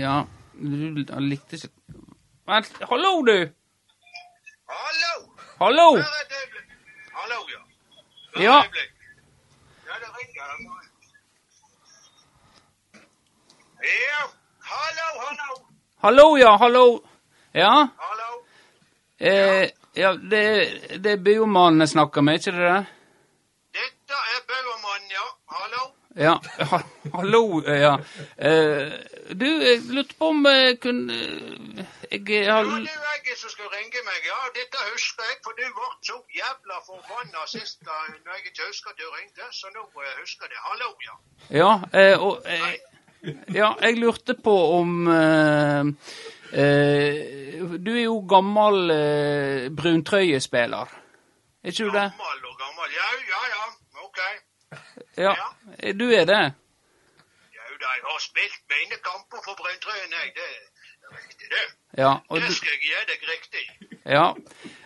ja, 0.00 0.16
du 0.55 1.05
han 1.12 1.29
likte 1.29 1.57
ikke 1.57 1.68
Vent, 2.50 2.70
hallo, 2.90 3.12
du! 3.29 3.37
Hallo! 4.70 5.12
Hallo! 5.61 5.87
Hør 5.96 6.03
et 6.22 6.33
øyeblikk. 6.38 6.68
Hallo, 7.14 7.38
ja. 7.53 7.61
Hør 8.35 8.42
Ja. 8.42 8.57
Ja, 9.87 9.94
det 10.03 10.09
ringer. 10.16 10.46
Ja. 13.83 14.22
Hallo, 14.70 15.07
hallo. 15.24 15.50
Hallo, 16.03 16.37
ja, 16.38 16.57
hallo. 16.57 17.00
Ja, 17.53 17.88
Hallo. 17.96 18.44
eh, 19.18 19.70
ja 19.94 20.12
det, 20.14 20.42
det 21.03 21.12
er 21.12 21.16
byråmannen 21.24 21.81
jeg 21.81 21.88
snakker 21.94 22.20
med, 22.22 22.35
ikke 22.40 22.53
det? 22.57 22.87
Dette 23.74 24.14
er 24.35 24.40
Bøvermannen, 24.50 25.11
ja. 25.11 25.26
Hallo. 25.55 25.83
Ja, 26.20 26.40
ha, 26.70 26.78
hallo, 27.14 27.62
ja. 27.64 27.94
Eh, 28.37 28.92
du, 29.40 29.46
jeg 29.46 29.78
lurte 29.88 30.16
på 30.18 30.28
om 30.35 30.44
jeg 30.44 30.76
kunne 30.83 31.14
Jeg 31.16 32.26
Ja, 32.28 32.59
det 32.61 32.92
er 32.92 33.22
jeg 33.24 33.38
som 33.40 33.48
skal 33.48 33.70
ringe 33.72 34.02
meg, 34.04 34.26
ja. 34.28 34.40
Dette 34.52 34.83
husker 34.90 35.24
jeg, 35.30 35.38
for 35.46 35.56
du 35.56 35.64
ble 35.78 35.88
så 36.04 36.18
jævla 36.37 36.76
forbanna 36.85 37.46
sist 37.48 37.80
da 37.88 37.96
når 38.11 38.37
jeg 38.37 38.50
ikke 38.50 38.66
husker 38.68 38.92
at 38.92 39.00
du 39.00 39.06
ringte, 39.14 39.48
så 39.56 39.72
nå 39.72 39.87
må 39.94 40.04
jeg 40.04 40.18
huske 40.20 40.50
det. 40.52 40.61
Hallo, 40.66 40.90
ja. 41.09 41.16
Ja, 41.62 41.70
eh, 42.02 42.16
og 42.20 42.44
eh, 42.44 42.76
Ja, 43.56 43.72
jeg 43.80 43.96
lurte 44.02 44.37
på 44.44 44.56
om 44.76 45.09
eh, 45.09 45.88
eh, 46.52 47.64
Du 47.80 47.90
er 47.96 48.04
jo 48.04 48.20
gammel 48.28 48.92
eh, 48.92 49.70
bruntrøyespiller. 49.72 50.92
Er 51.64 51.72
ikke 51.72 51.88
du 51.88 51.96
det? 51.96 52.06
Gammel 52.12 52.46
og 52.52 52.61
gammel. 52.61 52.94
Ja, 53.00 53.09
ja, 53.33 53.42
ja. 53.56 53.66
OK. 54.04 54.22
Ja, 55.18 55.33
eh, 55.33 55.60
du 56.00 56.06
er 56.12 56.24
det? 56.28 56.42
Jau 57.56 57.72
da, 57.82 57.88
jeg 57.96 58.04
har 58.08 58.20
spilt 58.24 58.60
mine 58.72 58.96
kamper 59.06 59.40
for 59.44 59.54
Brønntrøyen, 59.60 60.12
jeg. 60.18 60.32
Det 60.34 60.48
er 60.48 61.16
riktig, 61.16 61.46
det. 61.54 61.64
Ja. 61.98 62.12
Det 62.34 62.52
skal 62.56 62.68
jeg 62.74 62.80
gi 62.84 62.92
deg 63.12 63.24
riktig. 63.34 63.64
ja. 64.16 64.26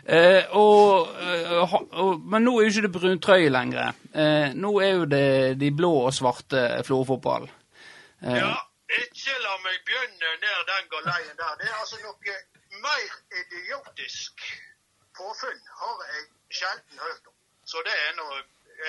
Eh, 0.07 0.45
og, 0.53 1.09
eh, 1.17 1.75
og, 2.03 2.21
men 2.29 2.45
nå 2.45 2.59
er 2.59 2.67
jo 2.67 2.71
ikke 2.73 2.83
det 2.87 2.93
bruntrøye 2.93 3.49
lenger. 3.49 3.93
Eh, 4.15 4.53
nå 4.65 4.71
er 4.85 4.91
jo 4.99 5.05
det 5.09 5.61
de 5.61 5.71
blå 5.73 5.91
og 6.07 6.13
svarte 6.15 6.65
Florø-fotball. 6.85 7.47
Eh, 8.25 8.37
Ja, 8.37 8.53
ikke 9.01 9.37
la 9.45 9.55
meg 9.65 9.79
begynne 9.89 10.35
ned 10.45 10.59
den 10.73 10.91
galeien 10.93 11.37
der. 11.41 11.55
Det 11.61 11.71
er 11.71 11.79
altså 11.81 11.97
noe 12.05 12.37
mer 12.85 13.17
idiotisk 13.41 14.45
påfunn 15.17 15.61
har 15.81 15.97
jeg 16.13 16.23
sjelden 16.61 17.01
hørt 17.07 17.25
om. 17.33 17.37
Så 17.67 17.81
det 17.89 17.97
er 18.09 18.13
noe 18.21 18.39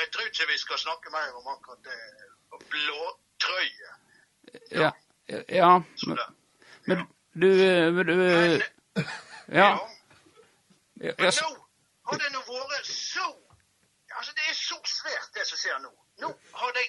Jeg 0.01 0.07
tror 0.13 0.25
ikke 0.29 0.47
vi 0.51 0.57
skal 0.57 0.77
snakke 0.77 1.11
mer 1.11 1.31
om 1.39 1.47
akkurat 1.47 1.83
det 1.87 1.99
blåtrøye. 2.71 3.91
Ja. 4.71 4.91
ja. 5.29 5.41
ja. 5.49 5.71
Men, 6.07 6.19
men 6.87 6.97
du, 7.41 7.47
du 8.03 8.15
Men, 8.15 8.61
Ja. 9.47 9.69
ja. 11.01 11.13
Men 11.17 11.31
nå 11.41 11.49
har 12.09 12.17
det 12.17 12.31
nå 12.33 12.41
vært 12.47 12.87
så 12.87 13.27
Altså, 14.15 14.31
det 14.35 14.43
er 14.49 14.53
så 14.53 14.77
svært, 14.87 15.29
det 15.35 15.43
som 15.47 15.57
skjer 15.59 15.79
nå. 15.83 15.89
Nå 16.23 16.29
har 16.59 16.71
de 16.77 16.83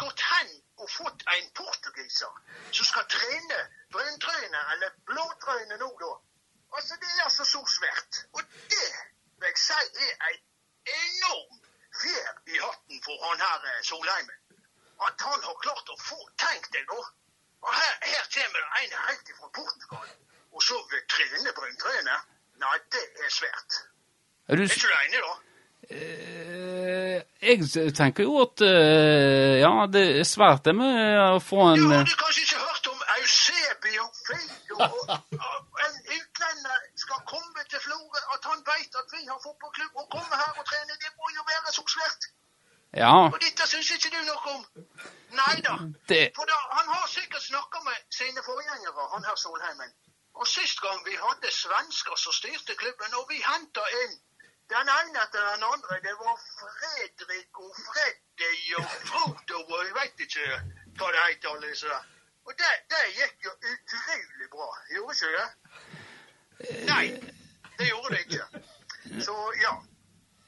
gått 0.00 0.22
hen 0.30 0.52
og 0.80 0.88
fått 0.90 1.24
en 1.34 1.50
portugiser 1.58 2.38
som 2.70 2.86
skal 2.88 3.04
trene 3.12 3.58
bruntrøyene, 3.92 4.62
eller 4.72 4.94
blåtrøyene 5.10 5.76
nå, 5.82 5.90
da. 6.00 6.14
Altså, 6.76 6.96
det 7.02 7.10
er 7.18 7.26
altså 7.26 7.44
så 7.44 7.60
svært. 7.74 8.22
Og 8.32 8.40
det 8.72 8.88
vil 9.42 9.50
jeg 9.50 9.60
si 9.66 10.08
er 10.08 10.32
en 10.32 10.40
enorm 10.96 11.60
fjær 12.04 12.32
i 12.54 12.60
hatten 12.62 13.02
for 13.06 13.16
han 13.26 13.42
her 13.46 13.68
eh, 13.72 13.80
Solheimen. 13.90 14.38
At 15.08 15.24
han 15.26 15.40
har 15.48 15.56
klart 15.64 15.90
å 15.90 15.96
få 16.00 16.20
Tenk 16.44 16.68
deg, 16.74 16.84
da. 16.90 17.00
Og 17.64 17.72
her, 17.72 17.94
her 18.04 18.24
kommer 18.36 18.60
det 18.60 18.84
en 18.84 18.94
helt 19.08 19.32
fra 19.40 19.48
Portugal, 19.58 20.08
og 20.52 20.62
så 20.62 20.76
vil 20.92 21.02
trene 21.10 21.52
bruntrøyene. 21.56 22.16
Nei, 22.62 22.76
det 22.94 23.04
er 23.24 23.32
svært. 23.32 23.80
Er 24.48 24.60
du 24.60 24.62
Er 24.62 24.70
ikke 24.70 24.86
du 24.86 24.96
enig, 25.00 25.22
da? 25.24 25.34
Eh, 25.94 27.22
Jeg 27.44 27.92
tenker 27.96 28.24
jo 28.24 28.38
at 28.44 28.62
eh, 28.64 29.58
ja, 29.60 29.72
det 29.92 30.04
er 30.20 30.28
svært 30.28 30.64
det 30.68 30.74
med 30.76 31.18
å 31.36 31.40
få 31.44 31.60
en 31.72 31.82
Du 31.82 31.90
hadde 31.92 32.14
kanskje 32.20 32.44
ikke 32.46 32.60
hørt 32.62 32.88
om 32.92 33.02
Eusebio 33.18 34.06
Fido, 34.26 34.78
og, 34.78 35.12
og 35.40 35.82
en 35.86 35.98
utlender 36.18 36.78
skal 37.06 37.20
komme 37.32 37.60
til 37.72 37.80
Florø, 37.86 38.20
at 38.34 38.42
han 38.50 38.60
vet 38.70 38.92
at 39.00 39.08
vi 39.16 39.22
har 39.32 39.38
fotballklubb, 39.46 39.94
og 40.00 40.06
komme 40.16 40.34
her 40.42 40.52
og 40.60 40.64
trene, 40.70 40.94
det 41.04 41.12
må 41.18 41.26
jo 41.38 41.42
være 41.52 41.72
så 41.78 41.84
svært. 41.96 42.22
Ja, 43.02 43.14
Og 43.34 43.38
dette 43.44 43.66
syns 43.66 43.90
ikke 43.94 44.10
du 44.14 44.20
noe 44.28 44.50
om? 44.56 44.62
Nei 45.40 45.54
da. 45.66 45.74
det 46.10 46.24
For 46.36 46.46
da, 46.50 46.58
han 46.78 46.90
har 46.94 47.06
sikkert 47.16 47.42
snakka 47.42 47.80
med 47.88 47.96
sine 48.18 48.44
forgjengere, 48.50 49.08
han 49.14 49.26
her 49.28 49.38
Solheimen. 49.44 49.90
Og 50.40 50.46
sist 50.46 50.80
gang 50.84 51.00
vi 51.08 51.16
hadde 51.24 51.50
svensker 51.62 52.16
som 52.24 52.36
styrte 52.38 52.76
klubben, 52.82 53.18
og 53.18 53.26
vi 53.32 53.42
henta 53.48 53.84
inn 54.02 54.14
den 54.74 54.88
ene 54.98 55.24
etter 55.24 55.42
den 55.50 55.66
andre, 55.72 55.98
det 56.06 56.14
var 56.22 56.38
Fredrik 56.60 57.58
og 57.66 57.74
Freddy 57.88 58.54
og 58.78 58.88
Frodo 59.10 59.58
og 59.60 59.84
jeg 59.84 59.94
veit 59.98 60.24
ikke 60.26 60.46
hva 60.98 61.10
det 61.14 61.26
heter, 61.26 61.50
alle 61.50 61.68
disse 61.74 61.90
der. 61.90 62.08
Og 62.46 62.56
det, 62.60 62.72
det 62.92 63.02
gikk 63.18 63.46
jo 63.48 63.52
utrolig 63.72 64.48
bra, 64.54 64.70
gjorde 64.94 65.14
ikke 65.18 65.32
det? 65.36 66.03
Nei, 66.88 67.06
det 67.78 67.88
gjorde 67.88 68.14
det 68.14 68.20
ikke. 68.26 68.62
Så 69.24 69.34
ja. 69.62 69.74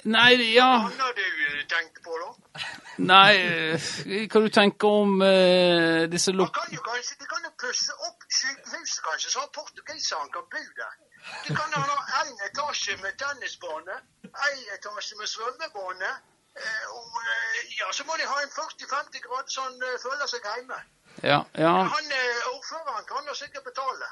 Nei, 0.07 0.37
ja 0.55 0.67
Hva 0.79 0.91
annet 0.93 1.17
du 1.19 1.63
tenkt 1.73 1.97
på, 2.05 2.15
da? 2.23 2.61
Nei, 3.11 3.33
eh, 3.43 3.89
hva 4.31 4.43
du 4.45 4.49
tenker 4.55 4.87
om 5.03 5.17
uh, 5.21 6.07
disse 6.13 6.31
Man 6.33 6.45
lok... 6.45 6.53
kan 6.55 6.71
jo 6.77 6.83
kanskje, 6.87 7.17
De 7.21 7.27
kan 7.33 7.43
jo 7.49 7.51
pusse 7.59 7.97
opp 8.09 8.23
sykehuset, 8.39 9.03
kanskje, 9.09 9.33
så 9.35 9.43
portugiserne 9.57 10.31
kan 10.33 10.47
bo 10.53 10.63
der. 10.79 10.95
De 11.49 11.57
kan 11.59 11.75
ha 11.75 11.97
én 12.23 12.33
etasje 12.47 12.95
med 13.03 13.19
tennisbane, 13.19 13.99
én 14.47 14.63
etasje 14.77 15.19
med 15.19 15.29
svømmebane. 15.35 16.13
eh, 16.63 16.85
Og 17.01 17.19
eh, 17.27 17.59
ja, 17.81 17.91
så 17.93 18.07
må 18.07 18.15
de 18.21 18.31
ha 18.31 18.37
en 18.45 18.55
40-50 18.55 19.27
grad 19.27 19.51
så 19.57 19.67
han 19.67 19.83
eh, 19.91 19.99
føler 20.07 20.31
seg 20.31 20.47
hjemme. 20.53 20.79
Ja, 21.25 21.41
ja, 21.59 21.75
Han 21.97 22.15
eh, 22.21 22.47
Ordføreren 22.55 23.05
kan 23.11 23.27
da 23.27 23.35
sikkert 23.35 23.65
betale. 23.65 24.09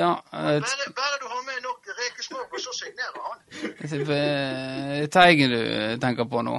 Ja 0.00 0.12
eh, 0.32 0.60
Bare, 0.64 0.86
bare 1.00 1.16
du 1.22 1.26
har 1.28 1.42
med 1.48 1.62
nok 1.62 1.88
rekesmørbrød, 2.00 2.60
så 2.60 2.72
signerer 2.80 3.20
han. 3.28 3.38
eh, 4.16 5.08
Teigen 5.08 5.50
du 5.50 5.60
tenker 6.00 6.24
på 6.24 6.42
nå? 6.42 6.56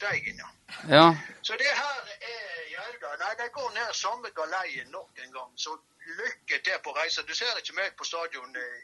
Teigen, 0.00 0.36
ja. 0.42 0.48
Ja. 0.88 1.06
Så 1.42 1.52
det 1.60 1.70
her 1.82 1.98
er 2.32 2.70
Jauda. 2.74 3.10
Nei, 3.22 3.32
de 3.40 3.48
går 3.52 3.70
ned 3.78 3.92
samme 3.94 4.28
galeien 4.40 4.88
nok 4.92 5.10
en 5.24 5.32
gang. 5.32 5.50
Så 5.56 5.76
lykke 6.20 6.62
til 6.64 6.80
på 6.84 6.90
reisa. 6.98 7.22
Du 7.28 7.34
ser 7.34 7.60
ikke 7.60 7.76
meg 7.78 7.92
på 7.98 8.04
stadion 8.04 8.56
eh, 8.56 8.80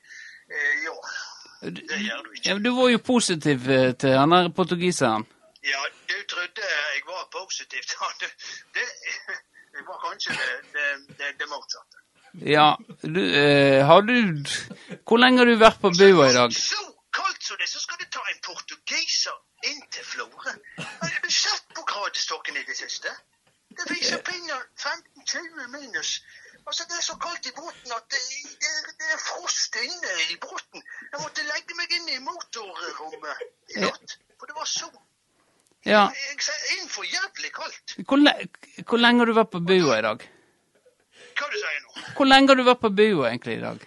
eh, 0.54 0.72
i 0.84 0.88
år. 0.88 1.10
Det 1.60 1.98
gjør 2.06 2.22
du 2.24 2.30
ikke. 2.36 2.48
Ja, 2.48 2.58
du 2.66 2.70
var 2.80 2.88
jo 2.94 3.00
positiv 3.12 3.68
eh, 3.78 3.92
til 4.00 4.16
han 4.20 4.32
der 4.36 4.48
portugiseren. 4.60 5.26
Ja, 5.72 5.82
du 6.12 6.16
trodde 6.32 6.68
jeg 6.76 7.02
var 7.08 7.24
positiv. 7.38 7.82
Ja, 7.96 8.08
det, 8.76 8.86
det, 9.74 9.82
var 9.88 9.98
kanskje 10.06 10.32
det, 10.40 10.54
det, 10.76 10.86
det, 11.18 11.34
det 11.40 11.48
motsatte. 11.54 11.99
Ja, 12.32 12.78
du 13.02 13.34
eh, 13.34 13.86
Har 13.86 14.02
du 14.02 14.44
Hvor 15.04 15.18
lenge 15.18 15.38
har 15.42 15.46
du 15.46 15.56
vært 15.58 15.80
på 15.82 15.90
bua 15.90 16.28
i 16.30 16.34
dag? 16.36 16.52
Så 16.54 16.78
kaldt 17.14 17.42
som 17.42 17.58
det, 17.58 17.68
så 17.68 17.80
skal 17.82 17.98
du 17.98 18.06
ta 18.10 18.22
en 18.30 18.38
portugiser 18.44 19.34
inn 19.66 19.82
til 19.90 20.04
Florø. 20.06 20.52
Har 20.78 21.16
du 21.24 21.30
sett 21.34 21.66
på 21.74 21.82
gradestokken 21.82 22.56
i 22.56 22.62
det 22.68 22.76
siste? 22.78 23.10
Det 23.70 23.86
viser 23.90 24.22
pinner 24.26 24.62
15-20 24.78 25.66
minus. 25.74 26.22
Altså, 26.66 26.84
Det 26.88 26.96
er 27.00 27.02
så 27.02 27.16
kaldt 27.18 27.46
i 27.50 27.52
båten 27.56 27.92
at 27.96 28.06
det, 28.14 28.22
det, 28.62 28.72
det 29.00 29.10
er 29.14 29.20
frost 29.26 29.76
inne 29.82 30.14
i 30.30 30.38
båten. 30.40 30.82
Jeg 31.12 31.22
måtte 31.22 31.46
legge 31.50 31.78
meg 31.78 31.94
inn 31.98 32.10
i 32.14 32.18
motorrommet 32.24 33.46
i 33.74 33.84
natt. 33.84 34.18
For 34.38 34.46
det 34.46 34.58
var 34.58 34.68
så 34.70 34.90
Ja. 35.84 36.06
Jeg 36.12 36.76
innenfor 36.76 37.04
jævlig 37.08 37.52
kaldt. 37.56 37.94
Hvor, 38.06 38.20
le 38.20 38.32
hvor 38.86 39.00
lenge 39.00 39.24
har 39.24 39.30
du 39.30 39.32
vært 39.38 39.50
på 39.50 39.62
bua 39.64 39.98
i 39.98 40.04
dag? 40.04 40.26
Hva 41.40 41.48
du 41.48 41.56
sier 41.56 41.80
nå? 41.86 42.09
Hvor 42.20 42.28
lenge 42.28 42.52
har 42.52 42.58
du 42.60 42.64
vært 42.68 42.80
på 42.84 42.90
bua 42.92 43.28
egentlig 43.30 43.54
i 43.56 43.60
dag? 43.64 43.78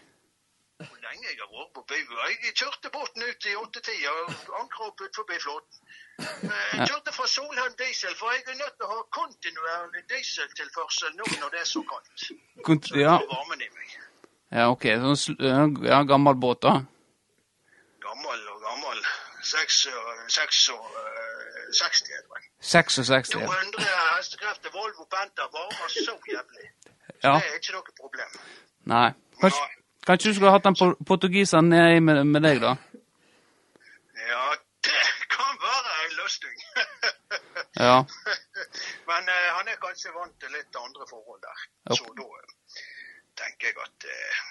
Hvor 0.82 1.00
lenge 1.06 1.26
jeg 1.30 1.38
har 1.42 1.50
vært 1.54 1.74
på 1.78 1.84
bua? 1.92 2.30
Jeg 2.32 2.54
kjørte 2.62 2.90
båten 2.96 3.26
ut 3.30 3.46
i 3.46 3.54
åttetida 3.62 4.14
og 4.24 4.56
ankra 4.62 4.88
opp 4.90 5.04
ut 5.06 5.20
forbi 5.20 5.38
flåten. 5.44 5.84
Eh, 6.18 6.72
Jeg 6.80 6.88
kjørte 6.90 7.14
fra 7.14 7.28
Solheim 7.30 7.76
diesel, 7.82 8.16
for 8.18 8.32
jeg 8.34 8.42
er 8.48 8.58
nødt 8.64 8.76
til 8.80 8.88
å 8.88 8.90
ha 8.96 9.04
kontinuerlig 9.20 10.02
dieseltilførsel 10.10 11.14
nå 11.20 11.30
når 11.44 11.54
det 11.54 11.62
er 11.62 11.70
så 11.76 11.84
kaldt. 11.92 12.26
Kont 12.66 12.90
Så 12.90 12.98
ja. 13.04 13.16
varmen 13.36 13.62
i 13.62 13.70
meg. 13.78 13.94
ja, 14.58 14.66
OK. 14.74 14.86
Sånn, 15.26 15.78
ja, 15.86 16.02
gammel 16.10 16.36
båt, 16.48 16.62
da? 16.66 16.74
Gammel 18.08 18.42
og 18.56 18.60
gammel. 18.66 19.06
Seks 19.44 19.86
og 19.94 20.30
seks 20.32 20.64
og 20.74 20.86
eh, 21.04 21.70
60, 21.78 22.12
er 22.18 22.22
det 22.26 22.30
vel. 22.34 22.50
66? 22.74 23.34
Ja. 23.38 23.46
200 23.46 23.88
hestekrefter 24.18 24.72
Volvo 24.74 25.06
Penta 25.12 25.50
varmer 25.54 25.90
så 25.94 26.18
jævlig. 26.30 26.70
Ja. 27.24 27.34
Det 27.40 27.50
er 27.52 27.60
ikke 27.62 27.74
noe 27.78 27.96
problem. 28.00 28.36
Nei. 28.92 29.08
Kanskje, 29.42 29.68
kanskje 30.08 30.30
du 30.30 30.36
skulle 30.38 30.52
hatt 30.56 30.66
den 30.68 30.76
por- 30.80 30.98
portugiseren 31.08 31.70
nedi 31.72 32.00
med, 32.04 32.24
med 32.28 32.44
deg, 32.44 32.60
da? 32.64 32.74
Ja, 34.30 34.44
det 34.86 35.04
kan 35.34 35.58
være 35.64 35.98
en 36.06 36.18
løsning. 36.22 36.58
Ja. 37.84 37.96
Men 39.10 39.30
uh, 39.30 39.48
han 39.58 39.68
er 39.72 39.78
kanskje 39.82 40.12
vant 40.14 40.36
til 40.40 40.52
litt 40.54 40.76
andre 40.78 41.06
forhold 41.10 41.40
der. 41.42 41.64
Ok. 41.90 41.98
Så 41.98 42.14
da 42.20 42.28
eh, 42.38 42.84
tenker 43.42 43.68
jeg 43.72 43.80
at 43.82 44.06
uh, 44.06 44.44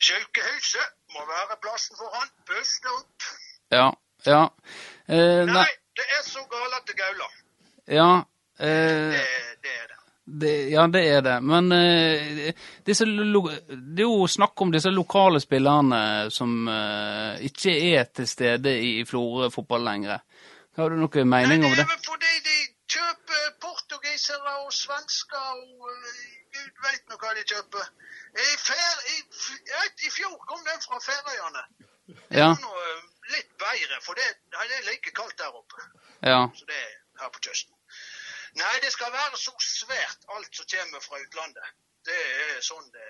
sykehuset 0.00 0.88
må 1.14 1.26
være 1.28 1.58
plassen 1.62 1.98
for 2.00 2.08
han. 2.16 2.30
Puste 2.48 2.88
opp. 2.96 3.28
Ja. 3.76 3.90
Ja. 4.26 4.40
Eh, 5.12 5.44
Nei, 5.44 5.52
nei. 5.58 5.66
det 6.00 6.06
er 6.18 6.22
så 6.26 6.44
galt 6.52 6.88
det 6.88 6.96
gauler. 7.02 7.36
Ja. 8.00 8.08
Eh, 8.58 9.12
Det, 9.12 9.26
det 9.66 9.76
er 9.82 9.86
det. 9.92 10.00
Det, 10.40 10.52
ja, 10.72 10.86
det 10.88 11.02
er 11.08 11.22
det. 11.26 11.36
Men 11.44 11.72
uh, 11.72 12.66
disse 12.86 13.06
det 13.06 14.04
er 14.04 14.06
jo 14.06 14.26
snakk 14.30 14.60
om 14.64 14.72
disse 14.72 14.92
lokale 14.92 15.40
spillerne 15.42 16.30
som 16.32 16.68
uh, 16.68 17.36
ikke 17.44 17.74
er 17.92 18.08
til 18.16 18.28
stede 18.28 18.74
i 18.80 18.92
Florø 19.08 19.50
fotball 19.52 19.84
lenger. 19.88 20.22
Har 20.76 20.88
du 20.88 20.96
noen 20.96 21.28
mening 21.28 21.66
om 21.66 21.74
det 21.74 21.82
det? 21.82 21.84
er 21.84 22.04
fordi 22.06 22.32
de 22.48 22.58
kjøper 22.94 23.42
portugisere 23.60 24.54
og 24.64 24.72
svensker 24.72 25.48
og 25.52 25.88
eh, 25.90 26.22
gud 26.56 26.84
veit 26.86 27.04
nå 27.10 27.18
hva 27.20 27.32
de 27.36 27.44
kjøper. 27.52 27.90
I, 28.32 28.46
fer, 28.56 29.02
i, 29.12 29.18
I 30.08 30.12
fjor 30.14 30.38
kom 30.48 30.62
den 30.64 30.80
fra 30.86 31.00
Færøyene. 31.04 31.64
Ja. 32.32 32.48
noe 32.60 32.86
litt 33.32 33.52
bedre, 33.60 34.00
for 34.04 34.18
det, 34.18 34.26
det 34.52 34.78
er 34.78 34.88
like 34.88 35.12
kaldt 35.16 35.36
der 35.38 35.52
oppe. 35.52 35.84
Ja. 36.24 36.40
Så 36.56 36.66
det 36.68 36.76
er 36.76 36.90
her 37.20 37.32
på 37.32 37.44
kysten. 37.44 37.76
Nei, 38.60 38.74
det 38.84 38.92
skal 38.92 39.12
være 39.12 39.38
så 39.40 39.54
svært 39.64 40.26
alt 40.36 40.56
som 40.56 40.68
kommer 40.74 41.00
fra 41.04 41.20
utlandet. 41.22 41.72
Det 42.04 42.18
er 42.18 42.60
sånn 42.64 42.88
det, 42.92 43.08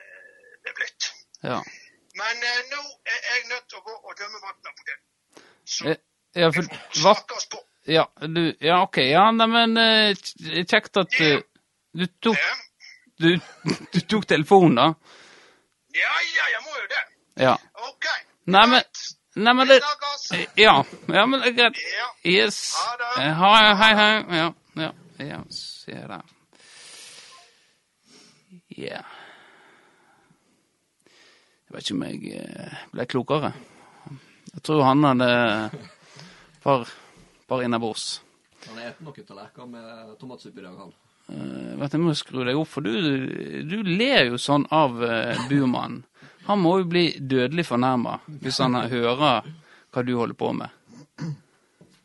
er 0.71 0.77
blitt. 0.77 1.11
Ja. 1.43 1.59
Men 2.21 2.47
eh, 2.47 2.63
nå 2.71 2.83
er 3.09 3.21
jeg 3.31 3.49
nødt 3.51 3.69
til 3.69 3.81
å 3.81 3.87
gå 3.89 3.95
og 3.97 4.17
dømme 4.21 4.43
vannet 4.45 4.79
på 4.79 4.89
det. 4.91 4.99
Så 5.65 5.95
Eh, 6.35 6.43
ja, 6.43 6.53
for, 6.53 6.65
snakkes 6.93 7.47
på. 7.47 7.59
Ja, 7.87 8.13
du, 8.21 8.57
ja, 8.61 8.83
OK. 8.83 8.97
Ja, 8.97 9.31
nei, 9.31 9.47
men 9.47 9.77
eh, 9.77 10.17
kjekt 10.65 10.97
at 10.97 11.19
eh, 11.21 11.43
du 11.93 12.07
tok, 12.25 12.39
du, 13.21 13.35
du 13.93 14.01
tok 14.09 14.29
telefonen, 14.31 14.79
da. 14.79 14.87
ja, 15.99 16.15
ja, 16.37 16.47
jeg 16.55 16.63
må 16.65 16.79
jo 16.79 16.87
det. 16.95 17.03
Ja. 17.43 17.57
OK. 17.91 18.09
Nei, 18.55 18.65
men, 18.71 19.05
nei, 19.35 19.55
men 19.59 19.69
det. 19.75 19.81
Ja, 20.57 20.79
ja 21.13 21.27
men 21.27 21.43
det 21.43 21.53
er 21.53 21.59
greit. 21.59 21.85
Yes. 22.25 22.63
Ha 22.79 22.97
det. 23.03 23.31
Hei, 23.83 23.93
hei. 24.01 24.11
Ja, 24.41 24.49
ja. 24.87 24.91
Ja 25.29 25.43
se 25.53 25.97
der. 25.97 26.23
Ja. 28.77 29.03
Jeg 31.67 31.77
vet 31.77 31.87
ikke 31.87 31.97
om 31.97 32.03
jeg 32.05 32.35
eh, 32.37 32.81
ble 32.93 33.07
klokere. 33.09 33.53
Jeg 34.53 34.65
tror 34.67 34.83
han 34.85 35.07
hadde 35.07 35.29
par, 36.63 36.85
par 37.49 37.63
innabords. 37.65 38.21
Han 38.67 38.79
har 38.79 38.93
spist 38.93 39.07
noen 39.07 39.29
tallerkener 39.31 39.71
med 39.73 40.19
tomatsuppe 40.21 40.61
i 40.61 40.67
dag, 40.67 40.77
han. 40.77 40.93
Uh, 41.33 41.79
vet 41.81 41.95
du, 41.95 41.97
jeg 41.97 42.03
må 42.03 42.15
skru 42.19 42.43
deg 42.45 42.59
opp, 42.59 42.69
for 42.69 42.85
du, 42.85 42.93
du 43.65 43.79
ler 43.87 44.29
jo 44.29 44.41
sånn 44.41 44.67
av 44.75 44.99
uh, 45.01 45.47
Burmannen. 45.49 46.03
Han 46.49 46.59
må 46.59 46.75
jo 46.81 46.89
bli 46.91 47.05
dødelig 47.19 47.65
fornærma 47.69 48.17
hvis 48.43 48.59
han 48.59 48.75
hører 48.91 49.47
hva 49.95 50.03
du 50.03 50.15
holder 50.19 50.37
på 50.37 50.51
med. 50.59 50.75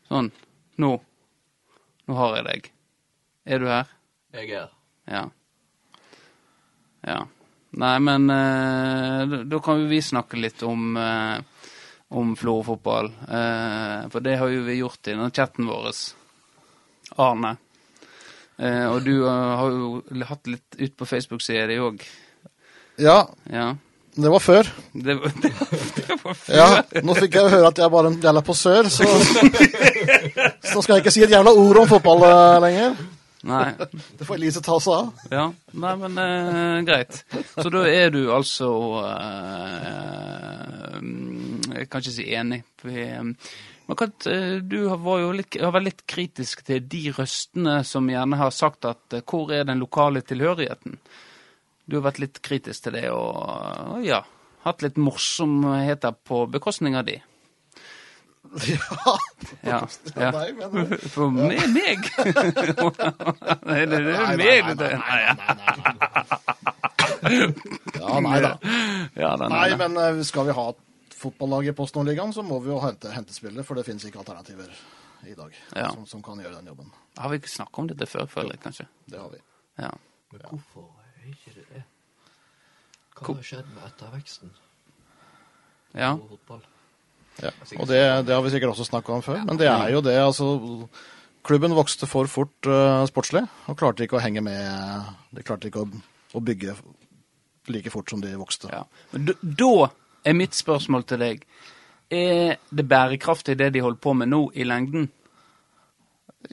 Sånn. 0.08 0.30
Nå. 0.78 0.92
Nå 2.06 2.18
har 2.20 2.36
jeg 2.38 2.46
deg. 2.46 2.68
Er 3.48 3.62
du 3.62 3.68
her? 3.70 3.88
Jeg 4.36 4.50
er 4.52 4.68
Ja. 5.08 5.22
Ja. 7.08 7.18
Nei, 7.78 7.94
men 8.00 8.26
uh, 8.32 9.38
da- 9.48 9.60
kan 9.64 9.80
jo 9.82 9.88
vi 9.90 10.00
snakke 10.04 10.36
litt 10.40 10.62
om 10.66 10.96
uh, 10.96 11.38
om 12.10 12.34
Florø-fotball. 12.36 13.10
Uh, 13.28 14.08
for 14.12 14.24
det 14.24 14.36
har 14.40 14.48
jo 14.52 14.62
vi 14.66 14.78
gjort 14.80 15.08
i 15.08 15.16
den 15.16 15.30
chatten 15.36 15.68
vår. 15.68 15.90
Arne. 17.20 17.54
Uh, 18.58 18.86
og 18.90 19.04
du 19.06 19.12
eh, 19.22 19.50
har 19.60 19.70
jo 19.70 20.02
hatt 20.26 20.48
litt 20.50 20.74
ut 20.80 20.96
på 20.98 21.06
Facebook-sida 21.06 21.68
di 21.70 21.76
òg. 21.78 22.00
Ja, 22.98 23.20
Ja. 23.52 23.68
det 24.18 24.32
var 24.32 24.40
før. 24.42 24.66
Det, 24.92 25.14
var- 25.20 25.36
det, 25.44 25.52
det 26.08 26.16
var 26.24 26.34
før. 26.34 26.56
Ja, 26.58 26.82
nå 27.06 27.14
fikk 27.20 27.36
jeg 27.38 27.52
høre 27.52 27.68
at 27.70 27.78
jeg 27.78 27.92
bare 27.94 28.10
gjelder 28.16 28.42
på 28.48 28.56
sør, 28.58 28.88
så 28.90 29.06
Så 30.72 30.82
skal 30.82 30.96
jeg 30.98 31.04
ikke 31.04 31.14
si 31.14 31.22
et 31.24 31.30
jævla 31.36 31.52
ord 31.54 31.78
om 31.84 31.88
fotball 31.92 32.24
eh, 32.26 32.58
lenger. 32.66 32.98
Nei. 33.48 33.72
Det 34.18 34.26
får 34.28 34.36
Elise 34.38 34.60
ta 34.64 34.76
seg 34.82 34.92
av. 34.94 35.24
Ja. 35.32 35.46
Nei, 35.72 35.94
men 36.04 36.18
eh, 36.22 36.78
greit. 36.88 37.22
Så 37.56 37.68
da 37.72 37.82
er 37.88 38.12
du 38.14 38.20
altså 38.34 38.68
eh, 39.02 41.00
Jeg 41.78 41.88
kan 41.90 42.02
ikke 42.04 42.14
si 42.18 42.26
enig. 42.34 42.62
Eh, 42.84 43.22
Men 43.88 43.96
kan, 43.96 44.12
eh, 44.28 44.58
du 44.60 44.88
har- 44.88 44.98
var 45.00 45.20
jo 45.22 45.30
litt, 45.32 45.54
har 45.60 45.72
vært 45.72 45.84
litt 45.84 46.02
kritisk 46.06 46.62
til 46.66 46.80
de 46.80 47.10
røstene 47.16 47.78
som 47.88 48.06
gjerne 48.06 48.36
har 48.36 48.50
sagt 48.52 48.84
at 48.84 49.00
eh, 49.16 49.22
hvor 49.24 49.50
er 49.50 49.64
den 49.64 49.78
lokale 49.80 50.20
tilhørigheten? 50.20 50.98
Du 51.88 51.96
har 51.96 52.10
vært 52.10 52.18
litt 52.20 52.42
kritisk 52.44 52.82
til 52.84 52.92
det 52.92 53.06
og 53.10 54.04
ja, 54.04 54.22
hatt 54.66 54.82
litt 54.84 54.96
morsomheter 55.00 56.12
på 56.28 56.42
bekostning 56.52 56.96
av 57.00 57.06
de. 57.06 57.16
Ja, 58.68 59.18
Ja. 59.62 59.88
ja. 60.16 60.30
nei, 60.32 60.52
men 60.56 60.98
For 61.12 61.30
meg? 61.34 61.60
meg. 61.74 61.98
Nei, 63.68 63.82
det, 63.86 63.98
er 64.00 64.36
meg, 64.36 64.40
Nei, 64.40 64.74
Nei, 64.74 65.20
ja. 65.24 65.34
Ja, 67.98 68.20
nei 68.24 68.38
da. 68.40 68.52
Ja, 69.18 69.32
da, 69.36 69.48
Nei, 69.50 69.68
nei, 69.72 69.76
men 69.80 69.96
eh, 70.00 70.20
skal 70.26 70.46
vi 70.48 70.52
ha 70.56 70.64
et 70.72 71.14
fotballag 71.18 71.66
i 71.68 71.72
Post 71.76 71.96
Nord-ligaen, 71.98 72.32
så 72.32 72.42
må 72.46 72.56
vi 72.62 72.70
jo 72.70 72.78
hente, 72.82 73.10
hente 73.12 73.34
spillere, 73.34 73.64
for 73.66 73.74
det 73.78 73.84
finnes 73.88 74.04
ikke 74.08 74.20
alternativer 74.22 74.70
i 75.26 75.34
dag 75.34 75.52
Ja. 75.74 75.88
som, 75.92 76.06
som 76.06 76.22
kan 76.22 76.38
gjøre 76.40 76.54
den 76.60 76.66
jobben. 76.70 76.92
Har 77.18 77.28
vi 77.32 77.36
ikke 77.40 77.50
snakket 77.50 77.78
om 77.82 77.88
dette 77.90 78.06
før, 78.06 78.26
føler 78.30 78.54
jeg 78.54 78.62
kanskje? 78.68 78.86
Det 79.10 79.18
har 79.18 79.30
vi. 79.34 79.40
Ja. 79.82 79.90
Men 80.32 80.40
hvorfor 80.52 80.86
er 81.18 81.26
ikke 81.32 81.52
det 81.58 81.66
det? 81.74 81.82
Hva 83.18 83.34
har 83.34 83.42
skjedd 83.50 83.68
med 83.74 83.82
etterveksten 83.90 84.50
ja. 85.98 86.12
på 86.14 86.26
fotball? 86.36 86.62
Ja. 87.42 87.52
Og 87.78 87.86
det, 87.86 88.00
det 88.26 88.34
har 88.34 88.42
vi 88.42 88.50
sikkert 88.50 88.72
også 88.74 88.88
snakka 88.88 89.14
om 89.14 89.22
før, 89.22 89.44
men 89.46 89.60
det 89.60 89.68
er 89.70 89.92
jo 89.94 90.02
det, 90.02 90.16
altså 90.18 90.48
Klubben 91.46 91.72
vokste 91.72 92.08
for 92.10 92.28
fort 92.28 92.66
uh, 92.68 93.06
sportslig 93.08 93.44
og 93.70 93.76
klarte 93.78 94.04
ikke 94.04 94.18
å 94.18 94.20
henge 94.20 94.42
med 94.44 95.06
De 95.32 95.44
klarte 95.46 95.70
ikke 95.70 95.84
å, 95.84 96.00
å 96.34 96.42
bygge 96.44 96.74
like 97.72 97.92
fort 97.94 98.10
som 98.10 98.20
de 98.20 98.34
vokste. 98.36 98.68
ja. 98.72 98.82
Men 99.14 99.30
da 99.42 99.88
er 100.26 100.36
mitt 100.36 100.56
spørsmål 100.58 101.06
til 101.08 101.22
deg 101.22 101.44
Er 102.10 102.58
det 102.74 102.84
bærekraftig 102.90 103.56
det 103.60 103.70
de 103.76 103.84
holder 103.84 104.02
på 104.02 104.14
med 104.18 104.32
nå, 104.32 104.42
i 104.56 104.66
lengden? 104.66 105.06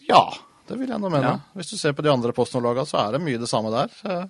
Ja, 0.08 0.22
det 0.68 0.78
vil 0.80 0.92
jeg 0.92 1.02
nå 1.02 1.10
mene. 1.12 1.36
Ja. 1.36 1.56
Hvis 1.58 1.72
du 1.72 1.78
ser 1.80 1.96
på 1.96 2.04
de 2.06 2.12
andre 2.12 2.34
postnordlagene, 2.36 2.88
så 2.90 3.00
er 3.04 3.16
det 3.16 3.24
mye 3.24 3.40
det 3.40 3.50
samme 3.50 3.72
der. 3.74 3.94
Eh, 4.10 4.26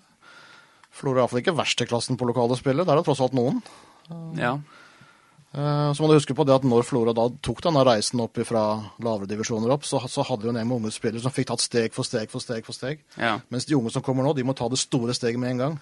Florø 0.96 1.18
er 1.18 1.24
iallfall 1.24 1.42
ikke 1.42 1.56
versteklassen 1.58 2.20
på 2.20 2.28
lokale 2.30 2.58
spillere. 2.60 2.86
Der 2.86 2.94
er 2.98 3.02
det 3.02 3.08
tross 3.08 3.24
alt 3.24 3.36
noen. 3.38 3.62
Ja. 4.38 4.58
Eh, 5.56 5.94
Så 5.94 6.04
må 6.04 6.10
du 6.10 6.18
huske 6.18 6.36
på 6.36 6.44
det 6.44 6.56
at 6.56 6.66
når 6.68 6.84
Flora 6.84 7.14
da 7.16 7.30
tok 7.42 7.62
denne 7.64 7.84
reisen 7.88 8.20
opp 8.20 8.40
fra 8.48 8.64
lavere 9.00 9.30
divisjoner 9.30 9.72
opp, 9.72 9.86
så, 9.88 10.02
så 10.12 10.26
hadde 10.28 10.44
vi 10.44 10.50
jo 10.50 10.54
en 10.54 10.60
gjeng 10.60 10.68
med 10.72 10.82
unge 10.82 10.92
spillere 10.92 11.24
som 11.24 11.32
fikk 11.32 11.48
tatt 11.54 11.64
steg 11.64 11.94
for 11.96 12.08
steg 12.08 12.32
for 12.34 12.44
steg. 12.44 12.66
for 12.68 12.76
steg. 12.76 13.06
Ja. 13.16 13.38
Mens 13.54 13.68
de 13.70 13.78
unge 13.78 13.94
som 13.94 14.04
kommer 14.04 14.26
nå, 14.28 14.34
de 14.36 14.44
må 14.44 14.56
ta 14.58 14.68
det 14.72 14.82
store 14.82 15.16
steget 15.16 15.40
med 15.40 15.56
en 15.56 15.64
gang. 15.64 15.80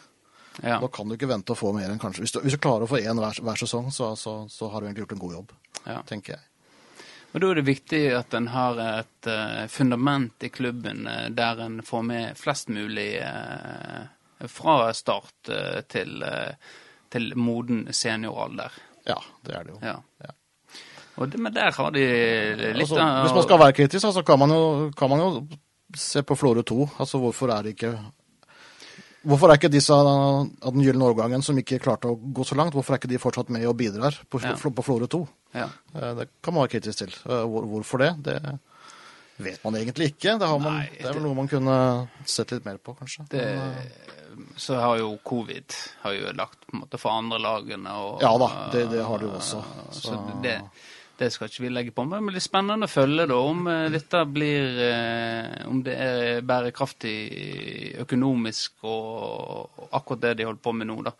ja. 0.61 0.77
Da 0.83 0.87
kan 0.93 1.09
du 1.09 1.15
ikke 1.17 1.31
vente 1.31 1.55
å 1.55 1.57
få 1.57 1.73
mer 1.73 1.89
enn 1.89 1.97
kanskje 2.01 2.21
Hvis 2.21 2.35
du, 2.35 2.39
hvis 2.45 2.53
du 2.53 2.61
klarer 2.61 2.85
å 2.85 2.91
få 2.91 3.01
én 3.01 3.17
hver, 3.17 3.39
hver 3.41 3.57
sesong, 3.63 3.89
så, 3.91 4.11
så, 4.15 4.43
så 4.49 4.69
har 4.69 4.81
du 4.81 4.85
egentlig 4.87 5.07
gjort 5.07 5.15
en 5.17 5.23
god 5.25 5.33
jobb, 5.39 5.53
ja. 5.87 5.97
tenker 6.05 6.35
jeg. 6.35 6.43
Men 7.33 7.41
da 7.41 7.49
er 7.49 7.57
det 7.57 7.65
viktig 7.65 8.01
at 8.13 8.33
en 8.37 8.47
har 8.53 8.77
et 8.83 9.27
eh, 9.33 9.65
fundament 9.73 10.45
i 10.45 10.51
klubben 10.53 11.07
eh, 11.09 11.29
der 11.33 11.63
en 11.65 11.81
får 11.81 12.03
med 12.05 12.37
flest 12.37 12.69
mulig 12.69 13.09
fra 14.53 14.91
start 14.93 15.49
til, 15.87 16.23
til 17.09 17.29
moden 17.39 17.87
senioralder. 17.95 18.73
Ja, 19.07 19.17
det 19.45 19.55
er 19.55 19.63
det 19.63 19.73
jo. 19.75 19.79
Ja. 19.83 19.97
Ja. 20.23 20.31
Det, 21.27 21.37
men 21.39 21.53
der 21.53 21.71
har 21.71 21.91
de 21.93 22.03
litt 22.57 22.81
Altså, 22.87 22.97
av- 22.97 23.25
hvis 23.27 23.35
man 23.37 23.43
skal 23.43 23.59
være 23.59 23.73
kritisk, 23.77 24.05
så 24.15 24.23
kan 24.25 24.39
man 24.39 24.49
jo, 24.49 24.91
kan 24.97 25.09
man 25.11 25.19
jo 25.19 25.47
se 25.95 26.23
på 26.25 26.35
Florø 26.35 26.63
2. 26.65 26.89
Altså, 26.99 27.19
hvorfor 27.21 27.51
er 27.53 27.61
det 27.63 27.75
ikke 27.77 27.93
Hvorfor 29.23 29.47
er 29.47 29.55
ikke 29.55 29.69
disse 29.71 29.93
av 29.95 30.49
den 30.73 30.81
gylne 30.83 31.05
årgangen 31.07 31.41
som 31.45 31.55
ikke 31.55 31.77
klarte 31.79 32.09
å 32.11 32.17
gå 32.19 32.43
så 32.43 32.57
langt, 32.59 32.73
hvorfor 32.75 32.91
er 32.91 32.99
ikke 32.99 33.07
de 33.13 33.19
fortsatt 33.23 33.49
med 33.55 33.63
og 33.69 33.77
bidrar 33.79 34.17
på, 34.29 34.41
Ja. 34.43 34.51
på 34.57 34.83
Florø 34.83 35.07
2? 35.07 35.21
ja. 35.55 35.69
Eh, 35.95 36.13
Det 36.15 36.27
kan 36.43 36.53
man 36.53 36.63
være 36.67 36.73
kritisk 36.81 36.97
til. 36.97 37.13
Eh, 37.31 37.45
hvorfor 37.47 37.99
det? 37.99 38.09
Det 38.23 38.59
vet 39.39 39.63
man 39.63 39.75
egentlig 39.75 40.11
ikke. 40.11 40.37
Det, 40.39 40.47
har 40.47 40.59
man, 40.59 40.73
Nei, 40.73 40.89
det 40.99 41.05
er 41.05 41.13
vel 41.13 41.23
noe 41.23 41.35
man 41.35 41.47
kunne 41.47 42.09
sett 42.25 42.51
litt 42.51 42.65
mer 42.65 42.77
på, 42.77 42.97
kanskje. 42.99 43.23
Det, 43.29 43.45
Men, 43.45 43.71
eh, 43.77 44.22
så 44.57 44.75
har 44.79 44.97
jo 44.99 45.17
covid 45.23 45.75
har 46.03 46.13
jo 46.17 46.31
lagt 46.37 46.59
på 46.67 46.75
en 46.77 46.81
måte 46.85 46.99
for 46.99 47.11
andre 47.11 47.39
lagene. 47.39 47.93
Og, 47.99 48.21
Ja 48.21 48.37
da, 48.37 48.69
det- 48.71 48.89
det 48.91 49.03
har 49.05 49.17
det 49.19 49.27
jo 49.29 49.37
også. 49.37 49.63
Så, 49.91 50.01
Så- 50.01 50.41
det, 50.43 50.61
det 51.17 51.31
skal 51.31 51.47
ikke 51.47 51.61
vi 51.61 51.69
legge 51.69 51.91
på. 51.93 52.03
Men 52.07 52.25
det 52.25 52.33
blir 52.33 52.41
spennende 52.41 52.87
å 52.87 52.91
følge 52.91 53.27
da, 53.27 53.35
om 53.37 53.67
eh, 53.67 53.89
dette 53.89 54.25
blir 54.25 54.79
eh, 54.89 55.67
Om 55.69 55.83
det 55.83 55.95
er 55.97 56.41
bærekraftig 56.41 57.15
økonomisk 58.03 58.73
og, 58.83 59.69
og 59.77 59.89
akkurat 59.91 60.21
det 60.21 60.37
de 60.37 60.47
holder 60.49 60.61
på 60.63 60.73
med 60.75 60.87
nå, 60.89 60.97
da. 61.03 61.13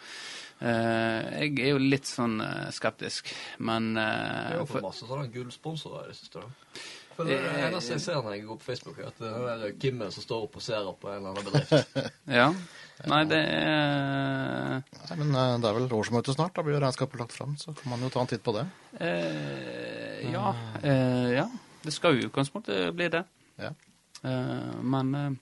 Eh, 0.63 1.43
jeg 1.43 1.59
er 1.59 1.71
jo 1.73 1.79
litt 1.81 2.07
sånn 2.07 2.37
skeptisk, 2.71 3.33
men 3.59 3.93
Det 3.95 4.03
er 4.03 4.59
jo 4.61 4.65
for, 4.65 4.81
masse 4.85 5.05
sånne 5.09 5.27
gullsponsorer 5.33 6.13
siste. 6.15 6.39
da. 6.39 6.81
For 7.13 7.29
det 7.29 7.37
er 7.37 7.67
eneste 7.67 7.95
jeg 7.95 8.03
ser 8.03 8.21
når 8.23 8.37
jeg 8.37 8.45
går 8.47 8.59
på 8.61 8.67
Facebook, 8.67 8.97
er 8.99 9.11
at 9.11 9.19
det 9.21 9.29
er 9.29 9.45
den 9.45 9.61
der 9.63 9.75
Kimmen 9.81 10.13
som 10.13 10.25
står 10.25 10.47
og 10.47 10.51
poserer 10.53 10.95
på 10.99 11.11
en 11.11 11.19
eller 11.19 11.33
annen 11.33 11.47
bedrift. 11.49 12.09
Ja. 12.39 12.47
Nei, 13.09 13.23
det 13.27 13.39
er 13.41 14.81
Nei, 14.83 15.15
men 15.17 15.33
eh, 15.33 15.55
det 15.61 15.69
er 15.69 15.77
vel 15.79 15.95
årsmøte 15.97 16.35
snart. 16.35 16.53
Da 16.55 16.65
blir 16.65 16.77
jo 16.77 16.83
regnskapet 16.83 17.19
lagt 17.19 17.35
fram. 17.35 17.55
Så 17.59 17.73
kan 17.77 17.91
man 17.93 18.05
jo 18.05 18.11
ta 18.13 18.21
en 18.21 18.29
titt 18.29 18.43
på 18.45 18.53
det. 18.55 18.67
Eh, 19.01 20.29
ja. 20.31 20.53
Eh, 20.81 21.31
ja. 21.37 21.47
Det 21.83 21.93
skal 21.93 22.15
jo 22.15 22.23
i 22.23 22.29
utgangspunktet 22.29 22.93
bli 22.95 23.09
det. 23.11 23.25
Ja. 23.59 23.73
Eh, 24.23 24.69
men 24.81 25.17
eh, 25.19 25.33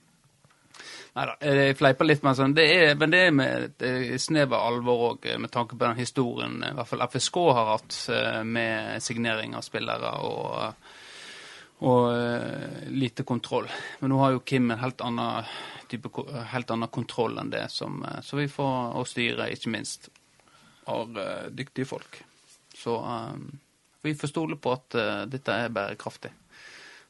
Nei 1.11 1.25
da, 1.27 1.33
jeg 1.43 1.75
fleiper 1.75 2.07
litt 2.07 2.21
med 2.23 2.37
sånn. 2.39 2.53
Det 2.55 2.65
er, 2.71 2.93
men 2.95 3.11
det 3.11 3.19
er 3.25 3.33
med 3.35 3.65
et 3.65 3.83
eh, 3.83 4.13
snev 4.21 4.53
av 4.55 4.69
alvor 4.69 5.01
òg, 5.09 5.27
med 5.43 5.51
tanke 5.51 5.75
på 5.75 5.83
den 5.83 5.99
historien 5.99 6.61
i 6.63 6.71
hvert 6.77 6.87
fall 6.87 7.03
FSK 7.03 7.39
har 7.51 7.71
hatt 7.73 7.97
eh, 8.15 8.37
med 8.47 9.03
signering 9.03 9.57
av 9.59 9.65
spillere 9.67 10.13
og, 10.23 10.80
og 11.81 12.11
eh, 12.13 12.89
lite 12.93 13.23
kontroll. 13.25 13.69
Men 13.99 14.13
nå 14.13 14.19
har 14.21 14.35
jo 14.35 14.43
Kim 14.45 14.69
en 14.71 14.81
helt 14.83 15.01
annen 15.01 15.47
type 15.91 16.09
helt 16.53 16.71
annen 16.71 16.89
kontroll 16.93 17.37
enn 17.41 17.49
det 17.51 17.65
som 17.73 18.03
eh, 18.05 18.21
Så 18.21 18.37
vi 18.37 18.47
får 18.51 18.97
å 18.99 19.05
styre, 19.07 19.49
ikke 19.53 19.73
minst, 19.73 20.09
har 20.85 21.17
eh, 21.23 21.49
dyktige 21.49 21.89
folk. 21.89 22.21
Så 22.77 22.97
eh, 23.01 23.33
vi 24.01 24.15
får 24.15 24.31
stole 24.31 24.57
på 24.57 24.71
at 24.73 24.95
uh, 24.97 25.25
dette 25.29 25.53
er 25.53 25.69
bærekraftig. 25.69 26.31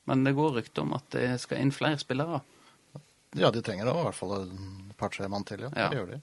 Men 0.09 0.25
det 0.25 0.33
går 0.35 0.57
rykter 0.57 0.83
om 0.83 0.91
at 0.97 1.05
det 1.15 1.37
skal 1.39 1.61
inn 1.63 1.71
flere 1.71 1.95
spillere. 2.01 2.41
Ja, 3.39 3.47
de 3.47 3.61
trenger 3.63 3.87
da 3.87 3.93
i 3.95 4.03
hvert 4.09 4.17
fall 4.17 4.33
et 4.41 4.97
par-tre 4.99 5.29
mann 5.31 5.47
til. 5.47 5.63
Ja, 5.63 5.69
Ja. 5.71 5.85
det 5.87 6.01
gjør 6.01 6.09
de. 6.09 6.19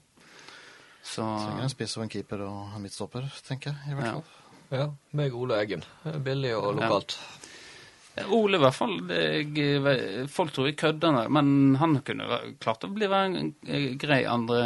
Så 1.01 1.25
Trenger 1.25 1.65
en 1.65 1.73
spiss 1.73 1.97
og 1.97 2.05
en 2.05 2.13
keeper 2.13 2.43
og 2.45 2.75
en 2.75 2.85
midtstopper, 2.85 3.25
tenker 3.47 3.73
jeg. 3.73 3.95
i 3.95 3.97
hvert 3.97 4.19
fall. 4.19 4.37
Ja, 4.69 4.85
meg 5.17 5.33
og 5.33 5.47
Ole 5.47 5.57
Eggen. 5.57 5.81
Billig 6.21 6.53
og 6.59 6.75
lokalt. 6.77 7.17
Ole, 8.27 8.57
i 8.57 8.61
hvert 8.61 8.75
fall. 8.75 8.97
Jeg, 9.09 10.27
folk 10.33 10.53
tror 10.53 10.67
jeg 10.67 10.77
kødder, 10.79 11.27
men 11.31 11.75
han 11.79 11.99
kunne 12.05 12.39
klart 12.61 12.83
å 12.83 12.91
bli 12.91 13.07
en 13.07 13.53
eh, 13.67 13.91
grei 13.99 14.23
andre 14.27 14.63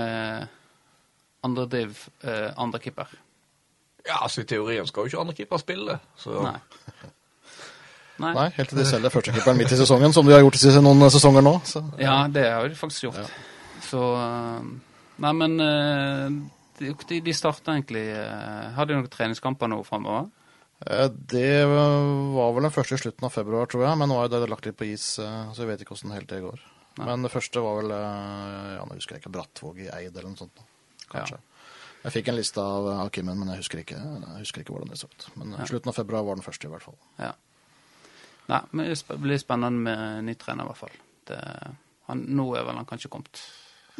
andre 1.43 1.65
driv, 1.67 2.05
eh, 2.23 2.51
andre 2.55 2.79
keeper. 2.79 3.07
Ja, 4.07 4.21
altså 4.21 4.41
I 4.41 4.47
teorien 4.47 4.87
skal 4.87 5.03
jo 5.03 5.11
ikke 5.11 5.19
andre 5.19 5.35
keeper 5.35 5.59
spille. 5.59 5.97
Så 6.19 6.39
Nei. 6.43 6.55
Nei. 8.23 8.31
Nei, 8.37 8.47
helt 8.55 8.69
til 8.69 8.77
de 8.77 8.85
selger 8.87 9.11
førstekeeperen 9.11 9.57
midt 9.57 9.73
i 9.73 9.77
sesongen, 9.79 10.13
som 10.15 10.27
de 10.27 10.35
har 10.35 10.43
gjort 10.43 10.59
i 10.59 10.73
noen 10.85 11.09
sesonger 11.11 11.43
nå. 11.43 11.53
Så. 11.67 11.81
Ja, 11.99 12.27
det 12.31 12.45
har 12.45 12.69
de 12.69 12.77
faktisk 12.77 13.09
gjort. 13.09 13.39
Så 13.89 14.03
eh, 14.21 14.73
Nei, 15.23 15.31
men 15.37 15.59
de, 16.79 17.19
de 17.21 17.33
starta 17.37 17.75
egentlig 17.75 18.01
Har 18.73 18.87
de 18.89 18.95
noen 18.95 19.11
treningskamper 19.13 19.69
nå 19.69 19.77
framover? 19.85 20.25
Eh, 20.85 21.07
Det 21.09 21.65
var 21.65 22.53
vel 22.53 22.67
den 22.67 22.73
første 22.73 22.97
i 22.97 23.01
slutten 23.01 23.27
av 23.27 23.33
februar, 23.33 23.69
tror 23.71 23.85
jeg, 23.87 23.97
men 23.99 24.11
nå 24.11 24.19
er 24.23 24.31
det 24.31 24.49
lagt 24.51 24.67
litt 24.67 24.77
på 24.79 24.89
is, 24.89 25.17
eh, 25.19 25.53
så 25.53 25.63
jeg 25.63 25.71
vet 25.71 25.83
ikke 25.85 25.95
hvordan 25.95 26.15
helt 26.17 26.29
det 26.31 26.43
går. 26.43 26.67
Men 27.01 27.25
det 27.25 27.31
første 27.33 27.63
var 27.63 27.79
vel 27.81 27.95
eh, 27.95 28.75
ja, 28.77 28.83
nå 28.85 28.99
husker 28.99 29.15
jeg 29.15 29.23
ikke, 29.23 29.33
Brattvåg 29.33 29.81
i 29.85 29.89
Eid 29.89 30.13
eller 30.13 30.29
noe 30.29 30.43
sånt. 30.43 30.61
Kanskje. 31.09 31.39
Ja. 31.39 31.49
Jeg 32.03 32.15
fikk 32.17 32.29
en 32.29 32.35
liste 32.35 32.59
av, 32.59 32.89
av 32.99 33.09
Kimmen, 33.15 33.39
men 33.39 33.53
jeg 33.53 33.61
husker 33.63 33.79
ikke, 33.79 33.95
jeg 33.95 34.41
husker 34.41 34.63
ikke 34.63 34.75
hvordan 34.75 34.91
det 34.91 34.99
så 34.99 35.07
ut. 35.07 35.27
Men 35.39 35.55
ja. 35.55 35.65
slutten 35.69 35.89
av 35.93 35.95
februar 35.95 36.25
var 36.27 36.35
den 36.35 36.45
første, 36.45 36.67
i 36.67 36.73
hvert 36.73 36.83
fall. 36.83 36.99
Ja. 37.15 37.31
Nei, 38.51 38.59
men 38.75 38.89
det 38.91 39.17
blir 39.23 39.39
spennende 39.39 39.85
med 39.87 40.27
ny 40.27 40.35
trener, 40.35 40.67
i 40.67 40.71
hvert 40.73 40.81
fall. 40.81 40.97
Det, 41.29 41.39
han, 42.09 42.25
nå 42.35 42.49
er 42.59 42.65
vel 42.67 42.81
han 42.81 42.89
kanskje 42.89 43.11
kommet 43.13 43.39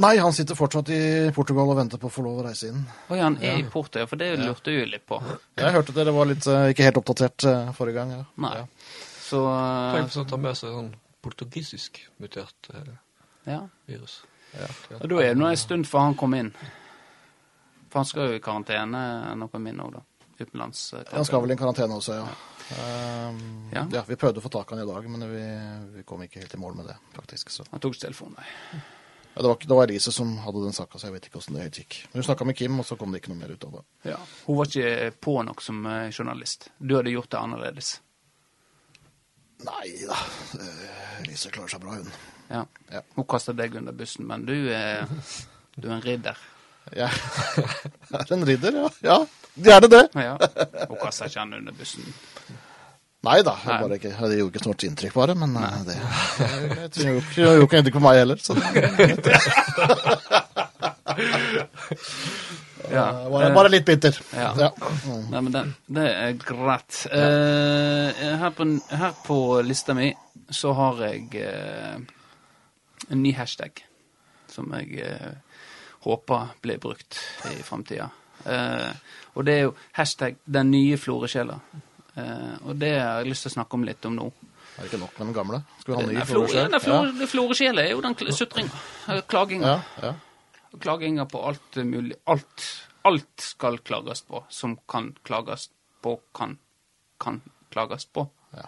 Nei, 0.02 0.18
han 0.18 0.34
sitter 0.34 0.58
fortsatt 0.58 0.90
i 0.90 1.00
Portugal 1.36 1.70
og 1.70 1.78
venter 1.78 2.00
på 2.02 2.10
å 2.10 2.14
få 2.14 2.24
lov 2.26 2.40
å 2.42 2.44
reise 2.48 2.72
inn. 2.72 2.80
Oi, 3.14 3.20
han 3.22 3.36
er 3.46 3.60
i 3.62 3.66
Porto, 3.70 4.02
ja, 4.02 4.08
for 4.10 4.18
det 4.18 4.32
lurte 4.42 4.74
jeg 4.74 4.88
litt 4.90 5.06
på. 5.06 5.20
Jeg 5.60 5.74
hørte 5.76 5.94
dere 5.94 6.14
var 6.16 6.26
litt, 6.32 6.48
eh, 6.50 6.72
ikke 6.74 6.88
helt 6.88 6.98
oppdatert 6.98 7.46
eh, 7.46 7.70
forrige 7.78 8.00
gang. 8.00 8.14
Ja. 8.16 8.24
Nei. 8.42 8.54
Ja. 8.58 8.66
Så 9.24 9.42
uh, 9.46 9.94
Tenk 9.94 10.10
på 10.10 10.24
han 10.24 10.32
ta 10.32 10.40
med 10.42 10.58
seg 10.58 10.74
sånn 10.74 10.90
portugisisk 11.24 12.00
mutert 12.22 12.72
eh, 12.74 12.90
ja. 13.52 13.60
virus. 13.90 14.24
Og 14.98 15.06
da 15.10 15.22
er 15.22 15.34
det 15.34 15.38
nå 15.42 15.52
en 15.52 15.62
stund 15.62 15.86
før 15.90 16.08
han 16.10 16.18
kom 16.18 16.34
inn. 16.38 16.50
For 17.94 18.02
han 18.02 18.10
skal 18.10 18.32
jo 18.32 18.40
i 18.40 18.42
karantene 18.44 19.04
noe 19.38 19.62
min 19.62 19.80
òg, 19.86 19.94
da. 20.00 20.02
Utenlands. 20.42 20.82
eh, 20.98 21.06
Han 21.14 21.30
skal 21.30 21.46
vel 21.46 21.54
i 21.54 21.60
karantene 21.60 22.02
også, 22.02 22.18
ja. 22.18 22.26
Um, 22.74 23.40
Ja. 23.74 23.86
ja. 23.92 24.02
Vi 24.08 24.18
prøvde 24.18 24.42
å 24.42 24.46
få 24.46 24.50
tak 24.50 24.72
i 24.72 24.76
han 24.76 24.82
i 24.82 24.90
dag, 24.90 25.06
men 25.14 25.30
vi, 25.30 25.46
vi 26.00 26.04
kom 26.08 26.26
ikke 26.26 26.42
helt 26.42 26.58
i 26.58 26.62
mål 26.62 26.82
med 26.82 26.90
det, 26.90 26.98
faktisk. 27.14 27.54
Så. 27.54 27.66
Han 27.70 27.82
tok 27.84 27.98
telefonen, 28.02 28.42
nei. 28.42 28.82
Ja, 29.36 29.42
det, 29.42 29.48
var, 29.48 29.56
ikke- 29.58 29.68
det 29.68 29.76
var 29.78 29.84
Elise 29.88 30.12
som 30.14 30.36
hadde 30.38 30.62
den 30.64 30.74
saka, 30.78 31.00
så 31.00 31.08
jeg 31.08 31.14
vet 31.16 31.26
ikke 31.26 31.40
hvordan 31.40 31.56
det 31.58 31.64
helt 31.64 31.78
gikk. 31.82 31.96
Men 32.12 32.20
Hun 32.22 32.24
snakka 32.28 32.46
med 32.46 32.56
Kim, 32.58 32.80
og 32.80 32.86
så 32.86 32.96
kom 33.00 33.12
det 33.12 33.22
ikke 33.24 33.32
noe 33.34 33.40
mer 33.42 33.54
ut 33.56 33.64
av 33.66 33.72
det. 33.80 33.84
Ja. 34.12 34.18
Hun 34.46 34.58
var 34.60 34.66
ikke 34.70 35.12
på 35.26 35.38
nok 35.48 35.62
som 35.66 35.86
eh, 35.90 36.10
journalist. 36.14 36.70
Du 36.78 36.96
hadde 37.00 37.10
gjort 37.16 37.32
det 37.34 37.40
annerledes. 37.42 37.96
Nei 39.64 39.90
da, 40.06 40.18
eh, 40.60 41.22
Elise 41.24 41.50
klarer 41.54 41.72
seg 41.72 41.82
bra, 41.82 41.96
hun. 41.98 42.10
Ja. 42.52 42.66
Ja. 42.92 43.02
Hun 43.16 43.26
kasta 43.32 43.54
deg 43.58 43.76
under 43.80 43.96
bussen, 43.96 44.28
men 44.28 44.44
du 44.46 44.54
er, 44.76 45.08
du 45.78 45.88
er 45.88 45.96
en 45.98 46.04
ridder. 46.04 46.38
Jeg 46.92 47.10
er 48.20 48.34
en 48.36 48.46
ridder, 48.46 48.76
ja. 48.84 48.90
Ja, 49.08 49.18
det 49.56 49.72
er 49.74 49.80
det, 49.86 49.90
det. 49.94 50.04
Ja. 50.20 50.36
Hun 50.90 50.98
kasta 51.00 51.30
ikke 51.32 51.40
han 51.46 51.54
under 51.62 51.74
bussen. 51.80 52.06
Nei 53.24 53.38
da, 53.46 53.54
jeg 53.64 53.80
bare 53.80 53.96
ikke, 54.00 54.10
det 54.28 54.38
gjorde 54.38 54.52
ikke 54.52 54.64
stort 54.66 54.84
inntrykk, 54.84 55.14
bare. 55.16 55.36
Men 55.40 55.54
Nei. 55.56 55.68
det, 55.88 55.96
jo 57.00 57.14
ikke- 57.22 57.38
gjorde 57.40 57.68
ikke 57.68 57.80
inntrykk 57.80 57.96
på 57.96 58.04
meg 58.04 58.18
heller. 58.20 58.38
Så 58.44 58.52
det 58.58 58.64
Ja. 62.94 63.06
Bare, 63.30 63.54
bare 63.56 63.70
litt 63.72 63.86
bitter. 63.88 64.18
Ja. 64.36 64.50
Ja. 64.60 64.70
Mm. 65.08 65.24
Nei, 65.32 65.42
men 65.42 65.52
det, 65.54 65.62
det 65.98 66.08
er 66.12 66.34
greit. 66.38 67.00
Uh, 67.10 68.12
her, 68.44 68.52
på, 68.54 68.68
her 68.92 69.16
på 69.26 69.38
lista 69.66 69.96
mi 69.98 70.12
så 70.54 70.74
har 70.78 71.00
jeg 71.08 71.24
uh, 71.48 71.96
en 73.10 73.24
ny 73.24 73.32
hashtag 73.38 73.86
som 74.52 74.68
jeg 74.78 75.00
uh, 75.08 75.32
håper 76.04 76.52
blir 76.62 76.78
brukt 76.84 77.18
i 77.50 77.56
framtida. 77.64 78.10
Eh, 78.44 78.92
og 79.40 79.46
det 79.48 79.54
er 79.54 79.62
jo 79.62 79.76
hashtag 79.96 80.36
'den 80.44 80.72
nye 80.72 80.98
floresjela'. 81.00 81.60
Eh, 82.16 82.56
og 82.68 82.76
det 82.80 82.92
har 83.00 83.22
jeg 83.24 83.32
lyst 83.32 83.48
til 83.48 83.52
å 83.54 83.56
snakke 83.58 83.74
om 83.80 83.84
litt 83.88 84.06
om 84.06 84.16
nå. 84.20 84.28
Er 84.74 84.82
det 84.84 84.90
ikke 84.92 85.00
nok 85.04 85.18
med 85.20 85.28
den 85.28 85.36
gamle? 85.38 85.62
Skal 85.82 85.94
vi 85.94 85.98
ha 86.00 86.06
ny 86.08 86.26
floresjel? 86.26 86.26
flore, 86.26 86.26
ja, 86.26 86.30
floreskjell? 86.34 86.72
nei, 86.74 86.80
flore, 86.86 87.28
floresjela 87.32 87.82
er 87.86 87.92
jo 87.94 88.02
den 88.06 88.16
sutringa. 88.38 88.82
eh, 89.10 89.22
Klaginga. 89.30 89.74
Ja, 90.02 90.08
ja. 90.10 90.14
Klaginga 90.82 91.26
på 91.30 91.42
alt 91.46 91.76
mulig. 91.86 92.16
Alt, 92.34 92.64
alt 93.06 93.44
skal 93.54 93.78
klages 93.86 94.22
på 94.26 94.44
som 94.50 94.78
kan 94.90 95.12
klages 95.24 95.68
på, 96.02 96.16
kan, 96.34 96.58
kan 97.22 97.42
klages 97.74 98.06
på. 98.06 98.28
ja. 98.58 98.66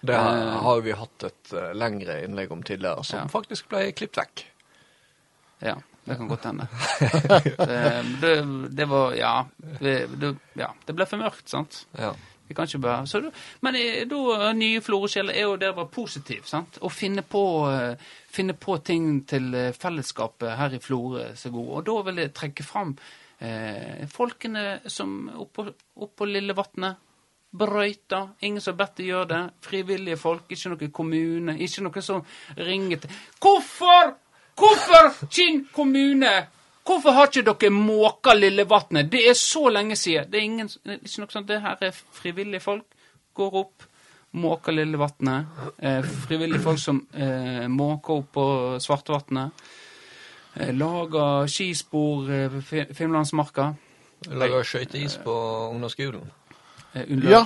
Det 0.00 0.14
har, 0.14 0.36
har 0.62 0.80
vi 0.80 0.92
hatt 0.94 1.24
et 1.26 1.52
eh, 1.52 1.72
lengre 1.74 2.20
innlegg 2.24 2.52
om 2.54 2.60
tidligere, 2.62 3.02
som 3.04 3.18
Ja. 3.18 3.28
faktisk 3.28 3.66
ble 3.68 3.88
klippet 3.92 4.20
vekk. 4.22 4.44
Ja, 5.66 5.74
det 6.06 6.16
kan 6.20 6.28
godt 6.30 6.44
hende. 6.46 6.68
det, 7.58 7.80
det, 8.22 8.34
det 8.78 8.86
var 8.88 9.12
Ja. 9.18 9.32
Det, 9.80 9.96
det, 10.20 10.30
ja, 10.56 10.70
det 10.86 10.94
ble 10.96 11.06
for 11.10 11.18
mørkt, 11.20 11.48
sant? 11.50 11.80
Ja. 11.98 12.12
Vi 12.48 12.54
kan 12.56 12.68
ikke 12.68 12.80
bare 12.82 13.06
så, 13.06 13.20
Men 13.60 13.76
eh, 13.76 14.04
da, 14.08 14.52
nye 14.56 14.80
floresjeler 14.84 15.36
er 15.36 15.46
jo 15.46 15.56
det 15.60 15.72
å 15.72 15.76
være 15.76 15.92
positiv, 15.92 16.44
sant? 16.48 16.80
Å 16.80 16.90
finne 16.92 17.22
på, 17.22 17.42
eh, 17.70 18.12
finne 18.32 18.56
på 18.58 18.78
ting 18.84 19.24
til 19.28 19.52
eh, 19.54 19.72
fellesskapet 19.76 20.56
her 20.58 20.76
i 20.76 20.82
Florø 20.82 21.30
som 21.36 21.52
gode. 21.52 21.74
Og 21.80 21.88
da 21.88 21.98
vil 22.08 22.22
jeg 22.24 22.34
trekke 22.36 22.66
fram 22.66 22.94
eh, 23.40 24.06
folkene 24.12 24.80
som 24.86 25.28
oppå, 25.44 25.68
oppå 26.08 26.30
Lillevatnet. 26.30 27.04
Brøyta. 27.50 28.28
Ingen 28.44 28.60
som 28.60 28.74
har 28.74 28.82
bedt 28.82 28.98
de 28.98 29.06
gjøre 29.08 29.28
det. 29.30 29.42
Frivillige 29.64 30.18
folk, 30.20 30.50
ikke 30.52 30.74
noen 30.74 30.90
kommune. 30.92 31.54
Ikke 31.64 31.84
noen 31.86 32.04
som 32.04 32.20
ringer 32.58 33.00
til 33.00 33.14
Hvorfor? 33.40 34.12
Hvorfor, 34.58 35.12
Kinn 35.30 35.62
kommune? 35.72 36.32
Hvorfor 36.88 37.12
har 37.12 37.28
ikke 37.28 37.42
dere 37.50 37.70
måka 37.74 38.32
Lillevatnet? 38.34 39.10
Det 39.12 39.20
er 39.28 39.34
så 39.36 39.68
lenge 39.68 39.96
siden. 39.96 40.30
Det 40.32 40.38
er 40.40 40.46
ingen, 40.46 40.70
ikke 40.88 41.20
noe 41.24 41.34
sånt. 41.34 41.48
Det 41.50 41.60
her 41.60 41.82
er 41.84 41.98
frivillige 42.16 42.60
folk. 42.64 42.86
Går 43.36 43.58
opp, 43.60 43.84
måker 44.40 44.72
Lillevatnet. 44.72 45.46
Eh, 45.78 46.00
frivillige 46.28 46.62
folk 46.64 46.80
som 46.80 47.02
eh, 47.12 47.66
måker 47.68 48.22
opp 48.22 48.32
på 48.38 48.46
Svartevatnet. 48.80 49.68
Eh, 50.56 50.72
lager 50.74 51.46
skispor 51.52 52.30
eh, 52.32 52.56
Finnlandsmarka. 52.96 53.68
Lager 54.32 54.64
skøyteis 54.66 55.18
på 55.22 55.36
ungdomsskolen. 55.74 56.24
Eh, 56.94 57.12
Ja, 57.28 57.44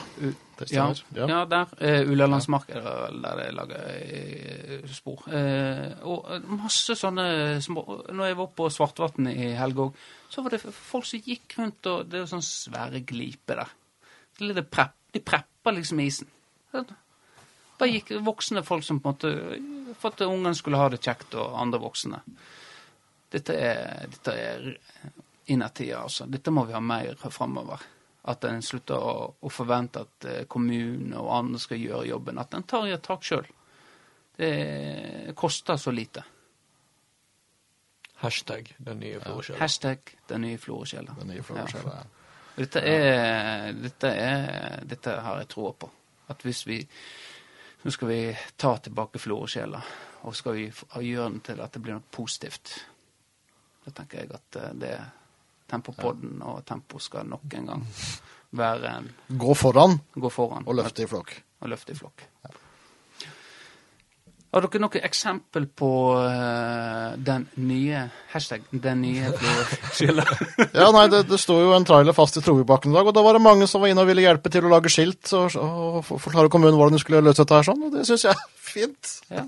det 0.62 0.74
ja, 0.74 0.86
stemmer. 0.94 1.18
Ja. 1.18 1.26
ja, 1.30 1.40
der. 1.50 1.74
Uh, 1.80 2.12
Ullalandsmarka 2.12 2.78
er 2.78 2.86
vel 2.86 3.20
der 3.24 3.38
det 3.40 3.48
lager 3.56 3.90
eh, 3.92 4.88
spor. 4.92 5.26
Eh, 5.28 5.92
og 6.08 6.30
eh, 6.32 6.48
masse 6.48 6.96
sånne 6.98 7.26
små 7.64 7.84
Når 8.10 8.30
jeg 8.30 8.38
var 8.38 8.50
på 8.56 8.68
Svartvatn 8.72 9.30
i 9.32 9.52
helga 9.58 9.88
òg, 9.88 10.02
så 10.32 10.44
var 10.44 10.54
det 10.54 10.62
folk 10.64 11.06
som 11.08 11.22
gikk 11.22 11.58
rundt 11.58 11.88
og 11.90 12.06
Det 12.08 12.22
er 12.22 12.30
sånn 12.30 12.44
svære 12.46 13.02
gliper 13.08 13.62
der. 13.62 13.72
Det 14.32 14.46
er 14.46 14.52
litt 14.52 14.70
prepp, 14.72 14.96
de 15.12 15.22
prepper 15.24 15.76
liksom 15.76 16.00
isen. 16.04 16.30
Bare 16.72 17.90
gikk 17.90 18.14
voksne 18.24 18.64
folk 18.64 18.86
som 18.86 19.00
på 19.02 19.12
en 19.12 19.16
måte 19.16 19.96
For 20.00 20.14
at 20.14 20.24
ungene 20.24 20.54
skulle 20.56 20.80
ha 20.80 20.88
det 20.92 21.02
kjekt, 21.04 21.36
og 21.36 21.58
andre 21.60 21.82
voksne. 21.82 22.22
Dette 23.32 23.56
er, 23.56 24.06
dette 24.12 24.32
er 24.36 24.66
innertida, 25.52 26.02
altså. 26.02 26.26
Dette 26.30 26.52
må 26.54 26.64
vi 26.68 26.76
ha 26.76 26.80
mer 26.84 27.16
framover. 27.32 27.80
At 28.30 28.44
en 28.46 28.62
slutter 28.62 29.02
å, 29.02 29.14
å 29.34 29.50
forvente 29.50 30.04
at 30.04 30.26
eh, 30.30 30.44
kommunen 30.50 31.14
og 31.18 31.32
andre 31.34 31.58
skal 31.62 31.80
gjøre 31.82 32.06
jobben. 32.12 32.38
At 32.38 32.54
en 32.54 32.66
tar 32.68 32.86
i 32.86 32.94
et 32.94 33.02
tak 33.02 33.24
sjøl. 33.26 33.48
Det 34.36 35.34
koster 35.36 35.76
så 35.76 35.90
lite. 35.90 36.22
Hashtag 38.22 38.76
den 38.78 39.02
nye 39.02 39.18
florskjella. 39.20 39.58
Hashtag 39.58 40.14
den 40.30 40.44
nye 40.46 40.58
florskjella. 40.58 41.16
Den 41.18 41.32
nye 41.34 41.42
floreskjella. 41.42 41.96
Ja. 41.96 42.04
Dette, 42.54 42.80
er, 42.80 43.72
dette, 43.72 44.08
er, 44.12 44.84
dette 44.86 45.16
har 45.24 45.40
jeg 45.42 45.48
troa 45.50 45.72
på. 45.74 45.90
At 46.30 46.46
hvis 46.46 46.66
vi 46.68 46.78
Nå 47.82 47.90
skal 47.90 48.08
vi 48.12 48.18
ta 48.54 48.76
tilbake 48.78 49.18
florskjella, 49.18 49.78
og 50.22 50.36
skal 50.38 50.54
vi 50.54 50.68
gjøre 51.02 51.24
den 51.32 51.40
til 51.42 51.62
at 51.64 51.72
det 51.74 51.80
blir 51.82 51.96
noe 51.96 52.12
positivt. 52.14 52.76
Da 53.82 53.90
tenker 53.96 54.20
jeg 54.20 54.30
at 54.36 54.46
det 54.54 54.68
det 54.84 54.92
Tempopodden 55.72 56.42
og 56.44 56.60
Tempo 56.68 57.00
skal 57.00 57.26
nok 57.28 57.56
en 57.58 57.70
gang 57.72 57.86
være 58.52 58.92
en 58.98 59.08
Gå 59.40 59.54
foran 59.56 59.96
Gå 60.14 60.30
foran 60.32 60.68
og 60.68 60.76
løfte 60.76 61.06
i 61.06 61.08
flokk. 61.08 61.32
og 61.62 61.70
løfte 61.72 61.94
i 61.94 61.96
flokk. 61.96 62.26
Har 64.52 64.60
dere 64.66 64.80
noe 64.84 65.00
eksempel 65.00 65.64
på 65.80 65.88
uh, 66.20 67.14
den 67.16 67.46
nye 67.64 68.02
hashtag 68.34 68.66
den 68.70 69.00
nye 69.00 69.30
floresjela? 69.32 70.24
Ja, 70.82 70.90
nei, 70.92 71.06
det, 71.12 71.22
det 71.30 71.38
sto 71.40 71.56
jo 71.56 71.70
en 71.72 71.86
trailer 71.88 72.12
fast 72.16 72.36
i 72.36 72.42
Trogebakken 72.44 72.92
i 72.92 72.96
dag, 72.98 73.08
og 73.08 73.14
da 73.16 73.22
var 73.24 73.38
det 73.38 73.40
mange 73.44 73.64
som 73.70 73.80
var 73.80 73.88
inne 73.92 74.04
og 74.04 74.10
ville 74.10 74.24
hjelpe 74.26 74.52
til 74.52 74.66
å 74.68 74.72
lage 74.74 74.92
skilt 74.92 75.32
og, 75.38 75.56
og 75.56 76.02
for- 76.04 76.20
forklare 76.20 76.52
kommunen 76.52 76.76
hvordan 76.76 76.98
de 76.98 77.00
skulle 77.00 77.22
løse 77.24 77.40
dette 77.40 77.56
her 77.56 77.64
sånn, 77.70 77.80
og 77.88 77.94
det 77.96 78.04
syns 78.08 78.26
jeg 78.28 78.36
er 78.36 78.42
fint. 78.72 79.12
Ja. 79.32 79.44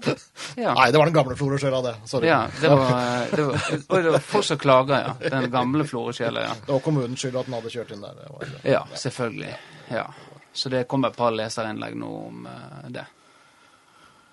Ja. 0.61 0.73
Nei, 0.79 0.87
det 0.93 1.01
var 1.03 1.11
den 1.11 1.17
gamle 1.19 1.37
floreskjella, 1.37 1.83
det. 1.85 1.93
Sorry. 2.09 2.29
Ja, 2.33 2.41
det 2.61 2.71
var, 2.73 2.95
det 3.33 3.45
var, 3.51 3.67
og 3.85 4.07
det 4.09 4.15
var 4.17 4.25
folk 4.31 4.49
som 4.49 4.61
klager, 4.65 5.11
ja. 5.11 5.13
Den 5.37 5.51
gamle 5.53 5.85
floresjela, 5.89 6.47
ja. 6.49 6.55
Det 6.65 6.73
var 6.79 6.81
kommunens 6.85 7.21
skyld 7.25 7.37
at 7.43 7.49
den 7.51 7.59
hadde 7.59 7.73
kjørt 7.77 7.93
inn 7.97 8.05
der. 8.09 8.17
Det 8.23 8.33
var, 8.33 8.55
Ja, 8.79 8.81
selvfølgelig. 9.05 9.53
Ja. 9.93 10.07
Så 10.55 10.73
det 10.73 10.85
kommer 10.89 11.13
et 11.13 11.17
par 11.21 11.33
leserinnlegg 11.37 11.97
nå 11.99 12.11
om 12.31 12.45
uh, 12.49 12.89
det. 12.95 13.05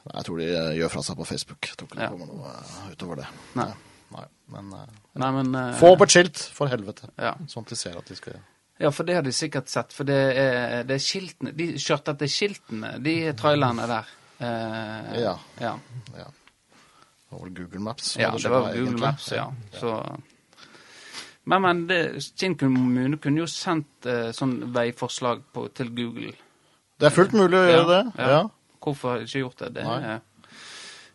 Jeg 0.01 0.25
tror 0.25 0.39
de 0.41 0.47
eh, 0.49 0.71
gjør 0.79 0.89
fra 0.95 1.03
seg 1.05 1.17
på 1.19 1.25
Facebook. 1.29 1.67
Jeg 1.69 1.77
tror 1.77 1.89
ikke 1.89 1.99
det 1.99 2.07
Ja. 2.07 2.11
kommer 2.13 2.29
noe 2.31 2.53
eh, 2.55 2.93
utover 2.95 3.21
det. 3.21 3.27
Nei. 3.59 3.67
Nei, 4.11 4.23
men 4.51 4.71
eh, 4.75 4.87
Nei, 5.21 5.29
men 5.37 5.53
uh, 5.55 5.75
få 5.79 5.93
opp 5.93 6.01
et 6.03 6.11
skilt, 6.15 6.39
for 6.55 6.67
helvete. 6.71 7.07
Ja. 7.21 7.35
Sånn 7.47 7.63
at 7.63 7.69
de 7.71 7.77
ser 7.79 7.99
at 7.99 8.09
de 8.09 8.17
skal 8.17 8.39
ja, 8.81 8.89
for 8.89 9.05
det 9.05 9.13
har 9.13 9.21
de 9.21 9.29
sikkert 9.35 9.69
sett. 9.69 9.91
For 9.93 10.07
det 10.09 10.15
er, 10.41 10.83
det 10.89 10.95
er 10.95 11.01
skiltene 11.05 11.51
De 11.53 11.67
kjørte 11.77 12.15
etter 12.15 12.29
skiltene, 12.33 12.95
de 13.05 13.13
trailerne 13.37 13.85
der. 13.91 14.07
Uh, 14.41 15.11
Ja. 15.21 15.35
ja. 15.61 15.75
Ja. 16.17 16.25
Det 16.25 17.37
var 17.37 17.43
vel 17.45 17.53
Google 17.59 17.79
Maps. 17.85 18.15
Ja, 18.17 18.31
det, 18.33 18.41
det 18.41 18.49
var 18.51 18.65
Google 18.71 18.81
egentlig. 18.81 19.03
Maps, 19.05 19.27
ja. 19.31 19.45
Så 19.77 19.91
Men, 21.45 21.61
men 21.61 21.83
det, 21.87 21.99
Kinn 22.37 22.55
kommune 22.57 23.17
kunne 23.21 23.43
jo 23.43 23.47
sendt 23.49 24.09
uh, 24.09 24.31
sånn 24.35 24.57
veiforslag 24.73 25.45
på, 25.53 25.67
til 25.77 25.93
Google. 25.95 26.33
Det 26.97 27.07
er 27.09 27.15
fullt 27.15 27.37
mulig 27.37 27.57
å 27.61 27.63
gjøre 27.69 27.87
det. 27.93 28.01
Ja, 28.17 28.41
Hvorfor 28.81 29.23
ikke 29.23 29.45
gjort 29.45 29.63
det? 29.63 29.71
det 29.77 29.85
Nei. 29.87 30.01
er, 30.01 30.51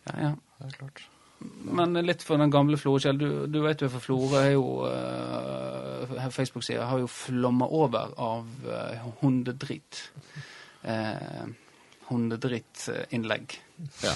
ja, 0.06 0.16
ja. 0.28 0.32
det 0.60 0.70
er 0.70 0.78
klart. 0.78 1.04
Men 1.76 1.98
litt 2.06 2.22
for 2.24 2.40
den 2.40 2.52
gamle 2.52 2.78
Florø-Kjell. 2.80 3.18
Du, 3.20 3.28
du 3.50 3.58
vet 3.64 3.82
jo, 3.84 3.90
for 3.92 4.04
Florø 4.04 4.40
er 4.40 4.52
jo 4.54 4.64
uh, 4.88 6.28
Facebook-sida 6.32 6.86
har 6.88 7.02
jo 7.02 7.10
flomma 7.10 7.68
over 7.68 8.14
av 8.16 8.48
uh, 8.64 9.10
hundedrit. 9.20 10.00
Uh, 10.86 11.44
Hundedrittinnlegg. 12.06 13.56
Ja. 14.04 14.14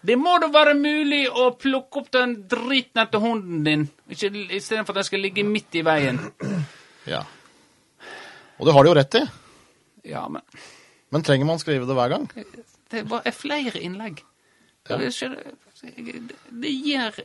Det 0.00 0.14
må 0.20 0.34
da 0.38 0.50
være 0.52 0.74
mulig 0.78 1.24
å 1.26 1.48
plukke 1.58 2.02
opp 2.02 2.10
den 2.14 2.34
dritten 2.50 3.00
etter 3.02 3.22
hunden 3.22 3.64
din, 3.64 3.86
istedenfor 4.12 4.92
at 4.92 5.00
den 5.00 5.06
skal 5.08 5.24
ligge 5.24 5.44
midt 5.46 5.80
i 5.80 5.82
veien. 5.86 6.20
ja. 7.08 7.24
Og 8.58 8.66
det 8.68 8.74
har 8.74 8.84
de 8.84 8.90
jo 8.90 8.98
rett 8.98 9.16
i. 9.18 9.22
Ja, 10.12 10.26
men 10.30 10.44
Men 11.10 11.24
trenger 11.24 11.48
man 11.48 11.60
skrive 11.60 11.86
det 11.88 11.96
hver 11.96 12.14
gang? 12.14 12.26
det 12.90 13.04
er 13.04 13.22
er 13.24 13.36
flere 13.36 13.80
innlegg. 13.80 14.24
Ja. 14.88 14.96
Det, 14.96 15.12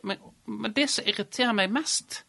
meg 0.03 0.19
Men 0.45 0.73
det 0.75 0.89
som 0.89 1.07
irriterer 1.07 1.53
meg 1.55 1.71
mest, 1.71 2.23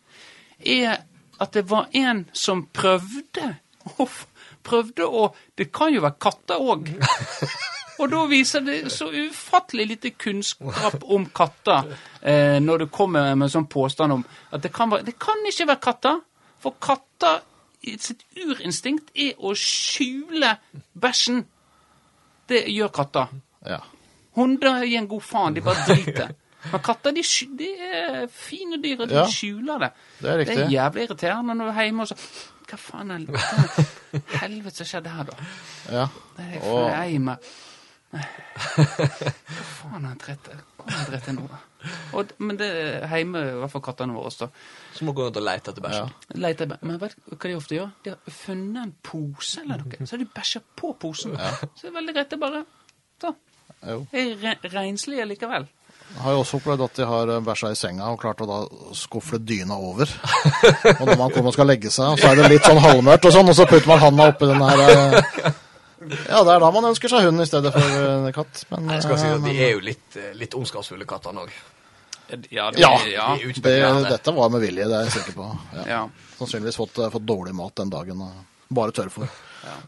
er 0.59 1.05
at 1.41 1.53
det 1.53 1.67
var 1.71 1.89
en 1.93 2.29
som 2.33 2.67
prøvde 2.67 3.57
å 3.99 4.09
Prøvde 4.65 5.05
å 5.05 5.27
Det 5.53 5.67
kan 5.77 5.93
jo 5.93 6.01
være 6.01 6.17
katter 6.17 6.57
òg. 6.57 6.87
Og 8.01 8.09
da 8.11 8.23
viser 8.27 8.63
det 8.65 8.79
så 8.91 9.11
ufattelig 9.13 9.85
lite 9.87 10.11
kunnskap 10.17 11.05
om 11.05 11.27
katter 11.37 11.93
eh, 12.23 12.57
når 12.65 12.79
du 12.79 12.87
kommer 12.91 13.35
med 13.35 13.47
en 13.47 13.53
sånn 13.53 13.69
påstand 13.71 14.17
om 14.17 14.25
at 14.51 14.65
det 14.65 14.73
kan, 14.75 14.91
være, 14.91 15.05
det 15.07 15.15
kan 15.21 15.45
ikke 15.47 15.69
være 15.69 15.83
katter. 15.85 16.23
For 16.65 16.75
katter 16.83 17.45
sitt 18.01 18.25
urinstinkt 18.41 19.11
er 19.15 19.35
å 19.39 19.53
skjule 19.59 20.57
bæsjen. 21.01 21.45
Det 22.49 22.65
gjør 22.69 22.89
katter. 22.93 23.29
Ja. 23.67 23.79
Hunder 24.37 24.83
gir 24.85 24.99
en 24.99 25.09
god 25.09 25.23
faen, 25.23 25.55
de 25.55 25.61
bare 25.65 25.85
driter. 25.89 26.33
Men 26.73 26.81
katter 26.81 27.13
de, 27.13 27.23
de 27.59 27.69
er 27.85 28.27
fine 28.33 28.79
dyr, 28.83 29.01
og 29.05 29.09
de 29.09 29.15
Ja. 29.15 29.27
skjuler 29.29 29.79
det. 29.85 29.91
Det 30.21 30.31
er. 30.31 30.45
Det 30.45 30.59
er 30.59 30.71
jævlig 30.73 31.03
irriterende 31.09 31.55
når 31.55 31.65
du 31.71 31.79
er 31.79 31.85
hjemme 31.85 32.03
og 32.03 32.09
så 32.09 32.17
Hva 32.65 32.79
faen 32.81 33.11
er 33.13 33.19
det? 33.29 33.87
helvete 34.41 34.77
som 34.81 34.87
skjedde 34.89 35.11
her, 35.13 35.25
da? 35.29 35.35
ja. 35.93 36.07
Det 36.37 36.45
er 36.55 36.61
Og- 36.63 36.65
for 36.65 36.89
med 38.15 38.25
Hva 38.55 39.65
faen 39.75 40.09
er 40.11 40.19
dritt 40.23 41.29
i 41.31 41.35
nå? 41.37 41.47
Og, 42.17 42.31
men 42.41 42.57
det 42.57 42.69
er 42.71 43.13
hjemme, 43.13 43.43
i 43.45 43.57
hvert 43.61 43.73
fall 43.75 43.85
kattene 43.85 44.17
våre, 44.17 44.33
da. 44.41 44.49
Så 44.97 45.05
må 45.05 45.13
gå 45.17 45.27
rundt 45.27 45.41
og 45.41 45.45
lete 45.45 45.73
etter 45.75 45.85
bæsjen. 45.85 46.13
ja. 46.33 46.53
Jeg 46.55 46.71
Men 46.81 47.01
vet 47.03 47.17
du 47.19 47.35
hva 47.37 47.51
de 47.51 47.57
ofte 47.59 47.77
gjør? 47.77 47.91
De 48.05 48.15
har 48.15 48.37
funnet 48.39 48.83
en 48.87 48.95
pose 49.05 49.61
eller 49.61 49.83
noe, 49.83 50.07
så 50.07 50.17
har 50.17 50.23
de 50.25 50.31
bæsja 50.39 50.63
på 50.81 50.95
posen. 51.01 51.37
Så 51.75 51.83
det 51.83 51.91
er 51.93 51.99
veldig 51.99 52.17
greit. 52.17 52.31
Det 52.31 52.39
er 52.39 52.45
bare 52.47 52.65
så. 53.21 53.35
Jo. 53.85 54.05
Er 54.17 54.37
re 54.41 54.55
renslige 54.73 55.27
likevel. 55.29 55.67
Jeg 56.15 56.23
har 56.23 56.35
jo 56.37 56.43
også 56.45 56.59
opplevd 56.61 56.83
at 56.85 56.97
de 56.99 57.07
har 57.11 57.31
bæsja 57.43 57.71
i 57.73 57.77
senga 57.79 58.07
og 58.13 58.21
klart 58.23 58.43
å 58.45 58.47
da 58.49 58.59
skufle 58.95 59.41
dyna 59.43 59.77
over. 59.81 60.09
Og 61.01 61.05
når 61.09 61.19
man 61.19 61.33
kommer 61.35 61.51
og 61.51 61.57
skal 61.57 61.69
legge 61.69 61.91
seg, 61.91 62.21
så 62.21 62.31
er 62.31 62.39
det 62.39 62.51
litt 62.53 62.69
sånn 62.69 62.81
halvmørkt 62.81 63.29
og 63.29 63.35
sånn, 63.35 63.51
og 63.51 63.57
så 63.59 63.67
putter 63.67 63.91
man 63.91 64.03
handa 64.03 64.29
oppi 64.31 64.47
den 64.51 64.63
her 64.63 64.83
eh, 64.85 65.49
Ja, 66.29 66.41
det 66.45 66.55
er 66.55 66.63
da 66.63 66.71
man 66.75 66.89
ønsker 66.91 67.13
seg 67.13 67.27
hund 67.29 67.43
i 67.43 67.47
stedet 67.49 67.73
for 67.75 68.01
eh, 68.01 68.31
katt. 68.37 68.65
Men, 68.71 68.91
Jeg 68.97 69.07
skal 69.07 69.21
si 69.21 69.29
eh, 69.29 69.37
at 69.39 69.47
De 69.47 69.55
er 69.67 69.73
jo 69.75 69.81
litt, 69.85 70.17
eh, 70.21 70.33
litt 70.39 70.57
ondskapsfulle, 70.59 71.07
kattene 71.09 71.45
òg. 71.47 71.55
Ja, 72.51 72.71
det, 72.73 72.81
Ja, 72.81 72.93
ja. 73.07 73.27
De 73.37 73.53
det, 73.61 73.79
dette 74.09 74.33
var 74.33 74.49
med 74.51 74.63
vilje, 74.65 74.87
det 74.89 74.97
er 74.99 75.09
jeg 75.09 75.17
sikker 75.19 75.37
på. 75.39 75.49
Ja. 75.77 75.87
ja. 75.89 76.03
Sannsynligvis 76.39 76.79
fått, 76.81 76.99
eh, 76.99 77.11
fått 77.13 77.27
dårlig 77.29 77.55
mat 77.55 77.75
den 77.83 77.93
dagen. 77.93 78.23
Bare 78.75 78.95
tørrfôr. 78.97 79.29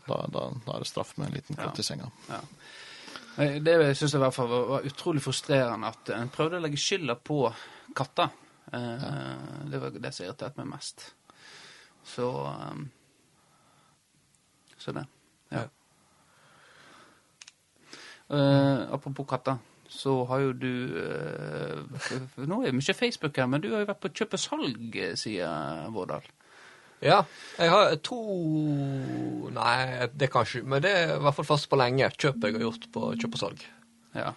Da, 0.07 0.19
da, 0.33 0.49
da 0.65 0.75
er 0.77 0.85
det 0.85 0.89
straff 0.89 1.15
med 1.17 1.29
en 1.29 1.35
liten 1.37 1.57
katt 1.59 1.79
i 1.81 1.85
senga. 1.85 2.09
Eh, 3.37 3.59
Det 3.61 3.77
syns 3.97 4.13
jeg 4.13 4.21
i 4.21 4.25
hvert 4.25 4.35
fall 4.37 4.49
var, 4.49 4.67
var 4.77 4.89
utrolig 4.89 5.23
frustrerende 5.25 5.91
at 5.93 6.13
en 6.17 6.31
prøvde 6.33 6.61
å 6.61 6.65
legge 6.65 6.81
skylda 6.81 7.19
på 7.21 7.41
katter. 7.97 8.31
Eh, 8.73 9.09
Det 9.71 9.81
var 9.83 9.97
det 9.97 10.13
som 10.15 10.27
irriterte 10.27 10.61
meg 10.63 10.71
mest. 10.77 11.11
Så 12.07 12.31
eh, 12.53 12.85
Så 14.79 14.93
det. 14.93 15.07
Ja. 15.51 15.65
Eh, 18.27 18.81
apropos 18.97 19.27
katter, 19.31 19.59
så 19.89 20.17
har 20.27 20.41
jo 20.43 20.53
du 20.59 20.71
eh, 20.99 21.77
f- 21.95 22.41
Nå 22.43 22.63
er 22.65 22.73
det 22.73 22.79
mye 22.81 22.95
Facebook 22.99 23.37
her, 23.39 23.47
men 23.47 23.63
du 23.63 23.69
har 23.71 23.85
jo 23.85 23.91
vært 23.93 24.01
på 24.03 24.11
kjøp 24.19 24.35
og 24.35 24.43
salg, 24.43 24.97
sier 25.21 25.87
Vårdal. 25.95 26.27
Ja, 27.05 27.21
jeg 27.61 27.71
har 27.71 27.93
to 28.03 28.17
Nei, 29.53 30.09
det 30.17 30.31
kan 30.33 30.47
ikke 30.49 30.63
Men 30.65 30.81
det 30.83 30.91
er 30.97 31.11
i 31.15 31.21
hvert 31.23 31.37
fall 31.37 31.45
først 31.51 31.69
på 31.71 31.77
lenge. 31.79 32.09
Kjøp 32.17 32.43
jeg 32.49 32.57
har 32.57 32.65
gjort 32.67 32.87
på 32.95 33.11
kjøp 33.21 33.37
og 33.37 33.43
salg. 33.45 33.63
Ja. 34.17 34.33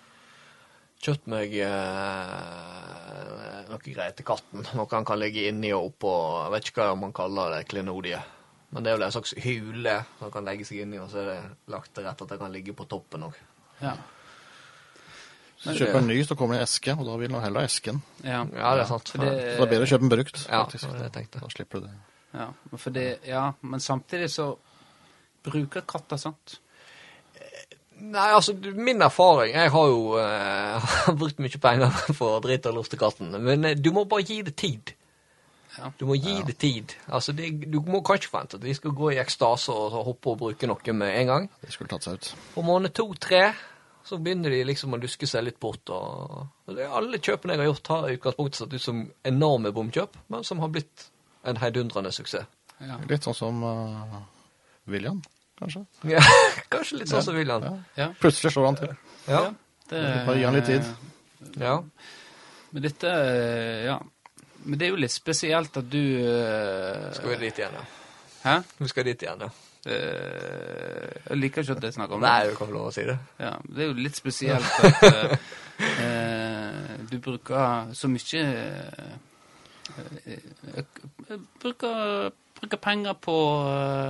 Kjøpt 1.00 1.30
meg 1.32 1.54
eh, 1.64 3.62
noe 3.70 3.80
greier 3.84 4.14
til 4.18 4.28
katten. 4.28 4.66
Noe 4.76 4.90
han 4.92 5.08
kan 5.08 5.20
ligge 5.22 5.48
inni 5.50 5.72
og 5.76 5.94
oppå 5.94 6.12
Jeg 6.46 6.54
vet 6.58 6.70
ikke 6.72 6.86
hva 6.90 6.98
man 7.00 7.16
kaller 7.16 7.56
det, 7.56 7.64
klenodie. 7.72 8.20
Men 8.70 8.86
det 8.86 8.92
er 8.92 9.00
vel 9.00 9.08
en 9.08 9.16
slags 9.16 9.32
hule 9.42 9.96
han 10.20 10.34
kan 10.34 10.46
legge 10.46 10.68
seg 10.68 10.84
inni, 10.84 11.00
og 11.02 11.10
så 11.10 11.24
er 11.24 11.30
det 11.32 11.40
lagt 11.74 11.96
til 11.96 12.06
rette 12.06 12.28
at 12.28 12.34
det 12.36 12.42
kan 12.44 12.54
ligge 12.54 12.76
på 12.78 12.86
toppen 12.92 13.26
òg. 13.30 13.40
Ja. 13.82 13.96
Så 15.60 15.74
kjøper 15.76 16.00
en 16.00 16.08
ny, 16.08 16.22
så 16.24 16.38
kommer 16.40 16.56
det 16.56 16.62
en 16.64 16.70
eske, 16.70 16.94
og 16.96 17.04
da 17.08 17.18
vil 17.20 17.32
man 17.34 17.44
heller 17.44 17.66
ha 17.66 17.68
esken. 17.68 17.98
ja. 18.24 18.46
Ja, 18.56 18.70
det 18.78 18.86
er 18.86 18.90
sant. 18.94 19.10
For 19.12 19.20
det, 19.20 19.34
Så 19.34 19.58
det 19.60 19.66
er 19.66 19.72
bedre 19.74 19.88
å 19.88 19.92
kjøpe 19.92 20.08
en 20.08 20.14
brukt, 20.14 20.38
Ja, 20.46 20.62
faktisk. 20.64 20.86
det 20.86 20.90
tenkte 20.90 21.00
det 21.00 21.10
jeg 21.10 21.16
tenkte. 21.18 21.42
Da 21.44 21.50
slipper 21.56 21.80
du 21.82 21.88
det. 21.90 21.98
Ja, 22.40 22.48
for 22.78 22.96
det, 22.96 23.06
ja, 23.28 23.44
men 23.62 23.80
samtidig 23.84 24.30
så 24.32 24.48
bruker 25.44 25.82
katter, 25.82 26.18
sant? 26.22 26.60
Nei, 28.00 28.30
altså, 28.32 28.54
min 28.80 29.02
erfaring 29.04 29.52
Jeg 29.52 29.72
har 29.74 29.88
jo 29.92 30.14
uh, 30.16 30.86
brukt 31.20 31.42
mye 31.44 31.60
penger 31.60 31.92
for 32.20 32.38
å 32.38 32.44
drite 32.44 32.72
og 32.72 32.80
lort 32.80 32.94
til 32.94 33.02
katten, 33.02 33.34
men 33.44 33.66
uh, 33.68 33.74
du 33.76 33.92
må 33.96 34.06
bare 34.08 34.24
gi 34.24 34.40
det 34.48 34.56
tid. 34.56 34.94
Du 36.00 36.06
må 36.10 36.16
gi 36.20 36.36
det 36.48 36.58
tid. 36.62 36.94
Altså, 37.08 37.34
det, 37.36 37.50
du 37.72 37.80
må 37.86 38.02
kan 38.06 38.20
ikke 38.20 38.32
forvente 38.32 38.60
at 38.60 38.64
de 38.64 38.76
skal 38.78 38.94
gå 38.96 39.12
i 39.14 39.20
ekstase 39.22 39.74
og 39.74 39.98
hoppe 40.08 40.34
og 40.34 40.40
bruke 40.44 40.70
noe 40.70 40.96
med 40.96 41.16
en 41.22 41.32
gang. 41.34 41.50
De 41.64 41.72
skulle 41.74 41.92
tatt 41.92 42.08
seg 42.08 42.20
ut. 42.20 42.32
På 42.56 42.64
måned 42.66 42.94
to-tre 42.98 43.44
så 44.10 44.18
begynner 44.18 44.50
de 44.54 44.64
liksom 44.66 44.96
å 44.96 45.00
luske 45.02 45.28
seg 45.30 45.46
litt 45.46 45.60
bort. 45.62 45.92
Og, 45.94 46.46
og 46.66 46.78
det, 46.78 46.88
alle 46.88 47.20
kjøpene 47.22 47.56
jeg 47.56 47.62
har 47.62 47.70
gjort, 47.70 47.92
har 47.94 48.08
i 48.10 48.16
utgangspunktet 48.18 48.62
sett 48.64 48.74
ut 48.74 48.86
som 48.86 49.02
enorme 49.28 49.72
bomkjøp, 49.76 50.18
men 50.34 50.46
som 50.48 50.62
har 50.64 50.72
blitt 50.74 51.10
en 51.48 51.60
heidundrende 51.62 52.12
suksess. 52.16 52.48
Ja. 52.80 52.96
Litt 53.10 53.26
sånn 53.28 53.36
som 53.36 53.60
uh, 53.64 54.20
William, 54.90 55.20
kanskje. 55.60 55.84
Ja, 56.08 56.24
kanskje 56.74 57.02
litt 57.02 57.12
sånn 57.12 57.26
som 57.26 57.36
William. 57.38 57.66
Ja. 57.66 57.76
Ja. 58.00 58.08
Plutselig 58.22 58.56
slår 58.56 58.70
han 58.72 58.80
til. 58.80 58.96
Ja. 59.28 59.44
Det, 59.90 60.02
Bare 60.28 60.38
gi 60.40 60.48
han 60.48 60.58
litt 60.58 60.70
tid. 60.70 60.90
ja. 61.60 61.76
Men 62.70 62.86
dette 62.86 63.10
eh, 63.10 63.86
Ja. 63.88 64.00
Men 64.70 64.78
det 64.80 64.86
er 64.86 64.94
jo 64.94 65.00
litt 65.02 65.14
spesielt 65.14 65.78
at 65.82 65.88
du 65.90 66.04
uh, 66.22 67.10
Skal 67.18 67.34
vi 67.34 67.40
dit 67.48 67.62
igjen, 67.62 67.80
ja. 67.80 67.86
Hæ? 68.44 68.54
Vi 68.78 68.90
skal 68.92 69.08
dit 69.10 69.26
igjen, 69.26 69.48
ja. 69.48 69.50
Uh, 69.80 71.08
jeg 71.30 71.40
liker 71.40 71.64
ikke 71.64 71.78
at 71.78 71.88
jeg 71.88 71.96
snakker 71.96 72.18
om 72.18 72.22
det. 72.22 72.30
Nei, 72.30 72.52
du 72.52 72.58
kan 72.58 72.70
få 72.70 72.76
lov 72.76 72.90
å 72.90 72.94
si 72.94 73.06
det. 73.08 73.16
Ja, 73.40 73.56
det 73.64 73.86
er 73.86 73.90
jo 73.90 73.98
litt 73.98 74.20
spesielt 74.20 74.68
at 74.84 75.06
eh, 75.08 75.34
eh, 76.04 76.94
du 77.10 77.16
bruker 77.24 77.94
så 77.96 78.10
mye 78.12 78.44
bruker, 81.64 82.32
bruker 82.60 82.82
penger 82.84 83.18
på 83.24 83.38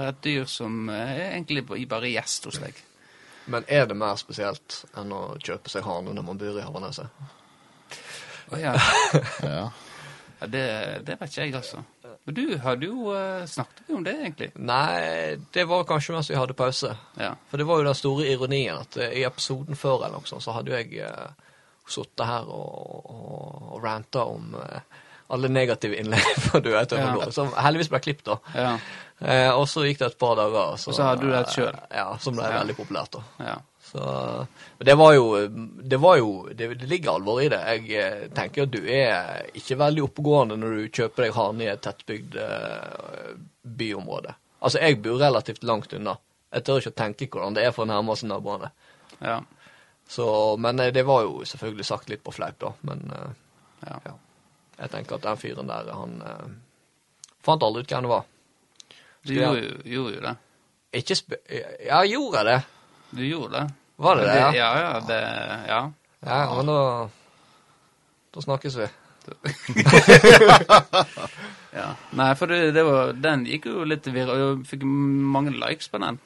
et 0.10 0.22
dyr 0.26 0.50
som 0.50 0.90
er 0.92 1.30
egentlig 1.30 1.68
bare 1.70 2.12
gjest 2.12 2.50
hos 2.50 2.60
deg. 2.64 2.82
Men 3.50 3.66
er 3.68 3.86
det 3.90 3.98
mer 3.98 4.18
spesielt 4.22 4.84
enn 4.98 5.14
å 5.16 5.22
kjøpe 5.42 5.72
seg 5.72 5.86
hane 5.86 6.14
når 6.14 6.26
man 6.26 6.42
bor 6.42 6.58
i 6.58 6.66
Havaneset? 6.66 7.22
Å 8.50 8.60
ja. 8.60 8.74
Ja. 9.46 9.70
Ja 10.40 10.48
det, 10.48 10.64
det 11.08 11.16
vet 11.20 11.30
ikke 11.32 11.42
jeg, 11.46 11.56
altså. 11.56 11.84
Men 12.26 12.36
du 12.36 12.58
hadde 12.62 12.86
jo 12.90 13.10
uh, 13.14 13.46
Snakket 13.48 13.84
vi 13.88 13.94
om 13.98 14.04
det, 14.06 14.14
egentlig? 14.22 14.50
Nei, 14.56 15.36
det 15.56 15.64
var 15.70 15.84
kanskje 15.90 16.14
mens 16.16 16.30
vi 16.30 16.38
hadde 16.38 16.54
pause. 16.58 16.92
Ja. 17.20 17.34
For 17.50 17.58
det 17.62 17.66
var 17.70 17.80
jo 17.82 17.88
den 17.90 17.96
store 17.98 18.28
ironien 18.32 18.78
at 18.82 18.98
eh, 19.02 19.14
i 19.22 19.24
episoden 19.28 19.76
før 19.80 20.04
eller 20.06 20.18
noe 20.20 20.30
sånt, 20.30 20.44
så 20.46 20.54
hadde 20.56 20.72
jo 20.74 20.78
jeg 20.80 21.04
uh, 21.06 21.30
sittet 21.90 22.26
her 22.30 22.50
og, 22.54 23.06
og, 23.10 23.70
og 23.74 23.84
ranta 23.84 24.26
om 24.30 24.54
eh, 24.62 25.00
alle 25.34 25.50
negative 25.50 25.98
innlegg 26.02 26.28
fra 26.48 26.60
du 26.62 26.70
vet, 26.74 26.92
Ja. 26.98 27.08
ja. 27.24 27.30
som 27.34 27.52
heldigvis 27.56 27.90
ble 27.94 28.00
klippet. 28.04 28.30
da. 28.30 28.38
Ja. 28.54 28.76
Eh, 29.20 29.50
og 29.56 29.66
så 29.70 29.84
gikk 29.88 30.00
det 30.04 30.12
et 30.14 30.20
par 30.22 30.38
dager. 30.40 30.78
Så, 30.80 30.92
Og 30.92 30.96
så 31.00 31.08
hadde 31.10 31.26
du 31.26 31.34
det 31.34 31.44
selv. 31.54 31.82
Ja, 31.94 32.12
som 32.22 32.38
ble 32.38 32.46
Ja. 32.50 32.60
veldig 32.62 32.78
populært. 32.78 33.18
da. 33.18 33.26
ja. 33.52 33.58
Så, 33.92 34.48
det 34.78 34.94
var 34.96 35.14
jo 35.14 35.48
Det, 35.84 35.98
var 35.98 36.18
jo, 36.18 36.50
det, 36.54 36.74
det 36.74 36.86
ligger 36.86 37.12
alvor 37.12 37.42
i 37.42 37.50
det. 37.50 37.60
Jeg 37.74 38.02
eh, 38.04 38.28
tenker 38.36 38.68
at 38.68 38.74
du 38.74 38.84
er 38.86 39.50
ikke 39.58 39.80
veldig 39.80 40.04
oppegående 40.06 40.58
når 40.62 40.76
du 40.76 40.98
kjøper 41.00 41.26
deg 41.26 41.38
hane 41.38 41.66
i 41.66 41.70
et 41.72 41.82
tettbygd 41.82 42.38
eh, 42.38 43.32
byområde. 43.64 44.36
Altså, 44.60 44.82
jeg 44.84 45.00
bor 45.02 45.18
relativt 45.22 45.66
langt 45.66 45.96
unna. 45.98 46.18
Jeg 46.54 46.66
tør 46.66 46.82
ikke 46.82 46.94
å 46.94 47.00
tenke 47.02 47.30
hvordan 47.34 47.58
det 47.58 47.66
er 47.66 47.74
for 47.74 47.90
nærmeste 47.90 48.30
naboene. 48.30 48.72
ja. 49.22 49.42
Så, 50.10 50.26
men 50.58 50.80
eh, 50.82 50.94
det 50.94 51.06
var 51.06 51.22
jo 51.26 51.46
selvfølgelig 51.46 51.86
sagt 51.86 52.10
litt 52.10 52.24
på 52.26 52.34
fleip, 52.34 52.58
da. 52.62 52.74
Men 52.90 53.04
ja. 53.10 54.00
ja. 54.06 54.16
Jeg 54.80 54.94
tenker 54.94 55.18
at 55.18 55.26
den 55.28 55.38
fyren 55.42 55.70
der, 55.70 55.92
han 55.94 56.16
Fant 57.46 57.64
aldri 57.64 57.86
ut 57.86 57.92
hvem 57.92 58.04
det 58.04 58.10
var. 58.12 58.26
Du 59.24 59.32
gjorde 59.32 59.62
jo, 59.62 59.76
gjorde 59.86 60.16
jo 60.16 60.24
det. 60.26 60.34
Ikke 61.00 61.16
sp... 61.16 61.38
Ja, 61.86 62.02
gjorde 62.04 62.42
jeg 62.42 62.48
det? 62.50 62.58
Du 63.16 63.22
gjorde 63.24 63.62
det. 63.62 63.79
Var 64.00 64.16
det 64.16 64.28
det, 64.30 64.36
ja? 64.40 64.50
Ja, 64.56 64.70
ja, 64.80 64.92
det, 65.08 65.20
ja. 65.68 65.82
Ja, 66.26 66.40
men 66.56 66.66
da 66.72 66.80
Da 68.36 68.42
snakkes 68.46 68.76
vi. 68.80 68.88
ja. 71.80 71.90
Nei, 72.18 72.30
for 72.40 72.50
det, 72.50 72.72
det 72.78 72.84
var, 72.88 73.14
den 73.14 73.46
gikk 73.50 73.68
jo 73.70 73.84
litt 73.88 74.08
viralt. 74.08 74.40
og 74.40 74.66
Fikk 74.70 74.86
mange 74.88 75.54
likes 75.56 75.92
på 75.92 76.02
den. 76.02 76.20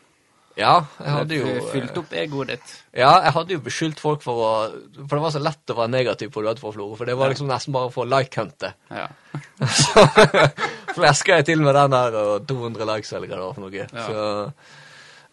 Ja, 0.54 0.74
jeg 1.02 1.14
hadde 1.16 1.38
jo 1.40 1.54
Fylt 1.72 1.96
opp 1.98 2.12
egoet 2.14 2.52
ditt. 2.52 2.74
Ja, 2.94 3.16
jeg 3.26 3.34
hadde 3.34 3.56
jo 3.56 3.62
beskyldt 3.66 4.02
folk 4.02 4.22
for 4.22 4.38
å 4.38 4.52
For 5.00 5.16
det 5.16 5.24
var 5.24 5.34
så 5.34 5.42
lett 5.42 5.74
å 5.74 5.78
være 5.80 5.94
negativ 5.96 6.30
på 6.36 6.44
Duett 6.46 6.62
for 6.62 6.76
Florø, 6.76 6.94
for 7.00 7.10
det 7.10 7.16
var 7.18 7.34
liksom 7.34 7.50
nesten 7.50 7.74
bare 7.74 7.90
for 7.94 8.06
å 8.06 8.12
like-hunte. 8.12 8.70
Ja. 8.94 9.08
Så 9.82 10.06
fleska 11.00 11.40
jeg 11.40 11.50
til 11.50 11.66
med 11.66 11.74
den 11.74 11.96
der 11.96 12.20
og 12.20 12.46
200 12.50 12.86
likes 12.92 13.14
eller 13.18 13.32
hva 13.32 13.40
det 13.40 13.48
var 13.48 13.58
for 13.58 13.66
noe. 13.66 13.88
Ja. 13.90 14.06
Så 14.06 14.83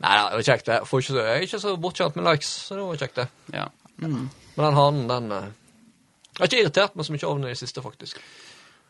Nei 0.01 0.12
da, 0.16 0.28
det 0.30 0.38
var 0.40 0.46
kjekt, 0.48 0.68
det. 0.68 0.78
Får 0.88 1.03
ikke 1.03 1.12
så, 1.12 1.24
jeg 1.26 1.38
er 1.38 1.46
ikke 1.46 1.61
så 1.62 1.72
bortskjemt 1.80 2.14
med 2.16 2.28
likes, 2.30 2.53
så 2.66 2.76
det 2.78 2.84
var 2.86 3.03
kjekt, 3.03 3.18
det. 3.20 3.57
ja. 3.57 3.66
Mm. 4.01 4.30
Men 4.55 4.64
den 4.64 4.76
hanen, 4.78 5.03
den 5.11 5.32
Jeg 5.34 6.38
har 6.38 6.48
ikke 6.48 6.62
irritert 6.62 6.94
meg 6.96 7.05
så 7.05 7.12
mye 7.12 7.26
over 7.28 7.42
den 7.42 7.51
i 7.51 7.53
det 7.53 7.61
siste, 7.61 7.82
faktisk. 7.84 8.22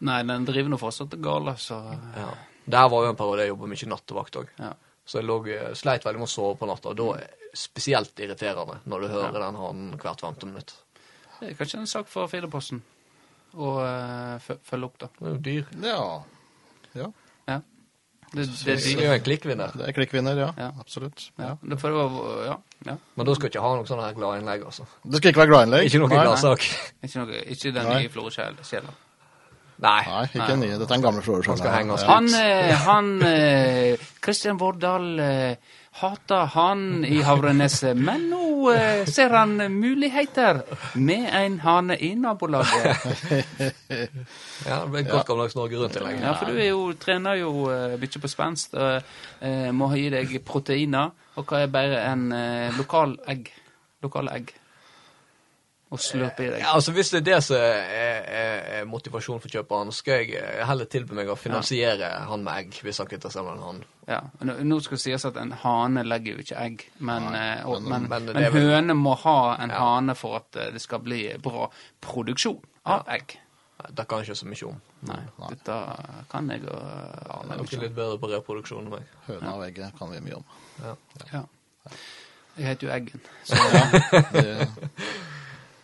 Nei, 0.07 0.21
den 0.29 0.47
driver 0.47 0.71
nå 0.71 0.79
fortsatt 0.81 1.19
gale, 1.23 1.57
så 1.59 1.81
Ja. 2.15 2.31
Der 2.71 2.89
var 2.93 3.03
jo 3.03 3.11
en 3.11 3.19
periode 3.19 3.43
jeg 3.43 3.51
jobba 3.51 3.67
mye 3.67 3.91
nattevakt 3.91 4.37
òg. 4.39 4.55
ja. 4.59 4.73
Så 5.11 5.19
jeg 5.19 5.27
lå, 5.27 5.37
eh, 5.51 5.75
sleit 5.75 6.05
veldig 6.05 6.21
med 6.21 6.29
å 6.29 6.31
sove 6.31 6.55
på 6.61 6.67
natta. 6.71 6.93
Og 6.93 6.97
da 6.97 7.07
er 7.19 7.27
det 7.27 7.59
spesielt 7.59 8.15
irriterende 8.23 8.79
når 8.87 9.01
du 9.01 9.09
hører 9.09 9.41
den 9.43 9.57
hanen 9.59 9.99
hvert 9.99 10.21
femte 10.23 10.47
minutt. 10.47 10.75
Det 11.41 11.49
er 11.51 11.57
kanskje 11.59 11.81
en 11.81 11.91
sak 11.91 12.07
for 12.07 12.31
Firdaposten 12.31 12.83
å 13.59 13.71
uh, 13.83 14.39
følge 14.39 14.87
opp, 14.87 14.99
da. 15.01 15.09
Det 15.19 15.27
er 15.27 15.33
jo 15.33 15.41
dyr. 15.49 15.73
Ja. 15.83 16.05
ja. 16.95 17.09
Det, 18.31 18.45
det, 18.47 18.75
Det 18.79 18.93
er 18.95 19.07
jo 19.09 19.15
en 19.17 19.23
klikkvinner. 19.27 19.73
Det 19.75 19.87
er 19.89 19.95
klikkvinner, 19.97 20.39
ja. 20.39 20.51
Ja. 20.59 20.69
Absolutt. 20.79 21.31
Ja. 21.39 21.57
Ja. 21.67 21.77
Ja. 22.47 22.57
ja. 22.87 22.97
Men 23.19 23.27
da 23.27 23.35
skal 23.35 23.49
du 23.49 23.53
ikke 23.55 23.65
ha 23.65 23.73
noe 23.75 23.89
sånn 23.89 24.03
her 24.05 24.15
gladinnlegg, 24.15 24.63
altså. 24.71 24.87
Det 25.03 25.19
skal 25.19 25.33
ikke 25.33 25.43
være 25.43 25.53
gladinnlegg. 25.55 25.89
Ikke 25.91 26.03
noe 26.05 26.13
gladsak. 26.15 26.67
Ikke, 27.05 27.25
noe, 27.25 27.41
ikke 27.57 27.73
den 27.75 27.91
nye 27.91 28.13
Florø-sjela. 28.13 28.95
Nei. 29.81 30.01
Nei, 30.05 30.25
ikke 30.29 30.47
den 30.51 30.61
nye. 30.61 30.77
Dette 30.77 30.93
er 30.93 30.99
en 30.99 31.05
gamle 31.07 31.23
Florø. 31.25 31.41
Han. 31.49 31.93
Han, 32.05 32.27
eh, 32.37 32.73
han 32.85 33.07
eh, 33.25 34.09
Kristian 34.21 34.59
Vårdal 34.61 35.07
hater 36.01 36.49
han 36.55 37.05
i 37.05 37.21
Havreneset, 37.25 37.99
men 37.99 38.29
nå 38.31 38.73
eh, 38.73 39.03
ser 39.09 39.35
han 39.37 39.57
muligheter 39.73 40.63
med 40.95 41.29
en 41.37 41.59
hane 41.65 41.97
i 41.97 42.15
nabolaget. 42.15 42.97
Ja, 44.61 44.83
det 44.85 44.91
blir 44.93 45.07
godt 45.09 45.27
gammeldags 45.27 45.55
Norge 45.57 45.79
rundt 45.81 45.97
i 45.97 46.03
lenge. 46.05 46.21
Ja, 46.21 46.35
for 46.37 46.53
du 46.53 46.61
jo, 46.61 46.83
trener 47.01 47.39
jo 47.41 47.51
uh, 47.73 47.97
mye 48.01 48.21
på 48.23 48.29
spenst, 48.29 48.77
og 48.77 49.01
eh, 49.41 49.71
må 49.73 49.89
gi 49.97 50.11
deg 50.13 50.35
proteiner. 50.47 51.15
Og 51.41 51.49
hva 51.49 51.63
er 51.65 51.73
bedre 51.73 52.03
enn 52.11 52.27
uh, 52.29 52.69
lokal 52.77 53.17
egg? 53.33 53.49
Lokale 54.05 54.37
egg. 54.37 54.53
Og 55.91 55.99
slurpe 55.99 56.45
i 56.45 56.51
deg. 56.53 56.61
Ja, 56.63 56.71
altså 56.79 56.93
Hvis 56.95 57.09
det 57.11 57.19
er 57.19 57.25
det 57.27 57.39
som 57.43 57.57
er, 57.59 57.81
er, 57.91 58.61
er 58.79 58.85
motivasjonen 58.87 59.41
for 59.43 59.51
kjøperen, 59.51 59.89
så 59.91 59.99
skal 60.05 60.21
jeg 60.21 60.37
eh, 60.39 60.61
heller 60.69 60.87
tilby 60.87 61.17
meg 61.19 61.33
å 61.33 61.35
finansiere 61.35 62.13
han 62.31 62.45
med 62.47 62.61
egg, 62.61 62.77
hvis 62.87 63.01
han 63.03 63.09
kvitter 63.11 63.33
seg 63.35 63.43
med 63.49 63.57
en 63.57 63.65
han. 63.67 63.81
Ja, 64.11 64.21
nå, 64.47 64.55
nå 64.71 64.79
skal 64.85 64.97
det 65.01 65.03
sies 65.03 65.27
at 65.27 65.37
en 65.43 65.51
hane 65.65 66.05
legger 66.07 66.39
jo 66.39 66.45
ikke 66.45 66.61
egg, 66.63 66.85
men, 67.03 67.27
eh, 67.35 67.65
og, 67.67 67.83
men, 67.83 68.07
men 68.11 68.29
men, 68.31 68.39
vel- 68.39 68.55
høne 68.71 68.95
må 68.99 69.17
ha 69.25 69.37
en 69.65 69.75
Ja. 69.75 69.81
hane 69.83 70.15
for 70.19 70.39
at 70.39 70.57
eh, 70.63 70.71
det 70.77 70.83
skal 70.85 71.03
bli 71.03 71.25
bra 71.43 71.67
produksjon 72.07 72.63
av 72.87 73.11
egg. 73.11 73.35
Det 73.91 74.05
kan 74.07 74.21
jeg 74.23 74.29
ikke 74.31 74.39
så 74.45 74.47
mye 74.53 74.67
om. 74.71 74.79
Nei, 75.09 75.21
dette 75.49 75.77
kan 76.31 76.51
jeg 76.55 76.67
og 76.69 76.77
ja, 76.77 77.39
Arne. 77.41 77.55
er 77.57 77.63
nok 77.65 77.75
litt 77.81 77.95
bedre 77.97 78.19
på 78.21 78.29
reproduksjon 78.31 78.85
enn 78.87 78.95
meg. 78.95 79.11
Høna 79.27 79.55
og 79.57 79.67
egget 79.67 79.97
kan 79.99 80.13
vi 80.15 80.21
mye 80.27 80.39
om. 80.39 80.45
Ja. 81.33 81.43
Jeg 82.61 82.67
heter 82.75 82.87
jo 82.87 82.93
Eggen. 82.93 83.23
Så, 83.49 83.57
Det, 84.35 84.69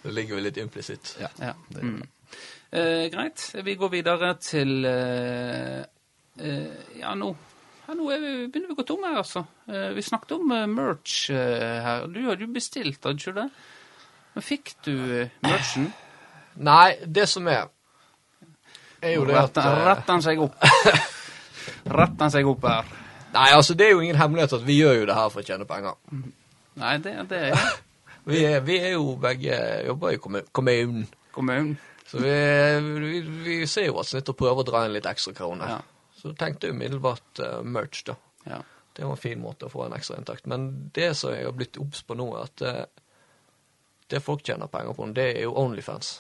Det 0.07 0.15
ligger 0.15 0.39
jo 0.39 0.45
litt 0.47 0.63
implisitt. 0.63 1.17
ja. 1.21 1.33
ja. 1.43 1.55
Mm. 1.75 2.05
Eh, 2.71 3.07
greit. 3.13 3.43
Vi 3.65 3.75
går 3.79 3.91
videre 3.93 4.33
til 4.43 4.85
eh, 4.85 5.85
eh, 6.43 6.97
Ja, 6.99 7.15
nå 7.15 7.31
ja, 7.87 7.95
nå 7.95 8.09
er 8.11 8.19
vi, 8.19 8.31
begynner 8.51 8.73
vi 8.73 8.75
å 8.75 8.79
gå 8.81 8.85
tomme 8.89 9.13
her, 9.13 9.21
altså. 9.21 9.45
Eh, 9.71 9.93
vi 9.95 10.03
snakket 10.03 10.33
om 10.35 10.51
eh, 10.51 10.65
merch 10.67 11.29
eh, 11.31 11.77
her. 11.85 12.09
Du 12.11 12.19
hadde 12.25 12.43
jo 12.43 12.51
bestilt, 12.51 12.99
hadde 12.99 13.15
du 13.15 13.23
ikke 13.23 13.35
det? 13.37 13.45
Men 14.35 14.45
fikk 14.49 14.73
du 14.83 14.95
eh, 15.21 15.37
merchen? 15.47 15.87
Nei, 16.67 16.97
det 17.07 17.29
som 17.31 17.47
er 17.53 17.69
er 19.07 19.15
jo 19.15 19.27
det 19.29 19.37
at 19.39 19.61
Retter 19.61 20.03
eh, 20.03 20.11
han 20.11 20.25
seg 20.25 20.43
opp? 20.43 20.57
Retter 22.01 22.27
han 22.27 22.35
seg 22.35 22.51
opp 22.51 22.67
her? 22.67 22.91
Nei, 23.37 23.49
altså 23.55 23.77
det 23.79 23.87
er 23.87 23.95
jo 23.95 24.03
ingen 24.03 24.19
hemmelighet 24.19 24.59
at 24.59 24.67
vi 24.67 24.81
gjør 24.81 25.03
jo 25.03 25.09
det 25.13 25.19
her 25.21 25.31
for 25.31 25.45
å 25.45 25.47
tjene 25.47 25.69
penger. 25.69 25.95
Nei, 26.81 26.95
det, 27.05 27.15
det 27.31 27.43
er 27.53 27.67
Vi 28.27 28.45
er, 28.45 28.61
vi 28.67 28.79
er 28.83 28.97
jo 28.97 29.15
begge 29.23 29.57
jobber 29.87 30.17
i 30.17 30.19
kommunen. 30.53 31.07
kommunen. 31.33 31.77
Så 32.07 32.19
vi, 32.19 32.31
vi, 33.01 33.21
vi 33.21 33.67
ser 33.67 33.87
jo 33.87 34.01
at 34.01 34.13
litt 34.15 34.31
og 34.31 34.39
prøver 34.39 34.63
å 34.63 34.67
dra 34.67 34.85
inn 34.87 34.95
litt 34.95 35.07
ekstra 35.07 35.35
kroner. 35.35 35.77
Ja. 35.77 36.11
Så 36.17 36.33
tenkte 36.39 36.67
jeg 36.67 36.75
umiddelbart 36.75 37.43
uh, 37.43 37.61
merch, 37.63 38.03
da. 38.07 38.17
Ja. 38.47 38.61
Det 38.97 39.05
var 39.05 39.15
en 39.15 39.21
fin 39.21 39.43
måte 39.43 39.69
å 39.69 39.71
få 39.71 39.85
en 39.87 39.95
ekstra 39.95 40.19
inntekt. 40.19 40.47
Men 40.51 40.69
det 40.95 41.13
som 41.19 41.35
jeg 41.35 41.47
har 41.47 41.55
blitt 41.55 41.79
obs 41.83 42.03
på 42.07 42.17
nå, 42.19 42.27
er 42.35 42.49
at 42.49 42.65
uh, 42.67 43.05
det 44.11 44.23
folk 44.23 44.43
tjener 44.47 44.71
penger 44.71 44.97
på, 44.97 45.07
det 45.15 45.29
er 45.35 45.47
jo 45.47 45.55
Onlyfans. 45.63 46.17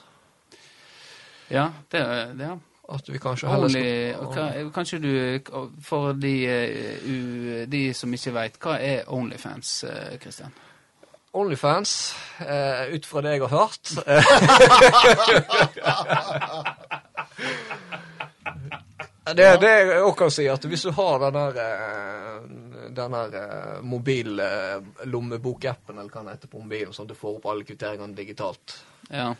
ja, 1.48 1.70
det, 1.90 2.06
det 2.38 2.50
ja. 2.52 2.56
At 2.86 3.08
vi 3.10 3.18
kanskje 3.18 3.50
heller 3.50 3.72
skal 3.72 4.68
kanskje 4.70 4.98
du, 5.02 5.10
for 5.82 6.12
de, 6.14 6.34
uh, 6.46 7.64
de 7.66 7.82
som 7.94 8.14
ikke 8.14 8.34
vet, 8.38 8.62
hva 8.62 8.78
er 8.78 9.10
Onlyfans, 9.10 9.80
Kristian? 10.22 10.54
Onlyfans, 11.32 12.14
eh, 12.40 12.94
ut 12.94 13.06
fra 13.06 13.20
det 13.24 13.30
jeg 13.36 13.42
har 13.44 13.52
hørt 13.52 13.90
Det, 19.26 19.42
det 19.58 19.70
jeg 19.70 20.02
også 20.06 20.18
kan 20.20 20.30
si, 20.30 20.44
at 20.46 20.62
hvis 20.70 20.84
du 20.86 20.92
har 20.94 21.18
den 21.24 21.34
der, 21.34 21.56
eh, 21.58 22.38
den 22.94 23.10
der 23.16 23.80
mobillommebokappen, 23.82 25.96
mobil 25.96 25.98
eh, 25.98 26.00
eller 26.04 26.12
hva 26.12 26.20
den 26.22 26.30
heter 26.30 26.46
på 26.52 26.62
mobilen, 26.62 26.92
sånn 26.94 27.08
at 27.08 27.10
du 27.10 27.18
får 27.18 27.40
opp 27.40 27.46
alle 27.50 27.66
kvitteringene 27.66 28.14
digitalt, 28.14 28.76
Ja, 29.10 29.32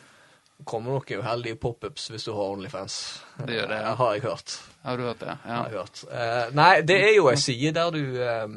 kommer 0.64 0.97
noen 0.97 1.20
uheldige 1.20 1.57
pop-ups 1.61 2.09
hvis 2.11 2.24
du 2.24 2.32
har 2.32 2.55
Onlyfans. 2.55 2.97
Det 3.45 3.55
gjør 3.59 3.68
det, 3.72 3.80
ja. 3.82 3.91
Eh, 3.93 3.97
har 4.01 4.12
jeg 4.14 4.22
hørt. 4.24 4.59
har 4.82 4.97
du 4.97 5.03
hørt 5.05 5.20
det? 5.20 5.37
Ja. 5.45 5.55
Har 5.55 5.70
jeg 5.70 5.78
hørt. 5.78 6.05
Eh, 6.11 6.55
nei, 6.57 6.80
det 6.82 6.99
er 7.11 7.14
jo 7.16 7.28
ei 7.30 7.37
side 7.41 7.72
der 7.76 7.91
du 7.91 8.22
eh, 8.22 8.49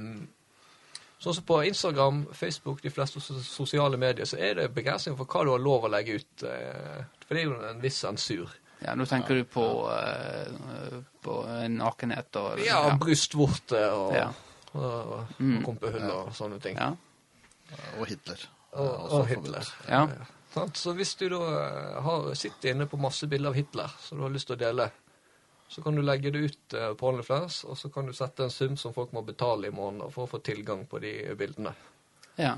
Sånn 1.19 1.33
som 1.35 1.43
på 1.43 1.57
Instagram, 1.67 2.21
Facebook, 2.33 2.81
de 2.81 2.89
fleste 2.89 3.19
sosiale 3.43 3.97
medier, 3.99 4.25
så 4.25 4.37
er 4.39 4.53
det 4.55 4.69
begrensning 4.73 5.17
for 5.19 5.25
hva 5.27 5.41
du 5.43 5.51
har 5.51 5.59
lov 5.59 5.83
å 5.83 5.91
legge 5.91 6.15
ut. 6.21 6.43
Eh, 6.47 7.01
for 7.27 7.35
det 7.35 7.41
er 7.43 7.49
jo 7.49 7.57
en 7.69 7.81
viss 7.83 7.97
sensur. 8.05 8.53
Ja, 8.79 8.93
nå 8.95 9.03
tenker 9.05 9.35
du 9.35 9.43
på, 9.43 9.65
eh, 9.91 11.01
på 11.21 11.33
nakenhet 11.75 12.35
og 12.39 12.61
Ja, 12.63 12.85
brystvorte 12.95 13.81
og, 13.91 14.13
Ja. 14.15 14.29
og, 14.73 14.83
og, 14.83 15.25
Mm. 15.39 15.63
kompehull 15.65 16.09
og 16.11 16.31
sånne 16.33 16.61
ting. 16.61 16.77
Ja. 16.77 16.93
Og 17.99 18.07
Hitler. 18.07 18.37
Og, 18.73 19.11
og. 19.11 19.27
Hitler. 19.27 19.67
Ja. 19.89 20.07
Så 20.73 20.93
hvis 20.95 21.15
du 21.19 21.27
da 21.29 21.35
eh, 21.35 22.01
har, 22.01 22.33
sitter 22.33 22.71
inne 22.71 22.87
på 22.87 22.97
masse 22.97 23.27
bilder 23.27 23.49
av 23.49 23.55
Hitler 23.55 23.91
som 23.99 24.17
du 24.17 24.23
har 24.23 24.31
lyst 24.31 24.47
til 24.47 24.55
å 24.55 24.59
dele, 24.59 24.89
så 25.69 25.81
kan 25.85 25.95
du 25.95 26.01
legge 26.01 26.31
det 26.33 26.39
ut 26.39 26.73
eh, 26.73 26.93
på 26.97 27.07
OnlyFans, 27.11 27.63
og 27.69 27.77
så 27.77 27.91
kan 27.93 28.07
du 28.09 28.13
sette 28.17 28.43
en 28.47 28.53
sum 28.53 28.77
som 28.77 28.93
folk 28.95 29.11
må 29.13 29.21
betale 29.25 29.69
i 29.69 29.73
måneden 29.75 30.09
for 30.13 30.25
å 30.25 30.31
få 30.31 30.39
tilgang 30.41 30.85
på 30.89 30.97
de 31.03 31.11
bildene. 31.37 31.75
Ja. 32.41 32.55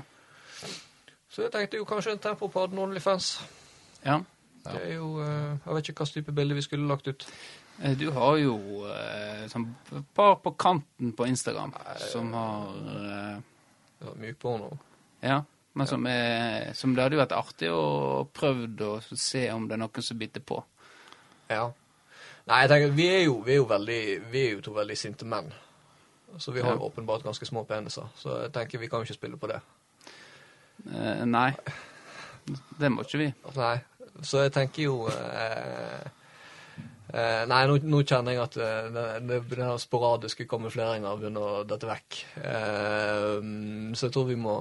Så 1.32 1.44
jeg 1.44 1.52
tenkte 1.52 1.76
jo 1.80 1.88
kanskje 1.88 2.14
en 2.16 2.22
tempo 2.24 2.48
på 2.52 2.68
OnlyFans. 2.70 3.34
ja. 4.04 4.22
Det 4.62 4.78
er 4.78 4.92
jo 4.94 5.16
eh, 5.18 5.56
Jeg 5.66 5.74
vet 5.74 5.88
ikke 5.90 6.04
hva 6.04 6.06
type 6.14 6.32
bilde 6.36 6.54
vi 6.54 6.62
skulle 6.62 6.86
lagt 6.86 7.08
ut. 7.10 7.24
Eh, 7.82 7.96
Du 7.98 8.04
har 8.14 8.36
jo 8.38 8.52
et 8.94 9.50
sånn 9.50 9.64
par 10.14 10.36
på 10.38 10.52
kanten 10.54 11.10
på 11.18 11.26
Instagram 11.26 11.72
som 11.98 12.30
har 12.32 12.68
ja, 13.98 14.12
Mykporno. 14.22 14.70
Ja, 15.18 15.40
men 15.74 15.90
som, 15.90 16.06
er, 16.06 16.70
som 16.78 16.94
det 16.94 17.02
hadde 17.02 17.18
jo 17.18 17.22
vært 17.24 17.34
artig 17.34 17.72
å 17.74 18.22
prøve 18.30 18.86
å 18.86 19.00
se 19.02 19.48
om 19.50 19.66
det 19.66 19.74
er 19.74 19.82
noen 19.82 20.06
som 20.06 20.20
biter 20.20 20.46
på. 20.46 20.62
Ja. 21.50 21.72
Nei, 22.50 22.62
jeg 22.64 22.72
tenker, 22.72 22.94
vi 22.96 23.06
er 23.06 23.20
jo, 23.26 23.36
vi 23.46 23.54
er 23.54 23.60
jo 23.60 23.68
veldig 23.70 24.00
Vi 24.32 24.40
er 24.46 24.56
jo 24.56 24.64
to 24.66 24.74
veldig 24.74 24.96
sinte 24.98 25.28
menn. 25.28 25.52
Så 26.38 26.52
vi 26.52 26.62
har 26.64 26.72
jo 26.74 26.88
åpenbart 26.88 27.22
ganske 27.22 27.46
små 27.46 27.62
peniser. 27.68 28.08
Så 28.16 28.38
jeg 28.42 28.52
tenker 28.54 28.80
vi 28.80 28.88
kan 28.88 29.02
jo 29.02 29.08
ikke 29.08 29.18
spille 29.18 29.36
på 29.36 29.50
det. 29.50 29.60
Eh, 30.88 31.24
nei, 31.28 31.50
det 32.80 32.90
må 32.90 33.04
ikke 33.04 33.20
vi. 33.20 33.28
Nei. 33.56 33.76
Så 34.24 34.42
jeg 34.44 34.52
tenker 34.52 34.86
jo 34.86 34.96
eh, 35.08 36.00
eh, 37.12 37.44
Nei, 37.48 37.60
nå, 37.68 37.78
nå 37.84 38.02
kjenner 38.04 38.34
jeg 38.34 38.42
at 38.42 38.58
eh, 38.60 39.20
den 39.28 39.62
sporadiske 39.80 40.46
kamufleringa 40.48 41.14
begynner 41.20 41.60
å 41.60 41.62
dette 41.68 41.88
vekk. 41.88 42.18
Eh, 42.42 43.38
så 43.92 44.08
jeg 44.08 44.16
tror 44.16 44.28
vi 44.32 44.40
må 44.40 44.56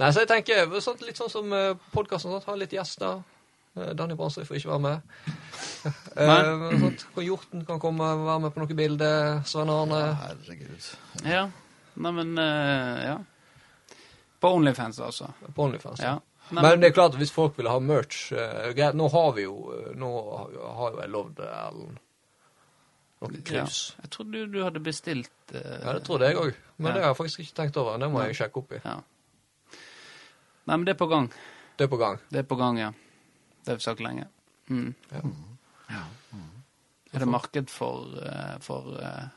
Nei, 0.00 0.08
så 0.14 0.22
jeg 0.22 0.30
tenker 0.30 0.78
sånn, 0.80 1.02
litt 1.04 1.18
sånn 1.20 1.28
som 1.28 1.52
podkasten, 1.92 2.38
ha 2.46 2.54
litt 2.56 2.72
gjester. 2.72 3.18
Eh, 3.78 3.92
Danny 3.94 4.16
Bransøy 4.18 4.44
får 4.48 4.60
ikke 4.60 4.72
være 4.76 4.84
med. 4.86 5.00
Eh, 6.20 6.64
sånn, 6.76 6.96
Hjorten 7.24 7.62
kan 7.64 7.78
komme 7.80 8.04
og 8.04 8.26
være 8.26 8.40
med 8.44 8.52
på 8.52 8.60
noen 8.60 8.76
bilder. 8.76 9.38
Svein 9.48 9.70
Arne. 9.72 10.00
Herregud. 10.20 10.88
Ja. 11.24 11.46
Nei, 11.96 12.12
men 12.18 12.34
eh, 12.38 13.04
Ja. 13.06 13.14
På 14.40 14.50
Onlyfans, 14.56 14.98
altså. 15.04 15.30
På 15.54 15.64
OnlyFans. 15.68 16.02
Ja. 16.04 16.18
Nei, 16.50 16.62
Men 16.64 16.80
det 16.82 16.90
er 16.90 16.94
klart 16.96 17.14
at 17.14 17.20
hvis 17.20 17.30
folk 17.32 17.56
vil 17.60 17.68
ha 17.70 17.78
merch 17.78 18.32
uh, 18.34 18.72
greit, 18.74 18.96
Nå 18.98 19.06
har 19.12 19.28
vi 19.36 19.44
jo 19.44 19.70
eh, 19.70 19.90
Nå 19.94 20.08
har 20.34 20.94
jo 20.96 21.02
jeg 21.04 21.12
lovd 21.14 21.42
Erlend 21.46 22.00
noen 23.20 23.36
ja. 23.52 23.66
Jeg 23.68 24.10
trodde 24.10 24.46
du 24.50 24.56
hadde 24.64 24.80
bestilt 24.82 25.30
uh, 25.54 25.60
Ja, 25.60 25.92
det 25.94 26.02
trodde 26.08 26.26
jeg 26.26 26.40
òg. 26.40 26.56
Men 26.80 26.90
Ja. 26.90 26.94
det 26.96 27.02
har 27.04 27.10
jeg 27.12 27.18
faktisk 27.20 27.42
ikke 27.44 27.56
tenkt 27.60 27.76
over. 27.76 27.98
Det 28.00 28.08
må 28.10 28.24
jeg 28.24 28.38
sjekke 28.40 28.62
opp 28.64 28.72
i. 28.72 28.80
ja. 28.84 28.96
Nei, 30.66 30.76
men 30.76 30.84
det 30.88 30.94
er 30.94 30.98
på 31.00 31.08
gang. 31.10 31.28
Det 31.76 31.84
er 31.86 31.92
på 31.92 31.98
gang. 32.00 32.18
Det 32.32 32.40
er 32.42 32.48
på 32.48 32.56
gang, 32.56 32.78
ja. 32.80 32.90
Det 33.64 33.72
har 33.72 33.76
vi 33.80 33.84
sagt 33.84 34.00
lenge. 34.00 34.26
Mm. 34.70 34.94
Ja. 35.12 36.02
Er 37.12 37.18
det 37.24 37.26
marked 37.28 37.70
for, 37.70 38.06
uh, 38.22 38.56
for 38.62 38.92
uh, 39.02 39.28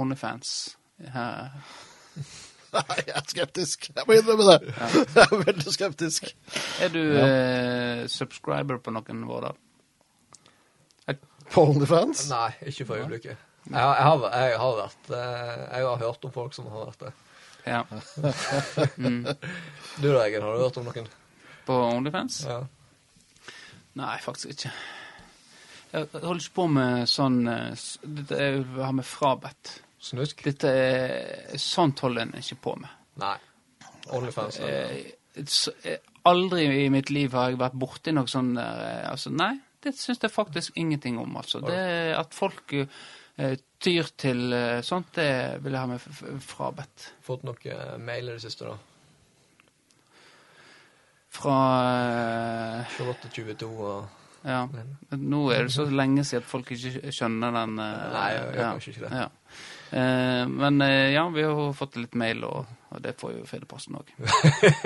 Onlyfans? 0.00 0.76
her? 1.12 1.50
Nei, 2.76 2.96
jeg 3.06 3.14
er 3.16 3.24
skeptisk. 3.30 3.86
Jeg 3.96 4.04
må 4.08 4.16
innrømme 4.18 4.44
det. 4.50 4.74
Jeg 5.16 5.22
er 5.24 5.42
veldig 5.46 5.72
skeptisk. 5.72 6.26
Er 6.82 6.90
du 6.92 6.98
eh, 7.22 8.02
subscriber 8.12 8.80
på 8.84 8.92
noen 8.92 9.22
våre? 9.28 9.54
På 11.52 11.62
OnlyFans? 11.70 12.24
Nei, 12.28 12.50
ikke 12.68 12.84
for 12.88 12.98
øyeblikket. 13.00 13.36
Jeg, 13.70 13.78
har- 13.80 13.94
jeg, 13.96 14.04
har, 14.04 14.24
jeg 14.42 14.58
har 14.60 14.74
vært 14.80 15.08
Jeg 15.14 15.84
har 15.86 16.00
hørt 16.02 16.24
om 16.26 16.32
folk 16.34 16.54
som 16.56 16.66
har 16.72 16.88
vært 16.90 17.06
det. 17.06 17.12
Ja. 17.66 17.80
Du 20.02 20.08
da, 20.12 20.26
Eggen, 20.26 20.42
har 20.44 20.52
du 20.58 20.64
hørt 20.66 20.76
om 20.82 20.84
noen? 20.90 21.06
På 21.66 21.78
Onlyfans? 21.94 22.42
Ja. 22.50 22.58
Nei, 23.96 24.16
faktisk 24.20 24.52
ikke. 24.52 24.72
Jeg 25.92 26.08
holder 26.12 26.42
ikke 26.42 26.56
på 26.58 26.66
med 26.76 27.08
sånn 27.08 27.38
eh, 27.48 27.84
Dette 28.18 28.38
er, 28.42 28.56
har 28.76 28.94
med 28.96 29.06
frabedt. 29.08 29.76
Snusk? 30.06 30.42
Dette 30.44 30.70
er 30.70 31.60
Sånt 31.62 32.02
holder 32.04 32.26
en 32.26 32.34
ikke 32.40 32.58
på 32.66 32.74
med. 32.82 32.90
Nei. 33.22 33.36
Onlyfans. 34.14 34.58
Eh, 34.62 34.98
eh, 35.40 36.10
aldri 36.28 36.66
i 36.84 36.88
mitt 36.92 37.10
liv 37.14 37.34
har 37.34 37.52
jeg 37.52 37.62
vært 37.62 37.78
borti 37.80 38.12
noe 38.14 38.28
sånn 38.30 38.52
der 38.58 39.06
Altså, 39.08 39.32
nei, 39.34 39.54
det 39.82 39.94
syns 39.98 40.20
jeg 40.22 40.34
faktisk 40.34 40.76
ingenting 40.78 41.18
om, 41.22 41.38
altså. 41.38 41.62
Det 41.64 41.78
At 42.18 42.34
folk 42.34 42.74
tyr 43.36 44.06
til 44.16 44.54
sånt, 44.80 45.10
det 45.18 45.58
vil 45.60 45.74
jeg 45.76 45.82
ha 45.82 45.88
meg 45.90 46.40
frabedt. 46.40 47.10
Fått 47.24 47.44
noen 47.44 48.00
mail 48.00 48.30
i 48.30 48.36
det 48.38 48.40
siste, 48.46 48.70
da? 48.70 48.95
Fra 51.36 51.56
eh, 52.80 52.86
Charlotte 52.96 53.28
22 53.34 53.68
og 53.76 54.22
Ja. 54.46 54.60
Nå 55.10 55.40
er 55.50 55.66
det 55.66 55.72
så 55.74 55.84
lenge 55.90 56.22
siden 56.24 56.44
at 56.44 56.48
folk 56.48 56.68
ikke 56.70 57.10
skjønner 57.12 57.52
den 57.56 57.78
eh, 57.82 58.04
Nei, 58.14 58.26
jeg 58.32 58.42
gjør 58.44 58.60
ja, 58.60 58.68
kanskje 58.76 58.92
ikke 58.92 59.04
det. 59.08 59.22
Ja. 59.24 59.28
Eh, 59.98 60.42
men 60.52 60.80
eh, 60.86 61.12
ja, 61.16 61.24
vi 61.34 61.42
har 61.46 61.72
fått 61.74 61.98
litt 61.98 62.14
mail, 62.18 62.44
og, 62.46 62.68
og 62.94 63.02
det 63.02 63.16
får 63.20 63.34
jo 63.36 63.46
Fedeposten 63.50 63.98
òg. 63.98 64.12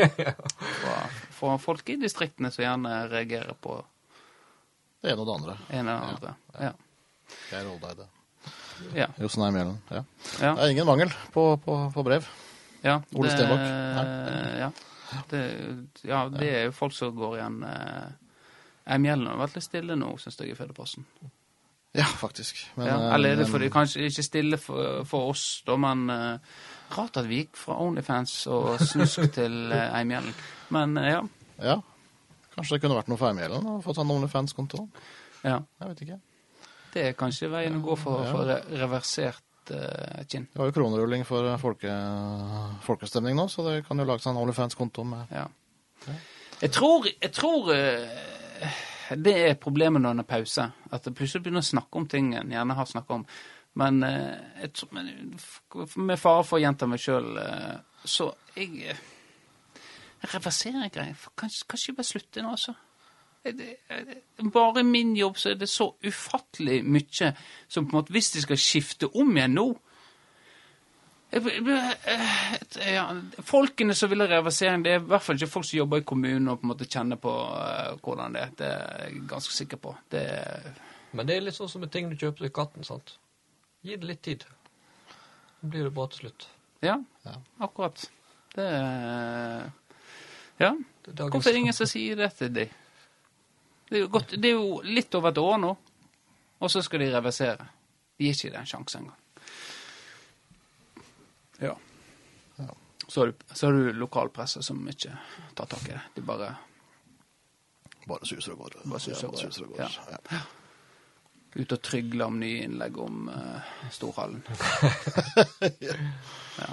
fra, 0.80 0.94
fra 1.36 1.58
folk 1.60 1.92
i 1.92 1.98
distriktene 2.00 2.50
som 2.54 2.64
gjerne 2.64 2.94
reagerer 3.12 3.52
på 3.60 3.76
Det 5.02 5.12
ene 5.12 5.20
og 5.22 5.28
det 5.28 5.36
andre. 5.38 5.58
en 5.70 5.84
eller 5.88 6.00
det 6.00 6.14
andre. 6.14 6.34
Ja. 6.60 6.72
Geir 7.50 7.68
Oldeide. 7.70 8.08
Ja. 8.96 9.06
Jostein 9.20 9.52
Mjellen. 9.54 9.76
Ja. 9.92 10.02
Ja. 10.40 10.54
Det 10.56 10.64
er 10.64 10.70
ingen 10.72 10.88
mangel 10.88 11.12
på, 11.34 11.50
på, 11.60 11.76
på 11.94 12.02
brev. 12.06 12.24
ja. 12.82 12.96
Ole 13.12 13.28
Stenbakk? 13.32 13.66
Ja. 14.64 14.70
Det, 15.30 15.42
ja, 16.06 16.24
det 16.30 16.48
er 16.54 16.64
jo 16.68 16.72
folk 16.76 16.92
som 16.94 17.14
går 17.16 17.36
igjen 17.38 17.62
eh, 17.66 18.10
Eimjellen 18.94 19.26
har 19.30 19.38
vært 19.42 19.56
litt 19.58 19.66
stille 19.66 19.96
nå, 19.98 20.12
syns 20.18 20.38
jeg, 20.40 20.52
i 20.52 20.56
Fedreposten. 20.58 21.04
Ja, 21.94 22.04
faktisk. 22.06 22.60
Men, 22.78 22.86
Ja, 22.86 22.96
eh, 23.08 23.14
eller 23.16 23.32
er 23.34 23.40
det 23.42 23.48
fordi 23.50 23.68
kanskje 23.74 24.06
ikke 24.06 24.22
stille 24.22 24.58
for, 24.62 25.02
for 25.10 25.32
oss, 25.32 25.62
da, 25.66 25.74
men 25.80 26.04
eh, 26.10 26.38
rart 26.96 27.18
at 27.18 27.26
vi 27.30 27.42
gikk 27.42 27.58
fra 27.58 27.76
Onlyfans 27.82 28.34
og 28.54 28.78
snusk 28.82 29.26
til 29.38 29.72
Eimjellen. 29.74 30.34
Men 30.74 30.96
eh, 31.02 31.10
ja. 31.16 31.22
Ja. 31.60 31.76
Kanskje 32.54 32.76
det 32.76 32.82
kunne 32.84 32.96
vært 32.98 33.10
noe 33.10 33.18
for 33.20 33.30
Eimjellen 33.30 33.66
å 33.66 33.78
få 33.84 33.94
sånn 33.98 34.10
OnlyFans-konto? 34.14 34.86
ja. 35.42 35.58
Jeg 35.80 35.88
vet 35.94 36.00
ikke. 36.06 36.20
Det 36.90 37.02
er 37.06 37.12
kanskje 37.18 37.46
veien 37.52 37.76
å 37.78 37.84
gå 37.84 37.94
for, 37.98 38.24
Ja. 38.26 38.30
få 38.34 38.46
re 38.48 38.56
reversert 38.80 39.42
eh, 39.42 39.49
kinn. 39.68 40.46
Vi 40.52 40.58
har 40.60 40.70
jo 40.70 40.74
kronerulling 40.74 41.24
for 41.28 41.46
folke, 41.60 41.92
folkestemning 42.86 43.36
nå, 43.36 43.46
så 43.52 43.64
det 43.68 43.74
kan 43.86 44.00
jo 44.00 44.06
lage 44.08 44.24
seg 44.24 44.32
en 44.32 44.42
OnlyFans-konto 44.42 45.04
med 45.04 45.34
Ja. 45.34 45.46
Jeg 46.60 46.72
tror, 46.76 47.06
jeg 47.08 47.32
tror 47.32 47.70
eh, 47.72 48.74
det 49.16 49.32
er 49.48 49.54
problemet 49.60 50.02
når 50.02 50.10
en 50.10 50.22
har 50.22 50.28
pause. 50.28 50.66
At 50.92 51.04
det 51.04 51.14
plutselig 51.16 51.44
begynner 51.44 51.64
å 51.64 51.70
snakke 51.70 52.00
om 52.00 52.08
ting 52.08 52.34
en 52.36 52.52
gjerne 52.52 52.76
har 52.76 52.88
snakka 52.88 53.20
om. 53.20 53.24
Men, 53.80 54.02
eh, 54.04 54.64
jeg 54.64 55.94
med 55.96 56.18
fare 56.20 56.44
for 56.44 56.58
å 56.58 56.62
gjenta 56.62 56.88
meg 56.90 57.00
sjøl, 57.00 57.32
så 58.04 58.32
jeg 58.56 58.84
eh, 58.92 59.08
Jeg 60.20 60.34
reverserer 60.34 60.90
greier. 60.92 61.20
Kanskje, 61.32 61.64
kanskje 61.64 61.88
jeg 61.88 61.96
bare 61.96 62.04
slutter 62.10 62.44
nå, 62.44 62.50
altså. 62.52 62.74
Bare 64.52 64.82
min 64.84 65.14
jobb 65.16 65.38
så 65.40 65.50
er 65.50 65.54
det 65.60 65.68
så 65.72 65.94
ufattelig 66.04 66.82
mye 66.84 67.30
som 67.68 67.86
på 67.86 67.94
en 67.94 67.98
måte 68.02 68.12
Hvis 68.12 68.30
de 68.34 68.42
skal 68.44 68.58
skifte 68.60 69.08
om 69.16 69.30
igjen 69.36 69.54
nå 69.56 69.68
jeg, 71.30 71.44
ja, 72.90 73.04
Folkene 73.46 73.94
som 73.94 74.10
vil 74.10 74.24
ha 74.24 74.26
reversering, 74.32 74.82
det 74.82 74.92
er 74.96 74.98
i 74.98 75.08
hvert 75.12 75.22
fall 75.22 75.38
ikke 75.38 75.50
folk 75.52 75.68
som 75.68 75.76
jobber 75.78 76.02
i 76.02 76.06
kommunen 76.10 76.48
og 76.50 76.58
på 76.58 76.66
en 76.66 76.72
måte 76.72 76.88
kjenner 76.90 77.20
på 77.22 77.30
eh, 77.54 77.92
hvordan 78.02 78.34
det 78.34 78.42
er. 78.42 78.54
Det 78.58 78.70
er 78.70 79.04
jeg 79.04 79.20
ganske 79.30 79.54
sikker 79.54 79.78
på. 79.78 79.92
Det 80.10 80.24
Men 81.12 81.26
det 81.28 81.36
er 81.36 81.44
litt 81.46 81.54
sånn 81.54 81.70
som 81.70 81.84
med 81.84 81.92
ting 81.94 82.10
du 82.10 82.16
kjøper 82.18 82.48
til 82.48 82.52
katten, 82.54 82.86
sant? 82.86 83.14
Gi 83.86 83.94
det 83.96 84.10
litt 84.10 84.22
tid. 84.26 84.42
Så 85.60 85.70
blir 85.70 85.86
det 85.86 85.94
bra 85.94 86.08
til 86.10 86.24
slutt. 86.26 86.48
Ja, 86.82 86.98
Ja. 87.24 87.36
akkurat. 87.60 88.10
Det 88.54 88.66
er 88.66 89.70
Ja. 90.58 90.74
Det 91.06 91.14
Hvorfor 91.30 91.48
er 91.48 91.52
det 91.52 91.60
ingen 91.62 91.72
som 91.72 91.86
sier 91.86 92.16
det 92.16 92.32
til 92.34 92.52
dem? 92.54 92.68
Det 93.90 93.98
er, 93.98 94.04
godt, 94.06 94.36
det 94.38 94.52
er 94.52 94.54
jo 94.54 94.76
litt 94.86 95.14
over 95.18 95.32
et 95.32 95.38
år 95.42 95.56
nå, 95.58 95.70
og 96.62 96.70
så 96.70 96.78
skal 96.86 97.00
de 97.02 97.08
reversere. 97.10 97.64
De 98.14 98.24
gir 98.28 98.36
ikke 98.36 98.52
det 98.54 98.60
en 98.60 98.68
sjanse 98.70 98.98
engang. 99.00 99.16
Ja. 101.60 101.72
Ja. 102.60 102.68
Så 103.08 103.20
har 103.20 103.26
du, 103.32 103.34
så 103.52 103.66
har 103.66 103.72
du 103.72 103.92
lokalpresse 103.98 104.62
som 104.62 104.86
ikke 104.88 105.10
tar 105.58 105.66
tak 105.72 105.88
i 105.88 105.92
det. 105.96 106.02
De 106.14 106.22
bare 106.22 106.52
Bare 108.06 108.26
suser 108.26 108.52
og 108.54 108.58
går. 108.62 108.70
Bare 108.84 109.00
suser 109.00 109.26
og 109.28 109.34
går, 109.34 109.40
suser 109.42 109.64
og 109.66 109.70
går. 109.74 109.80
ja. 109.82 109.88
Ja. 110.30 110.40
ute 111.56 111.74
og 111.74 111.82
trygle 111.82 112.24
om 112.30 112.38
nye 112.40 112.62
innlegg 112.68 112.98
om 113.02 113.26
uh, 113.28 113.60
Storhallen. 113.90 114.44
ja. 116.62 116.70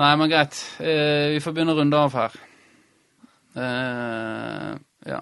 Nei, 0.00 0.16
men 0.16 0.30
greit. 0.32 0.56
Uh, 0.80 1.28
vi 1.36 1.40
får 1.44 1.52
begynne 1.52 1.76
å 1.76 1.78
runde 1.78 2.00
av 2.00 2.14
her. 2.16 2.32
Uh, 3.54 4.72
ja. 5.12 5.20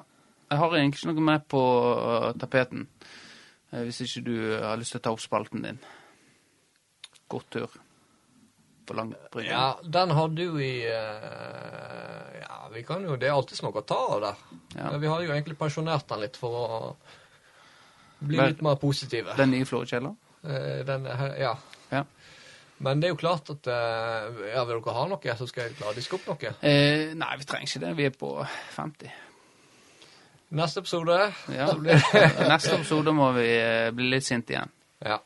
Jeg 0.52 0.60
har 0.60 0.74
egentlig 0.76 1.00
ikke 1.00 1.12
noe 1.14 1.24
mer 1.30 1.42
på 1.48 1.60
eh, 1.96 2.28
tapeten. 2.42 2.86
eh, 3.72 3.86
hvis 3.88 4.02
ikke 4.04 4.24
du 4.26 4.34
har 4.60 4.76
lyst 4.80 4.92
til 4.92 5.00
å 5.00 5.04
ta 5.06 5.12
opp 5.16 5.22
spalten 5.24 5.64
din. 5.64 5.78
God 7.32 7.46
tur 7.50 7.72
på 8.84 8.96
Langbrygga. 8.98 9.48
Ja, 9.48 9.66
den 9.96 10.10
hadde 10.18 10.44
jo 10.50 10.58
i 10.60 10.72
eh, 10.90 12.40
Ja, 12.42 12.66
vi 12.72 12.82
kan 12.84 13.04
jo 13.06 13.14
Det 13.16 13.28
er 13.30 13.36
alltid 13.36 13.62
noe 13.64 13.80
å 13.80 13.84
ta 13.86 13.98
av 14.16 14.20
der. 14.26 14.42
Ja. 14.76 14.90
Men 14.90 15.00
Vi 15.04 15.10
har 15.12 15.22
jo 15.24 15.32
egentlig 15.32 15.56
pensjonert 15.60 16.08
den 16.10 16.20
litt 16.26 16.36
for 16.40 16.58
å 16.58 16.80
bli 18.22 18.36
Vel- 18.38 18.52
litt 18.52 18.62
mer 18.62 18.76
positive. 18.82 19.36
Den 19.38 19.50
nye 19.54 19.64
Florøkjelleren? 19.66 20.16
Eh, 20.44 21.40
ja. 21.40 21.54
Ja. 21.92 22.04
Men 22.82 22.98
det 23.00 23.06
er 23.08 23.12
jo 23.14 23.20
klart 23.22 23.48
at 23.54 23.66
eh, 23.70 24.52
ja, 24.56 24.64
Vil 24.66 24.80
dere 24.82 24.94
ha 24.98 25.04
noe, 25.06 25.36
så 25.38 25.46
skal 25.48 25.68
jeg 25.68 25.76
klare 25.78 25.94
å 25.94 25.98
diske 25.98 26.18
opp 26.18 26.26
noe. 26.32 26.52
Eh, 26.66 27.12
nei, 27.14 27.36
vi 27.38 27.46
trenger 27.46 27.70
ikke 27.70 27.84
det. 27.86 27.92
Vi 28.00 28.06
er 28.10 28.16
på 28.18 28.32
50. 28.76 29.12
Neste 30.52 30.80
episode 30.82 31.16
Ja. 31.48 31.68
Neste 32.52 32.74
episode 32.76 33.12
må 33.16 33.30
vi 33.38 33.46
eh, 33.56 33.90
bli 33.96 34.10
litt 34.12 34.26
sinte 34.26 34.52
igjen. 34.52 34.72
Ja. 35.00 35.16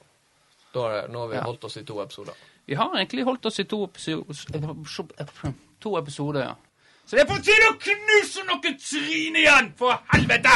Da 0.75 0.85
er 0.91 1.01
det, 1.01 1.13
nå 1.15 1.25
har 1.25 1.33
vi 1.33 1.37
Ja. 1.41 1.43
holdt 1.49 1.65
oss 1.67 1.77
i 1.81 1.85
to 1.89 1.99
episoder. 2.03 2.35
Vi 2.67 2.75
har 2.79 2.95
egentlig 2.99 3.25
holdt 3.27 3.47
oss 3.47 3.59
i 3.63 3.65
to 3.65 3.85
episoder 3.85 4.71
To 5.81 5.97
episoder, 5.99 6.41
ja. 6.47 6.55
Så 7.07 7.17
det 7.17 7.23
er 7.23 7.29
på 7.31 7.37
tide 7.43 7.67
å 7.71 7.77
knuse 7.79 8.43
noe 8.49 8.73
tryne 8.83 9.39
igjen, 9.43 9.69
for 9.79 9.99
helvete! 10.15 10.55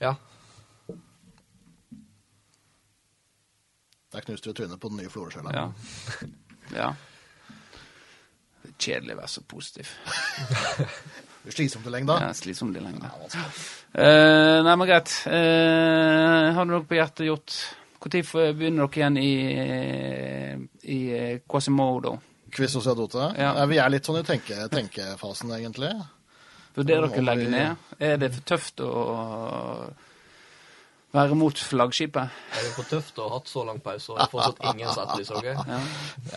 Ja. 0.00 0.12
Der 4.12 4.20
knuste 4.26 4.50
vi 4.50 4.54
trynet 4.60 4.80
på 4.82 4.88
den 4.90 5.00
nye 5.02 5.10
Florø-sjela. 5.10 5.50
Ja. 5.54 5.64
ja. 6.74 6.92
Det 8.62 8.70
er 8.70 8.78
kjedelig 8.78 9.16
å 9.16 9.20
være 9.22 9.34
så 9.38 9.42
positiv. 9.50 9.90
Det 11.44 11.54
Slitsomt 11.56 11.86
i 11.86 11.90
lengda. 11.94 12.16
Ja, 12.20 12.32
Slitsomt 12.36 12.76
i 12.76 12.80
lengda. 12.84 13.10
Ja, 13.10 13.44
uh, 13.44 13.76
Eh, 13.90 14.62
nei, 14.62 14.74
men 14.78 14.86
greit. 14.86 15.10
Uh, 15.26 16.52
har 16.54 16.64
du 16.64 16.70
noe 16.70 16.84
på 16.86 16.94
hjertet 16.94 17.26
gjort? 17.26 17.54
Når 18.00 18.54
begynner 18.56 18.86
dere 18.86 19.00
igjen 19.00 19.16
i, 19.18 19.32
i 20.94 20.98
Quasimodo? 21.50 22.12
Quiz 22.54 22.76
og 22.78 22.84
Seadote? 22.86 23.32
Ja. 23.36 23.50
Ja. 23.58 23.66
Vi 23.66 23.80
er 23.82 23.90
litt 23.92 24.06
sånn 24.06 24.20
i 24.20 24.24
tenke, 24.26 24.56
tenkefasen, 24.72 25.50
egentlig. 25.58 25.90
Vurderer 26.78 27.10
dere 27.10 27.20
å 27.20 27.26
legge 27.26 27.50
ned? 27.50 27.90
Er 27.98 28.16
det 28.22 28.30
for 28.36 28.46
tøft 28.54 28.80
å 28.86 28.90
være 31.10 31.34
mot 31.38 31.58
flaggskipet? 31.58 32.30
Er 32.54 32.66
det 32.68 32.72
for 32.76 32.86
tøft 32.90 33.18
å 33.18 33.26
ha 33.26 33.38
hatt 33.40 33.50
så 33.50 33.64
lang 33.66 33.80
pause 33.82 34.14
og 34.14 34.22
fortsatt 34.30 34.62
ingen 34.70 34.92
settelse? 34.94 35.40
Okay? 35.40 35.56
Ja. 35.66 35.80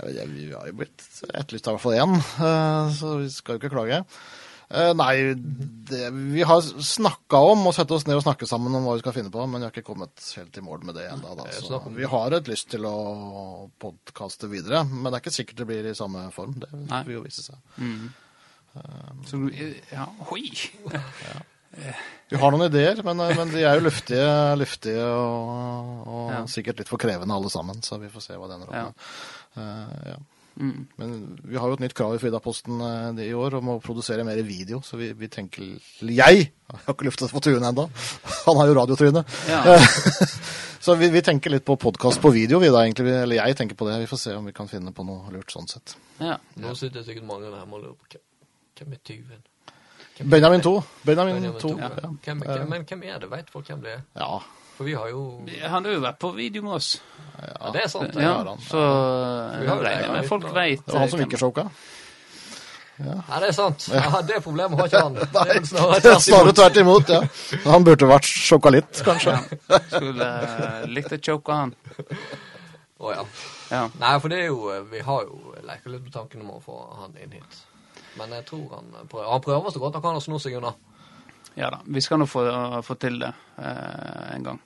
Ja, 0.09 0.25
vi- 0.25 0.49
har 0.53 0.67
jo 0.67 0.73
blitt 0.81 1.05
etterlyst 1.29 1.67
i 1.67 1.69
hvert 1.69 1.81
fall 1.85 1.99
én, 2.01 2.15
eh, 2.17 2.93
så 2.97 3.17
vi 3.21 3.29
skal 3.29 3.55
jo 3.55 3.61
ikke 3.61 3.73
klage. 3.77 4.03
Eh, 4.69 4.93
Nei, 4.93 5.33
det, 5.35 6.09
vi 6.33 6.41
har 6.47 6.61
snakka 6.61 7.37
om 7.51 7.67
å 7.67 7.73
sette 7.75 7.93
oss 7.93 8.05
ned 8.07 8.15
og 8.17 8.23
snakke 8.25 8.47
sammen 8.49 8.73
om 8.75 8.85
hva 8.87 8.95
vi 8.97 9.03
skal 9.03 9.13
finne 9.13 9.31
på, 9.33 9.43
men 9.47 9.61
vi 9.61 9.67
har 9.67 9.73
ikke 9.73 9.85
kommet 9.93 10.23
helt 10.37 10.57
i 10.57 10.61
mål 10.65 10.83
med 10.87 10.95
det 10.95 11.09
ennå. 11.11 11.35
Så 11.59 11.81
Vi 11.93 12.03
har 12.09 12.31
et 12.39 12.47
lyst 12.47 12.69
til 12.73 12.85
å 12.89 13.69
podkaste 13.83 14.49
videre, 14.49 14.83
men 14.87 15.11
det 15.11 15.19
er 15.19 15.23
ikke 15.25 15.35
sikkert 15.37 15.57
det 15.63 15.67
blir 15.69 15.89
i 15.91 15.95
samme 15.97 16.25
form. 16.33 16.55
Det 16.59 16.69
vil 17.07 17.15
jo 17.19 17.23
vise 17.27 17.43
seg. 17.45 17.55
Så 19.29 19.37
du 19.37 19.49
Ja, 19.91 20.07
oi! 20.31 20.49
Vi 22.29 22.37
har 22.37 22.51
noen 22.53 22.67
ideer, 22.67 22.99
men, 23.05 23.19
eh, 23.19 23.33
men 23.37 23.49
de 23.49 23.63
er 23.65 23.79
jo 23.79 23.87
luftige, 23.87 24.27
luftige 24.61 25.03
og, 25.05 26.03
og 26.07 26.31
Ja. 26.31 26.41
sikkert 26.45 26.77
litt 26.79 26.87
for 26.89 26.97
krevende 27.01 27.33
alle 27.33 27.49
sammen, 27.49 27.81
så 27.81 27.97
vi 28.01 28.09
får 28.13 28.21
se 28.21 28.33
hva 28.37 28.47
det 28.47 28.55
ender 28.59 28.69
opp 28.69 28.75
Ja. 28.77 28.83
med. 28.85 28.93
Eh, 29.57 30.11
ja. 30.13 30.17
Mm. 30.59 30.87
Men 31.01 31.13
vi 31.43 31.57
har 31.57 31.69
jo 31.69 31.77
et 31.77 31.83
nytt 31.83 31.95
krav 31.97 32.15
i 32.15 32.19
Fridaposten 32.21 32.81
eh, 32.85 33.23
i 33.27 33.33
år 33.37 33.57
om 33.59 33.71
å 33.73 33.79
produsere 33.83 34.25
mer 34.27 34.41
video, 34.45 34.81
så 34.85 34.99
vi, 34.99 35.11
vi 35.17 35.29
tenker 35.31 35.65
jeg! 35.65 36.43
Jeg 36.73 36.83
har 36.87 36.95
ikke 36.95 37.07
luftet 37.09 37.33
på 37.33 37.41
tuen 37.43 37.65
ennå. 37.65 37.87
Han 38.47 38.59
har 38.59 38.69
jo 38.69 38.77
radiotryne. 38.81 39.25
Ja. 39.49 39.77
Så 40.83 40.97
vi, 40.99 41.07
vi 41.13 41.21
tenker 41.23 41.53
litt 41.53 41.63
på 41.63 41.77
podkast 41.79 42.19
på 42.19 42.27
video, 42.35 42.57
vi 42.59 42.67
da, 42.67 42.81
egentlig. 42.83 43.13
Eller 43.15 43.37
jeg 43.37 43.55
tenker 43.55 43.77
på 43.79 43.85
det. 43.87 44.01
Vi 44.01 44.09
får 44.09 44.19
se 44.19 44.33
om 44.35 44.49
vi 44.49 44.51
kan 44.57 44.67
finne 44.67 44.91
på 44.91 45.05
noe 45.07 45.31
lurt 45.31 45.53
sånn 45.53 45.69
sett. 45.71 45.93
ja. 46.19 46.35
Nå 46.59 46.73
sitter 46.75 47.05
sikkert 47.07 47.23
mange 47.29 47.47
der 47.47 47.61
og 47.63 47.77
lurer 47.77 47.95
på 47.95 48.19
hvem 48.73 48.97
er 48.97 48.99
tyven? 49.07 49.43
Benjamin 50.29 50.61
2. 50.61 50.83
Benjamin, 51.03 51.35
Benjamin 51.35 51.59
2. 51.59 51.69
to, 51.69 51.77
Ja. 51.79 51.89
ja. 52.03 52.09
Hvem, 52.25 52.39
hvem, 52.45 52.67
men 52.69 52.83
hvem 52.89 53.03
er 53.03 53.19
det? 53.19 53.29
Vet 53.31 53.49
folk 53.53 53.67
hvem 53.67 53.81
det 53.85 53.97
er? 53.99 54.03
ja. 54.19 54.39
For 54.73 54.87
vi 54.87 54.93
har 54.97 55.05
jo 55.11 55.19
Han 55.69 55.85
har 55.85 55.91
jo 55.93 55.99
vært 56.01 56.17
på 56.17 56.31
video 56.33 56.63
med 56.65 56.71
oss. 56.79 56.95
Ja, 57.37 57.69
det 57.75 57.83
er 57.83 57.87
sant. 57.93 58.15
Ja, 58.17 58.31
har 58.39 58.47
han. 58.49 58.57
så 58.65 58.79
vi 59.61 59.67
har 59.67 59.83
det, 59.83 60.11
med 60.11 60.25
folk 60.27 60.47
vet 60.55 60.81
Det 60.85 60.93
var 60.95 60.99
han 61.03 61.09
som 61.11 61.19
ikke 61.21 61.37
choka. 61.37 61.65
Ja, 62.97 63.39
det 63.39 63.47
er 63.51 63.55
sant. 63.57 63.85
Ja, 63.93 64.21
det 64.25 64.39
problemet 64.43 64.79
har 64.79 64.87
ikke 64.89 65.01
han. 65.03 65.13
Det 65.33 65.43
er 65.43 66.09
vel 66.09 66.21
snarere 66.21 66.53
tvert 66.57 66.77
imot. 66.81 67.09
ja. 67.09 67.21
Han 67.65 67.85
burde 67.85 68.09
vært 68.09 68.25
sjokka 68.29 68.69
litt, 68.73 69.01
kanskje. 69.05 69.35
Skulle 69.91 70.29
eh, 70.41 70.87
likt 70.89 71.13
å 71.13 71.19
choke 71.21 71.53
han. 71.57 71.75
Å 72.97 73.13
ja. 73.13 73.23
Ja. 73.73 73.83
Nei, 73.99 74.15
for 74.21 74.29
det 74.33 74.41
er 74.43 74.49
jo 74.51 74.73
Vi 74.91 74.99
har 75.05 75.23
jo 75.25 75.53
leka 75.65 75.89
litt 75.89 76.03
med 76.05 76.13
tanken 76.13 76.41
om 76.45 76.51
å 76.57 76.59
få 76.65 76.79
han 77.01 77.13
inn 77.21 77.37
hit. 77.37 77.61
Men 78.19 78.35
jeg 78.37 78.45
tror 78.45 78.75
han 78.77 78.91
prøver, 79.09 79.29
han 79.31 79.41
prøver 79.41 79.73
så 79.73 79.79
godt 79.81 79.95
han 79.97 80.03
kan 80.05 80.19
å 80.19 80.21
sno 80.23 80.37
seg 80.41 80.57
unna. 80.59 80.73
Ja 81.57 81.69
da, 81.69 81.79
vi 81.85 82.01
skal 82.01 82.17
nå 82.21 82.25
få, 82.29 82.43
få 82.85 82.95
til 83.01 83.19
det 83.21 83.29
eh, 83.61 84.35
en 84.35 84.45
gang. 84.47 84.61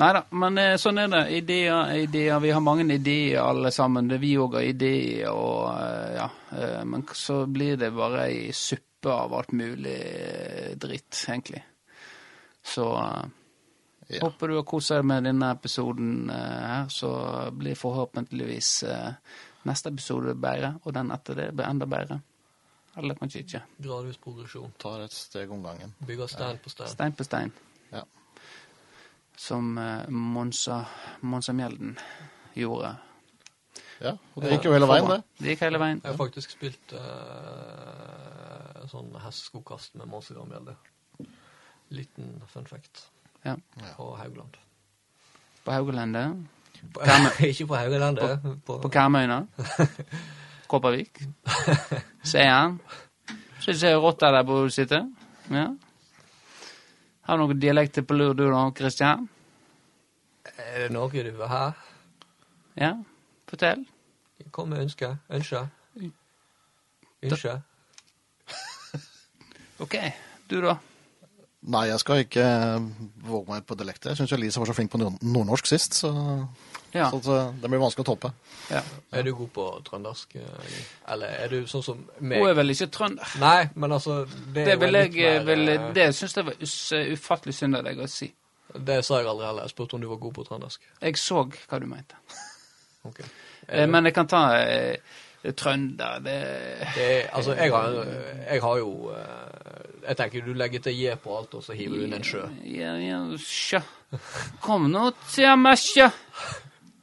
Nei 0.00 0.10
da, 0.14 0.20
men 0.38 0.58
eh, 0.62 0.76
sånn 0.80 1.00
er 1.02 1.08
det. 1.12 1.22
Ideer, 1.40 1.90
ideer. 2.06 2.38
Vi 2.40 2.52
har 2.54 2.62
mange 2.62 2.86
ideer 2.94 3.40
alle 3.42 3.72
sammen. 3.74 4.06
Det 4.08 4.20
Vi 4.22 4.30
òg 4.38 4.54
har 4.60 4.68
ideer, 4.68 5.26
og 5.34 5.66
eh, 5.74 6.14
ja. 6.20 6.28
Eh, 6.54 6.84
men 6.86 7.02
så 7.14 7.42
blir 7.50 7.76
det 7.80 7.90
bare 7.96 8.28
ei 8.30 8.52
suppe 8.54 9.10
av 9.12 9.34
alt 9.34 9.52
mulig 9.56 9.96
eh, 9.98 10.70
dritt, 10.80 11.10
egentlig. 11.28 11.62
Så 12.62 12.86
eh, 13.02 13.28
Ja. 14.10 14.24
håper 14.24 14.48
du 14.50 14.56
har 14.56 14.64
kost 14.66 14.90
deg 14.90 15.04
med 15.06 15.22
denne 15.28 15.52
episoden 15.54 16.30
eh, 16.34 16.64
her, 16.70 16.88
så 16.90 17.10
blir 17.54 17.76
forhåpentligvis 17.78 18.70
eh, 18.90 19.12
neste 19.68 19.92
episode 19.92 20.34
bedre, 20.34 20.72
og 20.84 20.94
den 20.96 21.12
etter 21.14 21.34
det 21.38 21.50
blir 21.54 21.68
enda 21.68 21.86
bedre. 21.86 22.22
Eller 23.00 23.16
kanskje 23.18 23.40
ikke. 23.44 23.60
Gradvis 23.82 24.18
progresjon. 24.22 24.72
Tar 24.82 25.04
et 25.06 25.14
steg 25.16 25.50
om 25.52 25.62
gangen. 25.64 25.92
Bygger 26.06 26.28
stein 26.30 26.58
på 26.62 26.72
stein. 26.72 26.88
Stein 26.92 27.12
på 27.16 27.24
stein. 27.26 27.52
Ja. 27.92 28.02
Som 29.40 29.78
eh, 29.80 30.08
Monsa, 30.12 30.82
Monsa 31.24 31.52
Mjelden 31.56 31.94
gjorde. 32.54 32.94
ja. 34.00 34.12
Og 34.34 34.42
det 34.44 34.50
gikk 34.56 34.68
jo 34.68 34.72
hele 34.76 34.88
veien, 34.90 35.08
det. 35.10 35.20
Det 35.40 35.54
gikk 35.54 35.64
hele 35.66 35.80
veien. 35.80 36.00
Jeg 36.04 36.12
har 36.12 36.18
faktisk 36.20 36.52
spilt 36.54 36.92
uh, 36.96 38.84
sånn 38.90 39.12
hesteskokast 39.24 39.96
med 40.00 40.08
Monster 40.10 40.40
Mjelde. 40.44 40.76
Liten 41.90 42.36
fun 42.52 42.66
fact 42.70 43.06
Ja. 43.44 43.56
på 43.96 44.10
Haugland. 44.20 44.56
På 45.64 45.72
Haugalandet. 45.74 46.36
På, 46.94 47.00
ikke 47.50 47.66
på 47.66 47.76
Haugalandet. 47.76 48.40
På, 48.66 48.78
På 48.80 48.88
Karmøyna. 48.92 49.42
Kopervik. 50.70 51.22
igjen. 52.30 52.78
Så 53.60 53.74
ser 53.74 53.96
du 53.96 54.00
rotta 54.04 54.30
der 54.32 54.44
hvor 54.46 54.64
du 54.64 54.70
sitter. 54.70 55.08
Ja. 55.50 55.66
Har 57.26 57.38
du 57.38 57.44
noen 57.44 57.60
dialekter 57.60 58.06
på 58.06 58.16
lur 58.16 58.34
du 58.38 58.46
da, 58.48 58.62
Kristian? 58.74 59.26
Er 60.56 60.86
det 60.86 60.92
noe 60.94 61.10
du 61.10 61.30
vil 61.30 61.48
ha? 61.50 61.64
Ja, 62.78 62.94
fortell. 63.50 63.84
Kom 64.50 64.70
med 64.72 64.86
ønske. 64.86 65.10
Ønske. 65.30 65.66
Ønske. 67.22 67.56
OK. 69.84 69.96
Du, 70.50 70.60
da? 70.64 70.78
Nei, 71.70 71.84
jeg 71.90 72.00
skal 72.00 72.24
ikke 72.24 72.44
våge 73.28 73.52
meg 73.52 73.66
på 73.68 73.76
dialekter. 73.76 74.10
Jeg 74.10 74.22
syns 74.22 74.32
Elise 74.32 74.62
var 74.62 74.70
så 74.70 74.76
flink 74.78 74.90
på 74.94 75.00
nordnorsk 75.02 75.68
sist, 75.68 75.98
så, 76.00 76.10
Ja. 76.94 77.10
så 77.10 77.52
det, 77.60 77.68
blir 77.70 77.78
vanskelig 77.78 78.02
å 78.02 78.08
toppe. 78.10 78.32
ja. 78.70 78.82
Er 79.12 79.22
du 79.22 79.32
god 79.34 79.48
på 79.54 79.66
trøndersk? 79.86 80.34
eh, 80.36 80.80
Eller 81.12 81.26
er 81.44 81.48
du 81.48 81.66
sånn 81.70 81.82
som 81.84 82.00
meg? 82.18 82.40
Hun 82.40 82.48
er 82.50 82.54
vel 82.58 82.70
ikke 82.74 82.90
trønder? 82.90 83.36
Nei, 83.40 83.68
men 83.74 83.92
altså 83.92 84.24
Det, 84.26 84.64
Det 84.66 84.76
vil 84.80 84.98
jeg 84.98 85.44
mer, 85.44 85.68
eh, 85.70 85.92
Det 85.94 86.08
syns 86.14 86.36
jeg 86.36 86.44
var 86.46 86.54
ufattelig 87.12 87.54
synd 87.54 87.76
av 87.76 87.84
deg 87.84 87.98
å 87.98 88.08
si. 88.08 88.32
Det 88.74 89.00
sa 89.04 89.18
jeg 89.18 89.26
aldri 89.26 89.46
heller. 89.46 89.62
Jeg 89.66 89.70
spurte 89.74 89.94
om 89.94 90.00
du 90.00 90.06
var 90.08 90.16
god 90.22 90.34
på 90.34 90.44
trøndersk. 90.46 90.80
Jeg 91.02 91.18
så 91.18 91.42
hva 91.44 91.80
du 91.80 91.86
mente. 91.90 92.14
okay. 93.08 93.26
Eh, 93.68 93.86
Men 93.86 94.04
jeg 94.04 94.14
kan 94.14 94.26
ta 94.30 94.42
eh, 94.58 94.96
trønder 95.56 96.18
det, 96.22 96.38
Det 96.94 97.10
altså, 97.32 97.54
jeg 97.54 97.72
har, 97.72 97.94
jeg 98.50 98.60
har 98.62 98.76
jo 98.78 99.10
eh, 99.14 100.08
Jeg 100.08 100.16
tenker 100.16 100.44
du 100.46 100.52
legger 100.54 100.80
til 100.80 100.96
J 100.98 101.14
på 101.22 101.36
alt, 101.38 101.54
og 101.54 101.62
så 101.64 101.72
hiver 101.76 101.96
du 101.98 102.04
inn 102.04 102.14
en 102.14 102.24
sjø. 102.24 102.46
Ja, 102.64 102.94
ja, 102.98 103.20
sjø. 103.38 103.80
Kom 104.60 104.88
nå 104.90 105.10
til 105.30 105.50
meg, 105.60 105.78
sjø. 105.78 106.08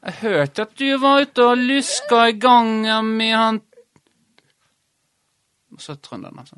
Jeg 0.06 0.14
hørte 0.22 0.62
at 0.68 0.76
du 0.80 0.98
var 1.02 1.22
ute 1.26 1.43
og 1.43 1.58
luska 1.58 2.28
i 2.30 2.36
gangen 2.39 3.10
med 3.18 3.34
han 3.36 3.62
Og 5.74 5.82
så 5.84 5.95
trønderen, 6.02 6.39
altså. 6.39 6.56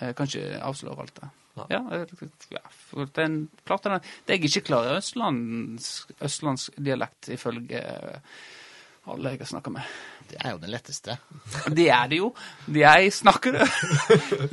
Jeg 0.00 0.14
kan 0.16 0.26
ikke 0.28 0.60
avsløre 0.64 1.00
alt 1.02 1.14
det. 1.20 1.28
Ja, 1.70 1.80
ja 1.92 2.04
den, 3.16 3.34
klart 3.66 3.84
den, 3.84 3.98
det 4.26 4.36
jeg 4.38 4.44
ikke 4.48 4.60
klarer, 4.70 4.96
er 4.96 5.02
østlandsk 6.24 6.78
dialekt, 6.80 7.28
ifølge 7.34 7.82
alle 9.10 9.32
jeg 9.34 9.40
har 9.42 9.50
snakka 9.50 9.72
med. 9.74 9.82
Det 10.30 10.38
er 10.44 10.54
jo 10.54 10.60
det 10.62 10.70
letteste. 10.70 11.16
Det 11.74 11.88
er 11.90 12.06
det 12.12 12.20
jo. 12.20 12.30
Jeg 12.76 13.10
snakker 13.12 13.56
det. 13.58 13.66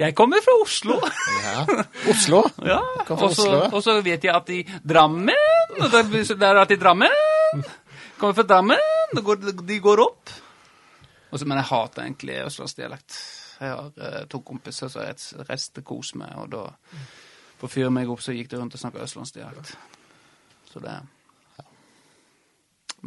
Jeg 0.01 0.15
kommer 0.17 0.41
fra 0.43 0.55
Oslo. 0.63 0.97
Ja. 1.43 1.65
Oslo. 2.09 2.41
Ja, 2.65 2.79
og 3.13 3.81
så, 3.85 3.99
vet 4.01 4.25
jeg 4.25 4.33
at 4.33 4.49
i 4.55 4.63
Drammen 4.81 5.35
og 5.77 5.91
det 5.93 6.01
er- 6.01 6.33
det 6.33 6.47
er 6.49 6.61
at 6.63 6.71
i 6.73 6.79
Drammen 6.81 7.13
Kommer 8.17 8.33
fra 8.33 8.43
Drammen, 8.49 8.79
går, 9.23 9.41
de 9.67 9.79
går 9.83 10.01
opp. 10.01 10.31
Også, 11.29 11.45
men 11.45 11.59
jeg 11.59 11.67
hater 11.69 12.05
egentlig 12.05 12.37
østlandsdialekt. 12.47 13.17
Jeg 13.59 13.73
har 13.73 13.91
uh, 13.97 14.23
to 14.31 14.39
kompiser 14.45 14.89
som 14.89 15.03
jeg 15.03 15.45
reiste 15.49 15.79
til 15.79 15.85
Kos 15.85 16.13
med, 16.17 16.31
og 16.39 16.49
da 16.53 16.63
for 17.57 17.67
å 17.67 17.71
fyre 17.73 17.89
meg 17.93 18.09
opp 18.13 18.21
så 18.21 18.33
gikk 18.37 18.51
de 18.51 18.59
rundt 18.61 18.75
og 18.77 18.81
snakka 18.81 19.01
østlandsdialekt. 19.05 19.71
Så 20.71 20.81
det 20.83 20.95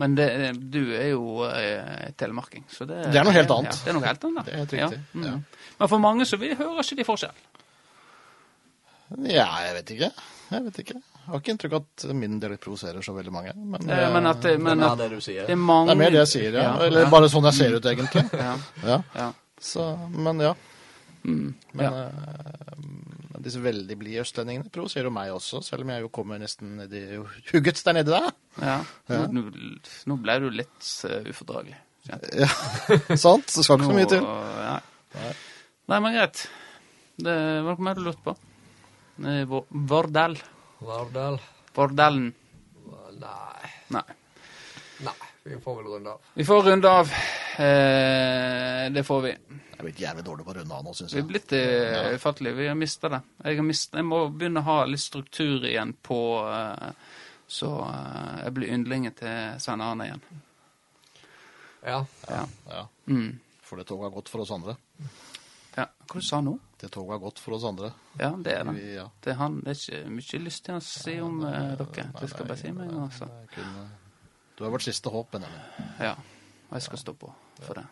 Men 0.01 0.15
det, 0.19 0.27
du 0.71 0.93
er 0.95 1.09
jo 1.11 1.43
eh, 1.49 2.11
telemarking, 2.19 2.65
så 2.71 2.87
det 2.87 3.01
Det 3.11 3.19
er 3.21 3.27
noe 3.27 3.35
helt 3.35 3.51
annet. 3.51 3.75
Ja, 3.75 3.85
det 3.85 3.91
er 3.91 3.97
noe 3.99 4.07
helt 4.07 4.25
annet. 4.29 4.47
Det 4.47 4.53
er 4.55 4.61
helt 4.63 4.73
Ja, 4.79 4.89
riktig, 4.89 5.01
mm. 5.19 5.25
ja. 5.27 5.33
Men 5.81 5.89
for 5.91 5.99
mange 6.03 6.27
så 6.31 6.39
vil- 6.39 6.55
hører 6.59 6.83
ikke 6.85 6.97
de 7.01 7.07
forskjell. 7.09 7.41
Ja, 9.27 9.49
jeg 9.67 9.75
vet 9.81 9.91
ikke. 9.97 10.11
Jeg 10.51 10.65
vet 10.69 10.79
ikke. 10.85 11.01
Jeg 11.21 11.33
har 11.35 11.41
ikke 11.41 11.53
inntrykk 11.55 11.75
av 11.77 11.83
at 11.85 12.05
min 12.17 12.39
dialekt 12.43 12.63
provoserer 12.65 13.03
så 13.07 13.13
veldig 13.15 13.33
mange. 13.33 13.53
Men, 13.57 13.89
Eh, 13.91 14.13
Men 14.13 14.27
at, 14.27 14.41
det- 14.43 14.59
men 14.61 14.79
det 14.79 14.87
er 14.87 14.97
mer 14.97 14.97
det 14.97 15.11
du 15.11 15.21
sier. 15.21 15.47
det 15.47 15.53
er 15.53 15.57
mange 15.57 15.87
det 15.87 15.93
er 15.93 15.99
mer 16.01 16.11
det 16.11 16.19
jeg 16.25 16.29
sier, 16.33 16.53
ja. 16.53 16.63
Ja, 16.63 16.87
Eller 16.87 17.11
bare 17.11 17.29
sånn 17.29 17.45
jeg 17.45 17.55
ser 17.55 17.77
ut, 17.77 17.85
egentlig. 17.85 18.25
Ja, 18.47 18.57
Ja. 18.87 19.03
ja. 19.15 19.33
Så, 19.61 19.87
men 20.11 20.41
ja. 20.41 20.55
Mm, 21.25 21.55
Men 21.75 21.85
ja. 21.85 22.09
eh, 22.09 23.41
disse 23.45 23.61
veldig 23.61 23.97
blide 23.99 24.21
østlendingene 24.25 24.71
provoserer 24.73 25.05
jo 25.05 25.11
meg 25.11 25.31
også, 25.33 25.63
selv 25.65 25.83
om 25.85 25.89
jeg 25.93 26.01
jo 26.03 26.09
kommer 26.09 26.39
nesten 26.41 26.77
nedi 26.79 27.03
hugget 27.53 27.83
der 27.85 27.93
nede 27.93 28.11
der. 28.11 28.31
ja. 28.61 28.79
Ja. 29.09 29.27
Nå, 29.29 29.45
nå 30.07 30.17
ble 30.23 30.39
du 30.41 30.49
litt 30.51 30.89
uh, 31.05 31.21
ufordragelig. 31.29 31.77
Ja, 32.09 32.17
sant? 33.17 33.47
Det 33.53 33.65
skal 33.65 33.77
ikke 33.79 33.91
så 33.91 33.97
mye 33.97 34.09
til. 34.09 34.25
Nei. 34.25 35.33
Nei, 35.89 35.99
men 36.01 36.15
greit. 36.17 36.47
Det 37.21 37.37
var 37.65 37.77
noe 37.77 37.85
mer 37.85 37.95
du 37.95 38.01
lurte 38.09 38.25
på? 38.25 38.37
Vårdal. 39.21 40.37
Vår-. 40.41 40.60
Vardal? 40.81 41.41
Vardalen. 41.77 42.31
Nei. 43.21 43.71
Nei. 43.89 44.03
Nei, 45.05 45.15
vi 45.43 45.59
får 45.61 45.77
vel 45.81 45.87
runde 45.93 46.11
av. 46.15 46.21
Vi 46.35 46.45
får 46.45 46.63
runde 46.63 46.91
av. 46.91 47.11
Eh, 47.61 48.91
det 48.93 49.05
får 49.07 49.21
vi. 49.25 49.31
Jeg 49.31 49.79
er 49.81 49.87
blitt 49.87 50.01
jævlig 50.03 50.25
dårlig 50.27 50.45
på 50.45 50.53
å 50.53 50.57
runde 50.59 50.77
av 50.77 50.85
nå, 50.85 50.93
syns 50.97 51.13
Vi 51.15 51.19
er 51.19 51.23
jeg. 51.23 51.29
blitt 51.31 51.53
uh, 51.57 52.11
ufattelige. 52.17 52.57
Vi 52.59 52.67
har 52.69 52.77
mista 52.77 53.09
det. 53.09 53.21
Jeg, 53.45 53.57
har 53.61 53.65
mistet, 53.65 53.97
jeg 54.01 54.09
må 54.09 54.19
begynne 54.29 54.61
å 54.61 54.67
ha 54.69 54.79
litt 54.89 55.01
struktur 55.01 55.65
igjen 55.65 55.95
på 56.05 56.19
eh, 56.45 56.91
Så 57.51 57.71
eh, 57.89 58.43
jeg 58.45 58.53
blir 58.59 58.75
yndlingen 58.77 59.15
til 59.17 59.57
Svein 59.65 59.81
Arne 59.85 60.05
igjen. 60.11 60.21
Ja. 61.85 62.03
Ja. 62.29 62.43
Ja, 62.69 62.85
Mm. 63.09 63.39
for 63.65 63.77
det 63.81 63.87
toget 63.89 64.05
har 64.11 64.13
gått 64.21 64.29
for 64.29 64.45
oss 64.45 64.51
andre. 64.53 64.77
Ja. 65.77 65.87
Hva 66.11 66.21
du 66.21 66.27
sa 66.27 66.41
nå? 66.45 66.57
Det 66.81 66.89
toget 66.89 67.13
har 67.13 67.19
gått 67.23 67.39
for 67.39 67.55
oss 67.57 67.65
andre. 67.69 67.93
Ja, 68.19 68.31
det 68.37 68.55
er 68.57 68.65
det. 68.65 68.75
Vi, 68.79 68.95
ja. 68.97 69.07
Det 69.21 69.35
er, 69.35 69.39
han, 69.41 69.59
det 69.65 69.75
er 69.75 69.81
ikke 69.81 70.13
mye 70.17 70.43
lyst 70.47 70.65
til 70.67 70.79
å 70.79 70.83
si 70.85 71.17
om 71.21 71.43
eh, 71.45 71.73
dere. 71.79 72.07
Det 72.17 72.31
skal 72.31 72.45
jeg 72.45 72.49
bare 72.49 72.61
si 72.61 72.73
med 72.73 72.87
en 72.87 72.95
gang. 72.95 73.09
Altså. 73.11 73.29
Er 73.29 73.91
Du 74.57 74.65
har 74.65 74.73
vært 74.75 74.87
siste 74.89 75.13
håp, 75.13 75.31
Benjamin. 75.35 75.91
Ja, 76.01 76.15
og 76.69 76.79
jeg 76.79 76.87
skal 76.89 77.03
stå 77.03 77.15
på 77.21 77.33
for 77.61 77.81
det. 77.81 77.85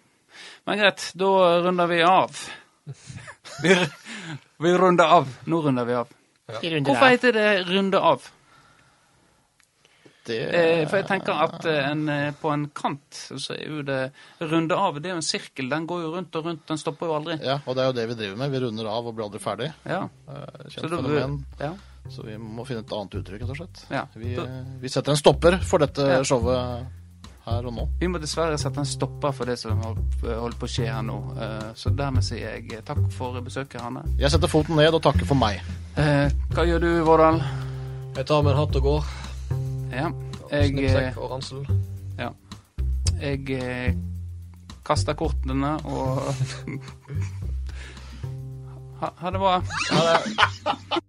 Men 0.66 0.80
greit, 0.80 1.04
da 1.18 1.32
runder 1.66 1.90
vi 1.90 2.00
av. 2.06 2.40
Vi, 3.62 3.76
vi 4.64 4.74
runder 4.78 5.16
av. 5.18 5.36
Nå 5.44 5.60
runder 5.68 5.88
vi 5.88 5.98
av. 5.98 6.16
Hvorfor 6.48 7.06
heter 7.12 7.32
det 7.32 7.48
'runde 7.68 8.00
av'? 8.00 8.30
Det 10.28 10.38
Eh, 10.54 10.84
for 10.88 10.96
jeg 11.00 11.06
tenker 11.08 11.32
at 11.44 11.64
eh, 11.66 11.90
en, 11.90 12.04
eh, 12.12 12.30
på 12.40 12.52
en 12.52 12.66
kant 12.76 13.20
så 13.38 13.54
er 13.56 13.64
jo 13.66 13.82
det 13.88 14.00
runde 14.40 14.76
av. 14.76 15.00
Det 15.00 15.10
er 15.10 15.16
jo 15.16 15.20
en 15.22 15.28
sirkel. 15.28 15.68
Den 15.72 15.86
går 15.88 16.02
jo 16.04 16.12
rundt 16.16 16.36
og 16.36 16.44
rundt. 16.50 16.66
Den 16.68 16.78
stopper 16.80 17.06
jo 17.10 17.16
aldri. 17.18 17.38
Ja, 17.44 17.58
og 17.66 17.74
det 17.76 17.82
er 17.84 17.90
jo 17.92 17.96
det 17.98 18.06
vi 18.12 18.18
driver 18.22 18.36
med. 18.44 18.50
Vi 18.54 18.60
runder 18.66 18.90
av 18.92 19.06
og 19.10 19.16
blir 19.16 19.26
aldri 19.28 19.40
ferdig. 19.42 19.72
Ja. 19.88 20.02
Kjent 20.68 20.82
Så 20.84 20.88
fenomen. 20.96 21.40
ja. 21.60 21.72
Så 22.08 22.22
vi 22.24 22.36
må 22.40 22.64
finne 22.64 22.80
et 22.80 22.92
annet 22.96 23.18
uttrykk, 23.18 23.42
rett 23.42 23.50
og 23.52 23.58
slett. 23.58 23.82
Ja. 23.92 24.06
Vi, 24.16 24.36
vi 24.80 24.88
setter 24.88 25.12
en 25.12 25.18
stopper 25.20 25.58
for 25.60 25.78
dette 25.82 26.00
Ja. 26.08 26.22
showet 26.24 26.86
her 27.48 27.66
og 27.68 27.72
nå. 27.76 27.84
Vi 28.00 28.08
må 28.08 28.18
dessverre 28.20 28.56
sette 28.60 28.80
en 28.80 28.88
stopper 28.88 29.32
for 29.32 29.44
det 29.48 29.58
som 29.60 29.76
holder 29.80 30.56
på 30.60 30.64
å 30.64 30.70
skje 30.72 30.86
her 30.88 31.02
nå. 31.04 31.18
Eh, 31.36 31.72
Så 31.74 31.92
dermed 31.96 32.24
sier 32.24 32.56
jeg 32.60 32.84
takk 32.84 33.00
for 33.12 33.36
besøket, 33.44 33.80
Hanne. 33.80 34.04
Jeg 34.18 34.30
setter 34.30 34.48
foten 34.48 34.76
ned 34.76 34.92
og 34.94 35.02
takker 35.04 35.26
for 35.28 35.34
meg. 35.36 35.60
Eh, 35.96 36.28
Hva 36.54 36.64
gjør 36.64 36.80
du, 36.80 36.90
Vårdal? 37.04 37.42
Jeg 38.16 38.26
tar 38.26 38.42
med 38.42 38.52
en 38.52 38.58
hatt 38.58 38.76
og 38.76 38.82
går. 38.82 39.04
Ja. 39.93 40.11
Jeg, 40.51 40.61
eh, 40.61 40.68
Snippsekk 40.70 41.16
og 41.18 41.30
ransel. 41.30 41.66
ja. 42.18 42.28
jeg 43.20 43.51
eh, 43.51 43.95
kaster 44.84 45.12
kortene 45.18 45.74
og 45.84 46.22
ha, 49.01 49.12
ha 49.16 49.30
det 49.30 49.41
bra. 49.43 49.59
Ha 49.93 50.07
det. 50.09 51.03